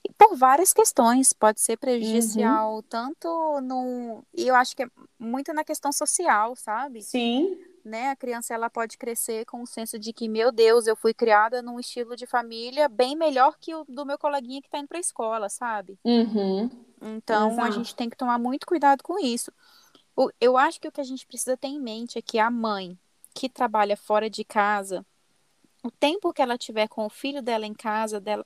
E 0.04 0.12
Por 0.14 0.36
várias 0.36 0.74
questões, 0.74 1.34
pode 1.34 1.62
ser 1.62 1.78
prejudicial, 1.78 2.82
tanto 2.84 3.28
no. 3.62 4.24
E 4.34 4.48
eu 4.48 4.56
acho 4.56 4.76
que 4.76 4.84
é 4.84 4.88
muito 5.20 5.54
na 5.54 5.64
questão 5.64 5.92
social, 5.92 6.56
sabe? 6.56 7.02
Sim, 7.02 7.58
Né? 7.84 8.10
A 8.10 8.16
criança 8.16 8.54
ela 8.54 8.70
pode 8.70 8.98
crescer 8.98 9.46
com 9.46 9.62
o 9.62 9.68
senso 9.68 9.98
de 10.00 10.12
que, 10.12 10.28
meu 10.28 10.52
Deus, 10.52 10.88
eu 10.88 10.96
fui 10.96 11.14
criada 11.14 11.62
num 11.62 11.80
estilo 11.80 12.16
de 12.18 12.26
família 12.28 12.90
bem 12.90 13.16
melhor 13.16 13.58
que 13.60 13.74
o 13.74 13.86
do 13.86 14.06
meu 14.06 14.18
coleguinha 14.18 14.62
que 14.62 14.70
tá 14.70 14.80
indo 14.80 14.88
pra 14.90 15.00
escola, 15.00 15.48
sabe? 15.50 15.98
Uhum. 16.04 16.70
Então 17.02 17.64
a 17.64 17.70
Exato. 17.70 17.72
gente 17.72 17.96
tem 17.96 18.10
que 18.10 18.18
tomar 18.18 18.40
muito 18.40 18.66
cuidado 18.68 19.04
com 19.04 19.20
isso. 19.20 19.52
Eu 20.42 20.58
acho 20.58 20.80
que 20.82 20.88
o 20.88 20.92
que 20.92 21.02
a 21.02 21.04
gente 21.04 21.26
precisa 21.28 21.56
ter 21.58 21.68
em 21.68 21.80
mente 21.80 22.18
é 22.18 22.22
que 22.22 22.40
a 22.40 22.50
mãe 22.50 22.98
que 23.34 23.48
trabalha 23.50 23.96
fora 23.96 24.30
de 24.30 24.44
casa, 24.44 25.06
o 25.88 25.92
tempo 25.92 26.34
que 26.34 26.42
ela 26.42 26.58
tiver 26.58 26.88
com 26.88 27.06
o 27.06 27.10
filho 27.10 27.42
dela 27.42 27.66
em 27.66 27.74
casa, 27.74 28.20
dela, 28.20 28.46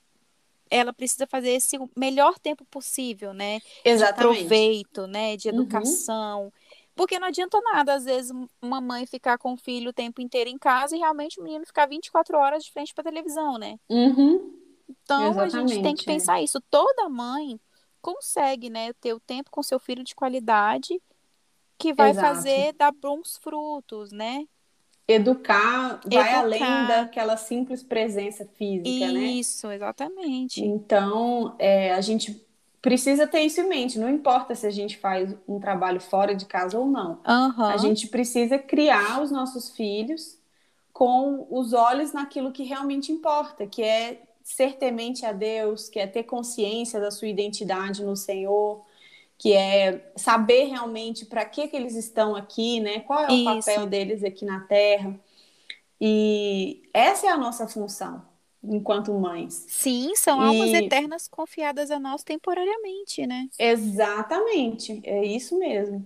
ela 0.70 0.92
precisa 0.92 1.26
fazer 1.26 1.50
esse 1.50 1.78
o 1.78 1.90
melhor 1.96 2.38
tempo 2.38 2.64
possível, 2.66 3.34
né? 3.34 3.60
De 3.60 3.66
exatamente. 3.84 4.48
proveito, 4.48 5.06
né? 5.06 5.36
De 5.36 5.48
Uhum. 5.48 5.54
educação. 5.54 6.52
Porque 6.94 7.18
não 7.18 7.28
adianta 7.28 7.60
nada, 7.62 7.94
às 7.94 8.04
vezes, 8.04 8.32
uma 8.60 8.80
mãe 8.80 9.06
ficar 9.06 9.38
com 9.38 9.54
o 9.54 9.56
filho 9.56 9.90
o 9.90 9.92
tempo 9.94 10.20
inteiro 10.20 10.50
em 10.50 10.58
casa 10.58 10.94
e 10.96 10.98
realmente 10.98 11.40
o 11.40 11.42
menino 11.42 11.66
ficar 11.66 11.86
24 11.86 12.36
horas 12.38 12.64
de 12.64 12.72
frente 12.72 12.94
para 12.94 13.04
televisão, 13.04 13.58
né? 13.58 13.78
Uhum. 13.88 14.58
Então 14.88 15.40
a 15.40 15.48
gente 15.48 15.80
tem 15.82 15.94
Exatamente, 15.94 16.04
que 16.04 16.10
é. 16.10 16.14
pensar 16.14 16.42
isso. 16.42 16.60
Toda 16.70 17.08
mãe 17.08 17.58
consegue, 18.00 18.68
né, 18.68 18.92
ter 18.94 19.14
o 19.14 19.20
tempo 19.20 19.50
com 19.50 19.62
seu 19.62 19.78
filho 19.78 20.04
de 20.04 20.14
qualidade 20.14 21.00
que 21.78 21.92
vai 21.94 22.10
Exato. 22.10 22.26
fazer 22.28 22.72
dar 22.74 22.92
bons 22.92 23.36
frutos, 23.38 24.12
né? 24.12 24.46
Educar 25.12 26.00
vai 26.04 26.38
Educar. 26.38 26.38
além 26.38 26.88
daquela 26.88 27.36
simples 27.36 27.82
presença 27.82 28.46
física, 28.56 29.12
né? 29.12 29.20
Isso, 29.20 29.70
exatamente. 29.70 30.64
Então, 30.64 31.54
é, 31.58 31.92
a 31.92 32.00
gente 32.00 32.44
precisa 32.80 33.26
ter 33.26 33.40
isso 33.42 33.60
em 33.60 33.68
mente. 33.68 33.98
Não 33.98 34.10
importa 34.10 34.54
se 34.54 34.66
a 34.66 34.70
gente 34.70 34.98
faz 34.98 35.34
um 35.46 35.60
trabalho 35.60 36.00
fora 36.00 36.34
de 36.34 36.46
casa 36.46 36.78
ou 36.78 36.86
não. 36.86 37.20
Aham. 37.24 37.72
A 37.72 37.76
gente 37.76 38.08
precisa 38.08 38.58
criar 38.58 39.22
os 39.22 39.30
nossos 39.30 39.70
filhos 39.70 40.36
com 40.92 41.46
os 41.50 41.72
olhos 41.72 42.12
naquilo 42.12 42.52
que 42.52 42.64
realmente 42.64 43.12
importa, 43.12 43.66
que 43.66 43.82
é 43.82 44.20
ser 44.42 44.74
temente 44.74 45.24
a 45.24 45.32
Deus, 45.32 45.88
que 45.88 45.98
é 45.98 46.06
ter 46.06 46.24
consciência 46.24 47.00
da 47.00 47.10
sua 47.10 47.28
identidade 47.28 48.04
no 48.04 48.16
Senhor, 48.16 48.84
que 49.42 49.52
é 49.52 50.12
saber 50.16 50.66
realmente 50.66 51.26
para 51.26 51.44
que, 51.44 51.66
que 51.66 51.76
eles 51.76 51.96
estão 51.96 52.36
aqui, 52.36 52.78
né? 52.80 53.00
Qual 53.00 53.20
é 53.20 53.32
o 53.32 53.32
Isso. 53.32 53.44
papel 53.66 53.86
deles 53.88 54.22
aqui 54.22 54.44
na 54.44 54.60
Terra. 54.60 55.18
E 56.00 56.82
essa 56.92 57.26
é 57.26 57.30
a 57.30 57.36
nossa 57.38 57.66
função 57.68 58.22
enquanto 58.62 59.12
mães. 59.14 59.66
Sim, 59.66 60.14
são 60.14 60.40
almas 60.40 60.72
E- 60.72 60.76
eternas 60.76 61.26
confiadas 61.28 61.90
a 61.90 61.98
nós 61.98 62.22
temporariamente, 62.22 63.26
né? 63.26 63.48
Exatamente, 63.58 65.00
é 65.04 65.24
isso 65.24 65.58
mesmo. 65.58 65.96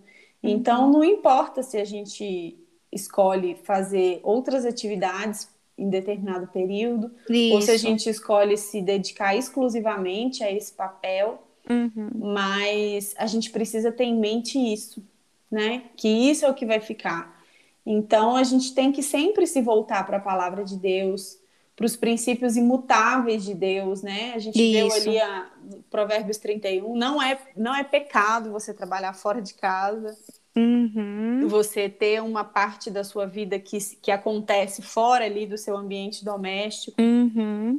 Uhum. 0.43 0.51
Então, 0.51 0.91
não 0.91 1.05
importa 1.05 1.63
se 1.63 1.79
a 1.79 1.85
gente 1.85 2.59
escolhe 2.93 3.57
fazer 3.65 4.21
outras 4.23 4.65
atividades 4.65 5.49
em 5.77 5.91
determinado 5.91 6.47
período, 6.49 7.15
ou 7.49 7.61
se 7.61 7.71
a 7.71 7.75
Isso. 7.75 7.83
gente 7.83 8.09
escolhe 8.09 8.57
se 8.57 8.81
dedicar 8.81 9.37
exclusivamente 9.37 10.43
a 10.43 10.51
esse 10.51 10.73
papel, 10.73 11.46
Uhum. 11.69 12.11
mas 12.15 13.15
a 13.19 13.27
gente 13.27 13.51
precisa 13.51 13.91
ter 13.91 14.05
em 14.05 14.19
mente 14.19 14.59
isso, 14.59 15.03
né? 15.51 15.85
Que 15.97 16.09
isso 16.09 16.45
é 16.45 16.51
o 16.51 16.55
que 16.55 16.67
vai 16.67 16.81
ficar. 16.81 17.37
Então, 17.85 18.37
a 18.37 18.43
gente 18.43 18.75
tem 18.75 18.91
que 18.93 19.03
sempre 19.03 19.47
se 19.47 19.63
voltar 19.63 20.05
para 20.05 20.17
a 20.17 20.21
palavra 20.21 20.65
de 20.65 20.77
Deus, 20.77 21.39
para 21.77 21.85
os 21.87 21.95
princípios 21.95 22.57
imutáveis 22.57 23.45
de 23.45 23.55
Deus, 23.55 24.03
né? 24.03 24.33
A 24.35 24.39
gente 24.39 24.59
Isso. 24.59 24.97
ali 24.97 25.21
a 25.21 25.51
Provérbios 25.91 26.39
31, 26.39 26.97
não 26.97 27.23
é 27.23 27.39
não 27.55 27.75
é 27.75 27.85
pecado 27.85 28.51
você 28.51 28.73
trabalhar 28.73 29.13
fora 29.13 29.43
de 29.43 29.53
casa, 29.55 30.17
Uhum. 30.57 31.47
você 31.49 31.87
ter 31.87 32.23
uma 32.23 32.43
parte 32.43 32.91
da 32.91 33.05
sua 33.05 33.27
vida 33.27 33.59
que, 33.59 33.77
que 34.01 34.11
acontece 34.11 34.81
fora 34.81 35.27
ali 35.27 35.47
do 35.47 35.59
seu 35.59 35.77
ambiente 35.77 36.25
doméstico. 36.25 37.01
Uhum. 37.01 37.79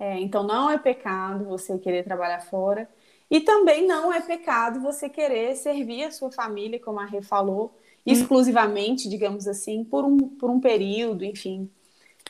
É, 0.00 0.18
então 0.18 0.42
não 0.42 0.68
é 0.68 0.76
pecado 0.76 1.44
você 1.44 1.78
querer 1.78 2.02
trabalhar 2.02 2.40
fora. 2.40 2.88
E 3.32 3.40
também 3.40 3.86
não 3.86 4.12
é 4.12 4.20
pecado 4.20 4.78
você 4.78 5.08
querer 5.08 5.56
servir 5.56 6.04
a 6.04 6.10
sua 6.10 6.30
família, 6.30 6.78
como 6.78 7.00
a 7.00 7.06
Rê 7.06 7.22
falou, 7.22 7.74
exclusivamente, 8.04 9.08
digamos 9.08 9.48
assim, 9.48 9.82
por 9.84 10.04
um, 10.04 10.18
por 10.18 10.50
um 10.50 10.60
período, 10.60 11.24
enfim. 11.24 11.70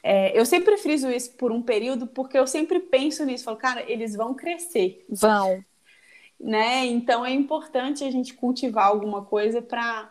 É, 0.00 0.38
eu 0.38 0.46
sempre 0.46 0.76
friso 0.76 1.10
isso 1.10 1.32
por 1.32 1.50
um 1.50 1.60
período, 1.60 2.06
porque 2.06 2.38
eu 2.38 2.46
sempre 2.46 2.78
penso 2.78 3.24
nisso, 3.24 3.42
falo, 3.42 3.56
cara, 3.56 3.82
eles 3.90 4.14
vão 4.14 4.32
crescer, 4.32 5.04
Vão. 5.08 5.64
né? 6.38 6.86
Então 6.86 7.26
é 7.26 7.32
importante 7.32 8.04
a 8.04 8.10
gente 8.10 8.34
cultivar 8.34 8.86
alguma 8.86 9.24
coisa 9.24 9.60
para 9.60 10.08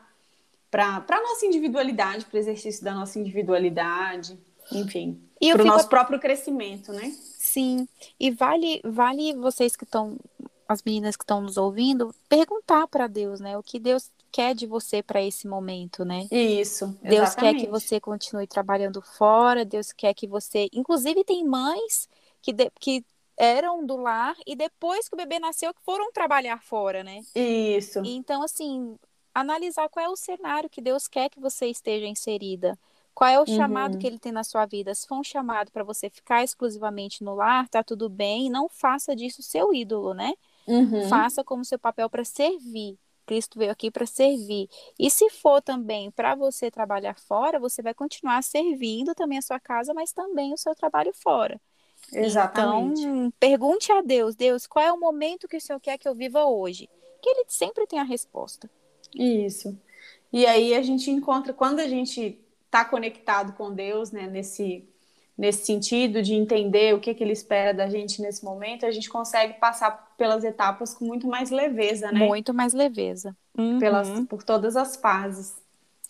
para 0.70 1.04
a 1.10 1.22
nossa 1.22 1.46
individualidade, 1.46 2.24
para 2.26 2.38
o 2.38 2.40
exercício 2.40 2.82
da 2.82 2.94
nossa 2.94 3.20
individualidade, 3.20 4.40
enfim, 4.72 5.22
para 5.38 5.48
o 5.48 5.52
fico 5.52 5.64
nosso 5.66 5.90
próprio 5.90 6.18
crescimento, 6.18 6.94
né? 6.94 7.14
Sim, 7.52 7.86
e 8.18 8.32
vale, 8.32 8.80
vale 8.86 9.34
vocês 9.34 9.76
que 9.76 9.84
estão, 9.84 10.16
as 10.72 10.84
meninas 10.84 11.16
que 11.16 11.24
estão 11.24 11.42
nos 11.42 11.58
ouvindo, 11.58 12.14
perguntar 12.30 12.88
para 12.88 13.08
Deus, 13.08 13.40
né? 13.40 13.58
O 13.58 13.64
que 13.64 13.80
Deus 13.80 14.12
quer 14.32 14.56
de 14.56 14.66
você 14.68 15.04
para 15.04 15.22
esse 15.22 15.48
momento, 15.48 16.06
né? 16.06 16.30
Isso. 16.32 16.98
Deus 17.02 17.36
quer 17.36 17.56
que 17.56 17.68
você 17.68 18.00
continue 18.00 18.48
trabalhando 18.48 19.02
fora, 19.02 19.66
Deus 19.66 19.92
quer 19.92 20.14
que 20.14 20.28
você. 20.28 20.70
Inclusive, 20.74 21.24
tem 21.24 21.46
mães 21.46 22.08
que, 22.42 22.54
de- 22.54 22.72
que 22.80 23.06
eram 23.38 23.86
do 23.86 23.98
lar 23.98 24.36
e 24.46 24.56
depois 24.56 25.10
que 25.10 25.16
o 25.16 25.18
bebê 25.18 25.40
nasceu, 25.40 25.74
que 25.74 25.82
foram 25.84 26.12
trabalhar 26.12 26.62
fora, 26.64 27.04
né? 27.04 27.26
Isso. 27.36 28.02
Então, 28.04 28.44
assim, 28.44 28.98
analisar 29.34 29.90
qual 29.90 30.06
é 30.06 30.10
o 30.10 30.16
cenário 30.16 30.70
que 30.70 30.82
Deus 30.82 31.08
quer 31.08 31.30
que 31.30 31.40
você 31.40 31.68
esteja 31.68 32.08
inserida. 32.08 32.78
Qual 33.14 33.30
é 33.30 33.40
o 33.40 33.46
chamado 33.46 33.94
Uhum. 33.94 34.00
que 34.00 34.08
ele 34.08 34.20
tem 34.20 34.32
na 34.32 34.44
sua 34.44 34.66
vida? 34.66 34.96
Se 34.96 35.08
for 35.08 35.16
um 35.20 35.24
chamado 35.24 35.72
para 35.72 35.84
você 35.84 36.10
ficar 36.10 36.44
exclusivamente 36.44 37.24
no 37.24 37.36
lar, 37.36 37.68
tá 37.70 37.84
tudo 37.84 38.10
bem. 38.10 38.50
Não 38.50 38.70
faça 38.70 39.16
disso 39.16 39.42
seu 39.44 39.74
ídolo, 39.74 40.14
né? 40.14 40.34
Uhum. 40.68 41.08
Faça 41.10 41.44
como 41.44 41.66
seu 41.66 41.80
papel 41.80 42.10
para 42.10 42.24
servir. 42.24 42.98
Cristo 43.26 43.58
veio 43.58 43.72
aqui 43.72 43.90
para 43.90 44.06
servir. 44.06 44.68
E 45.00 45.10
se 45.10 45.30
for 45.30 45.62
também 45.62 46.12
para 46.12 46.36
você 46.36 46.70
trabalhar 46.70 47.18
fora, 47.18 47.60
você 47.60 47.82
vai 47.82 47.94
continuar 47.94 48.44
servindo 48.44 49.16
também 49.16 49.38
a 49.38 49.42
sua 49.42 49.60
casa, 49.60 49.94
mas 49.94 50.12
também 50.12 50.54
o 50.54 50.58
seu 50.58 50.76
trabalho 50.76 51.14
fora. 51.14 51.60
Exatamente. 52.12 53.02
Então, 53.02 53.34
pergunte 53.40 53.92
a 53.92 54.02
Deus, 54.02 54.36
Deus, 54.36 54.68
qual 54.68 54.84
é 54.84 54.92
o 54.92 55.00
momento 55.00 55.48
que 55.48 55.58
o 55.58 55.62
Senhor 55.62 55.80
quer 55.80 55.98
que 55.98 56.08
eu 56.08 56.16
viva 56.16 56.46
hoje? 56.46 56.90
Que 57.22 57.30
ele 57.30 57.46
sempre 57.48 57.86
tem 57.86 58.00
a 58.00 58.04
resposta. 58.04 58.70
Isso. 59.14 59.78
E 60.34 60.46
aí 60.46 60.74
a 60.74 60.82
gente 60.82 61.12
encontra, 61.12 61.54
quando 61.54 61.80
a 61.80 61.88
gente 61.88 62.40
está 62.66 62.84
conectado 62.86 63.54
com 63.54 63.74
Deus, 63.74 64.12
né, 64.12 64.28
nesse, 64.28 64.88
nesse 65.38 65.66
sentido 65.66 66.22
de 66.22 66.34
entender 66.34 66.94
o 66.94 67.00
que, 67.00 67.14
que 67.14 67.24
Ele 67.24 67.34
espera 67.34 67.74
da 67.74 67.90
gente 67.90 68.22
nesse 68.22 68.44
momento, 68.44 68.86
a 68.86 68.92
gente 68.92 69.10
consegue 69.10 69.54
passar 69.54 70.14
pelas 70.18 70.44
etapas 70.44 70.94
com 70.94 71.06
muito 71.06 71.28
mais 71.28 71.50
leveza, 71.50 72.12
né? 72.12 72.20
Muito 72.28 72.54
mais 72.54 72.74
leveza. 72.74 73.36
Uhum. 73.58 73.80
Pelas, 73.80 74.08
por 74.30 74.44
todas 74.44 74.76
as 74.76 74.96
fases. 74.96 75.56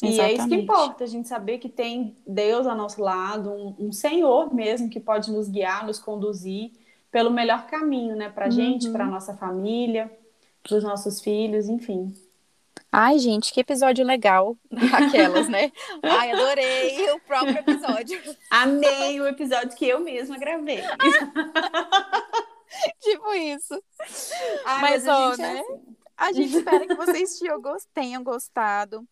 E 0.04 0.20
é 0.20 0.34
isso 0.34 0.48
que 0.48 0.56
Exatamente. 0.56 0.64
importa, 0.64 1.04
a 1.04 1.08
gente 1.08 1.28
saber 1.28 1.60
que 1.60 1.70
tem 1.70 2.16
Deus 2.26 2.66
ao 2.66 2.76
nosso 2.76 3.02
lado, 3.02 3.52
um, 3.52 3.76
um 3.88 3.92
Senhor 3.92 4.54
mesmo 4.54 4.90
que 4.90 5.00
pode 5.00 5.32
nos 5.32 5.48
guiar, 5.48 5.86
nos 5.86 6.00
conduzir 6.00 6.72
pelo 7.12 7.30
melhor 7.30 7.68
caminho, 7.68 8.16
né, 8.16 8.30
pra 8.30 8.50
gente, 8.50 8.88
Uhum. 8.88 8.94
pra 8.94 9.06
nossa 9.06 9.36
família, 9.36 10.12
pros 10.64 10.84
nossos 10.84 11.22
filhos, 11.22 11.70
enfim. 11.70 12.16
Ai, 12.92 13.18
gente, 13.20 13.54
que 13.54 13.62
episódio 13.62 14.06
legal. 14.06 14.58
Aquelas, 14.94 15.48
né? 15.48 15.72
Ai, 16.04 16.32
adorei 16.32 17.10
o 17.12 17.20
próprio 17.22 17.58
episódio. 17.58 18.20
Amei 18.50 19.22
o 19.22 19.28
episódio 19.28 19.78
que 19.78 19.88
eu 19.88 20.02
mesma 20.02 20.38
gravei. 20.38 20.82
tipo 23.00 23.34
isso. 23.34 23.82
Ai, 24.66 24.82
Mas, 24.82 25.08
a 25.08 25.18
ó, 25.18 25.34
é 25.34 25.38
né? 25.38 25.60
assim. 25.62 25.96
A 26.18 26.34
gente 26.34 26.58
espera 26.58 26.86
que 26.86 26.96
vocês 26.96 27.39
tenham 27.94 28.24
gostado. 28.24 29.08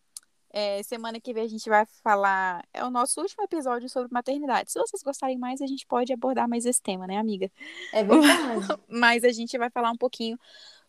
É, 0.52 0.82
semana 0.82 1.20
que 1.20 1.32
vem 1.32 1.44
a 1.44 1.48
gente 1.48 1.68
vai 1.68 1.86
falar. 2.02 2.62
É 2.74 2.84
o 2.84 2.90
nosso 2.90 3.20
último 3.20 3.44
episódio 3.44 3.88
sobre 3.88 4.12
maternidade. 4.12 4.70
Se 4.70 4.78
vocês 4.78 5.02
gostarem 5.02 5.38
mais, 5.38 5.62
a 5.62 5.66
gente 5.66 5.86
pode 5.86 6.12
abordar 6.12 6.48
mais 6.48 6.66
esse 6.66 6.82
tema, 6.82 7.06
né, 7.06 7.16
amiga? 7.16 7.50
É 7.92 8.04
verdade. 8.04 8.80
Mas 8.88 9.24
a 9.24 9.30
gente 9.30 9.56
vai 9.56 9.70
falar 9.70 9.90
um 9.90 9.96
pouquinho 9.96 10.38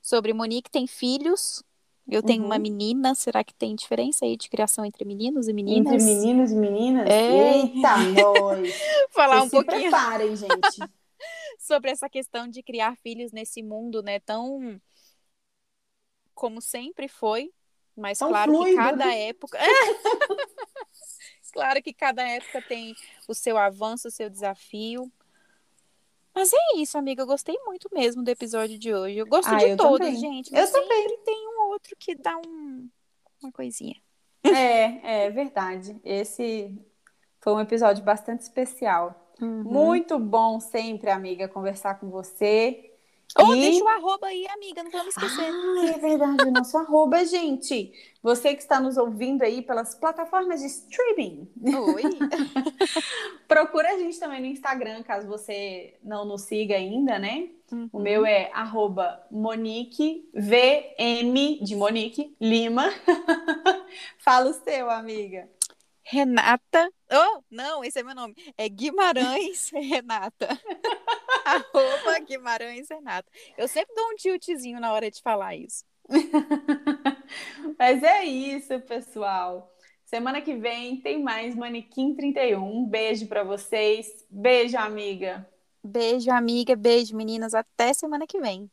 sobre 0.01 0.33
Monique 0.33 0.69
tem 0.69 0.87
filhos. 0.87 1.63
Eu 2.09 2.21
tenho 2.23 2.41
Uhum. 2.41 2.47
uma 2.47 2.59
menina. 2.59 3.15
Será 3.15 3.43
que 3.43 3.53
tem 3.53 3.75
diferença 3.75 4.25
aí 4.25 4.35
de 4.35 4.49
criação 4.49 4.83
entre 4.83 5.05
meninos 5.05 5.47
e 5.47 5.53
meninas? 5.53 5.93
Entre 5.93 6.05
meninos 6.15 6.51
e 6.51 6.55
meninas? 6.55 7.09
É. 7.09 7.57
Eita, 7.59 7.97
nós! 7.97 8.73
Falar 9.11 9.35
Vocês 9.39 9.43
um 9.45 9.49
se 9.49 9.51
pouquinho 9.65 9.89
preparem, 9.91 10.35
gente. 10.35 10.49
sobre 11.59 11.91
essa 11.91 12.09
questão 12.09 12.47
de 12.47 12.63
criar 12.63 12.97
filhos 12.97 13.31
nesse 13.31 13.61
mundo, 13.61 14.01
né, 14.01 14.19
tão 14.19 14.81
como 16.33 16.59
sempre 16.59 17.07
foi, 17.07 17.51
mas 17.95 18.17
Tão 18.17 18.29
claro 18.29 18.51
que 18.51 18.57
fluido, 18.57 18.77
cada 18.77 19.05
né? 19.05 19.27
época 19.27 19.59
Claro 21.53 21.83
que 21.83 21.93
cada 21.93 22.23
época 22.27 22.61
tem 22.61 22.95
o 23.27 23.33
seu 23.35 23.57
avanço, 23.57 24.07
o 24.07 24.11
seu 24.11 24.29
desafio. 24.29 25.11
Mas 26.33 26.51
é 26.53 26.77
isso, 26.77 26.97
amiga. 26.97 27.23
Eu 27.23 27.27
gostei 27.27 27.57
muito 27.65 27.89
mesmo 27.93 28.23
do 28.23 28.29
episódio 28.29 28.79
de 28.79 28.93
hoje. 28.93 29.17
Eu 29.17 29.27
gosto 29.27 29.49
Ah, 29.49 29.57
de 29.57 29.71
eu 29.71 29.75
todos, 29.77 29.97
também. 29.99 30.15
gente. 30.15 30.55
Eu 30.55 30.65
sempre 30.65 31.17
tem 31.25 31.47
um 31.49 31.50
outro 31.71 31.95
que 31.97 32.15
dá 32.15 32.37
um... 32.37 32.89
uma 33.41 33.51
coisinha. 33.51 33.95
É, 34.43 35.25
é 35.25 35.29
verdade. 35.29 35.99
Esse 36.03 36.77
foi 37.39 37.53
um 37.53 37.59
episódio 37.59 38.03
bastante 38.03 38.41
especial. 38.41 39.33
Uhum. 39.41 39.63
Muito 39.63 40.19
bom 40.19 40.59
sempre, 40.59 41.09
amiga, 41.09 41.47
conversar 41.47 41.99
com 41.99 42.09
você. 42.09 42.90
Ou 43.37 43.55
E- 43.55 43.61
deixa 43.61 43.83
o 43.83 43.87
arroba 43.87 44.27
aí, 44.27 44.45
amiga. 44.47 44.83
Não 44.83 44.91
vamos 44.91 45.15
esquecer. 45.15 45.49
Ah, 45.51 45.85
é 45.95 45.97
verdade, 45.99 46.43
o 46.43 46.51
nosso 46.51 46.77
arroba, 46.77 47.23
gente. 47.25 47.91
Você 48.21 48.53
que 48.53 48.61
está 48.61 48.79
nos 48.79 48.97
ouvindo 48.97 49.41
aí 49.41 49.61
pelas 49.61 49.95
plataformas 49.95 50.59
de 50.61 50.67
streaming, 50.67 51.47
Oi. 51.63 52.03
procura 53.47 53.93
a 53.93 53.97
gente 53.97 54.19
também 54.19 54.41
no 54.41 54.47
Instagram, 54.47 55.01
caso 55.03 55.27
você 55.27 55.95
não 56.03 56.25
nos 56.25 56.43
siga 56.43 56.75
ainda, 56.75 57.17
né? 57.19 57.49
O 57.71 57.97
Uhum. 57.97 58.03
meu 58.03 58.25
é 58.25 58.51
arroba 58.53 59.23
Monique, 59.31 60.29
VM 60.33 61.59
de 61.63 61.75
Monique, 61.75 62.35
Lima. 62.39 62.91
Fala 64.19 64.49
o 64.49 64.53
seu, 64.53 64.89
amiga. 64.89 65.49
Renata. 66.11 66.91
Oh, 67.09 67.41
não, 67.49 67.85
esse 67.85 67.99
é 67.99 68.03
meu 68.03 68.13
nome. 68.13 68.35
É 68.57 68.67
Guimarães 68.67 69.69
Renata. 69.69 70.49
Arroba 71.45 72.19
Guimarães 72.19 72.89
Renata. 72.89 73.31
Eu 73.57 73.65
sempre 73.65 73.95
dou 73.95 74.09
um 74.09 74.15
tiltzinho 74.15 74.81
na 74.81 74.91
hora 74.91 75.09
de 75.09 75.21
falar 75.21 75.55
isso. 75.55 75.85
Mas 77.79 78.03
é 78.03 78.25
isso, 78.25 78.77
pessoal. 78.81 79.73
Semana 80.03 80.41
que 80.41 80.53
vem 80.53 80.99
tem 80.99 81.23
mais 81.23 81.55
Manequim 81.55 82.13
31. 82.13 82.61
Um 82.61 82.85
beijo 82.85 83.27
para 83.27 83.45
vocês. 83.45 84.25
Beijo, 84.29 84.77
amiga. 84.77 85.49
Beijo, 85.81 86.29
amiga. 86.29 86.75
Beijo, 86.75 87.15
meninas. 87.15 87.53
Até 87.53 87.93
semana 87.93 88.27
que 88.27 88.41
vem. 88.41 88.69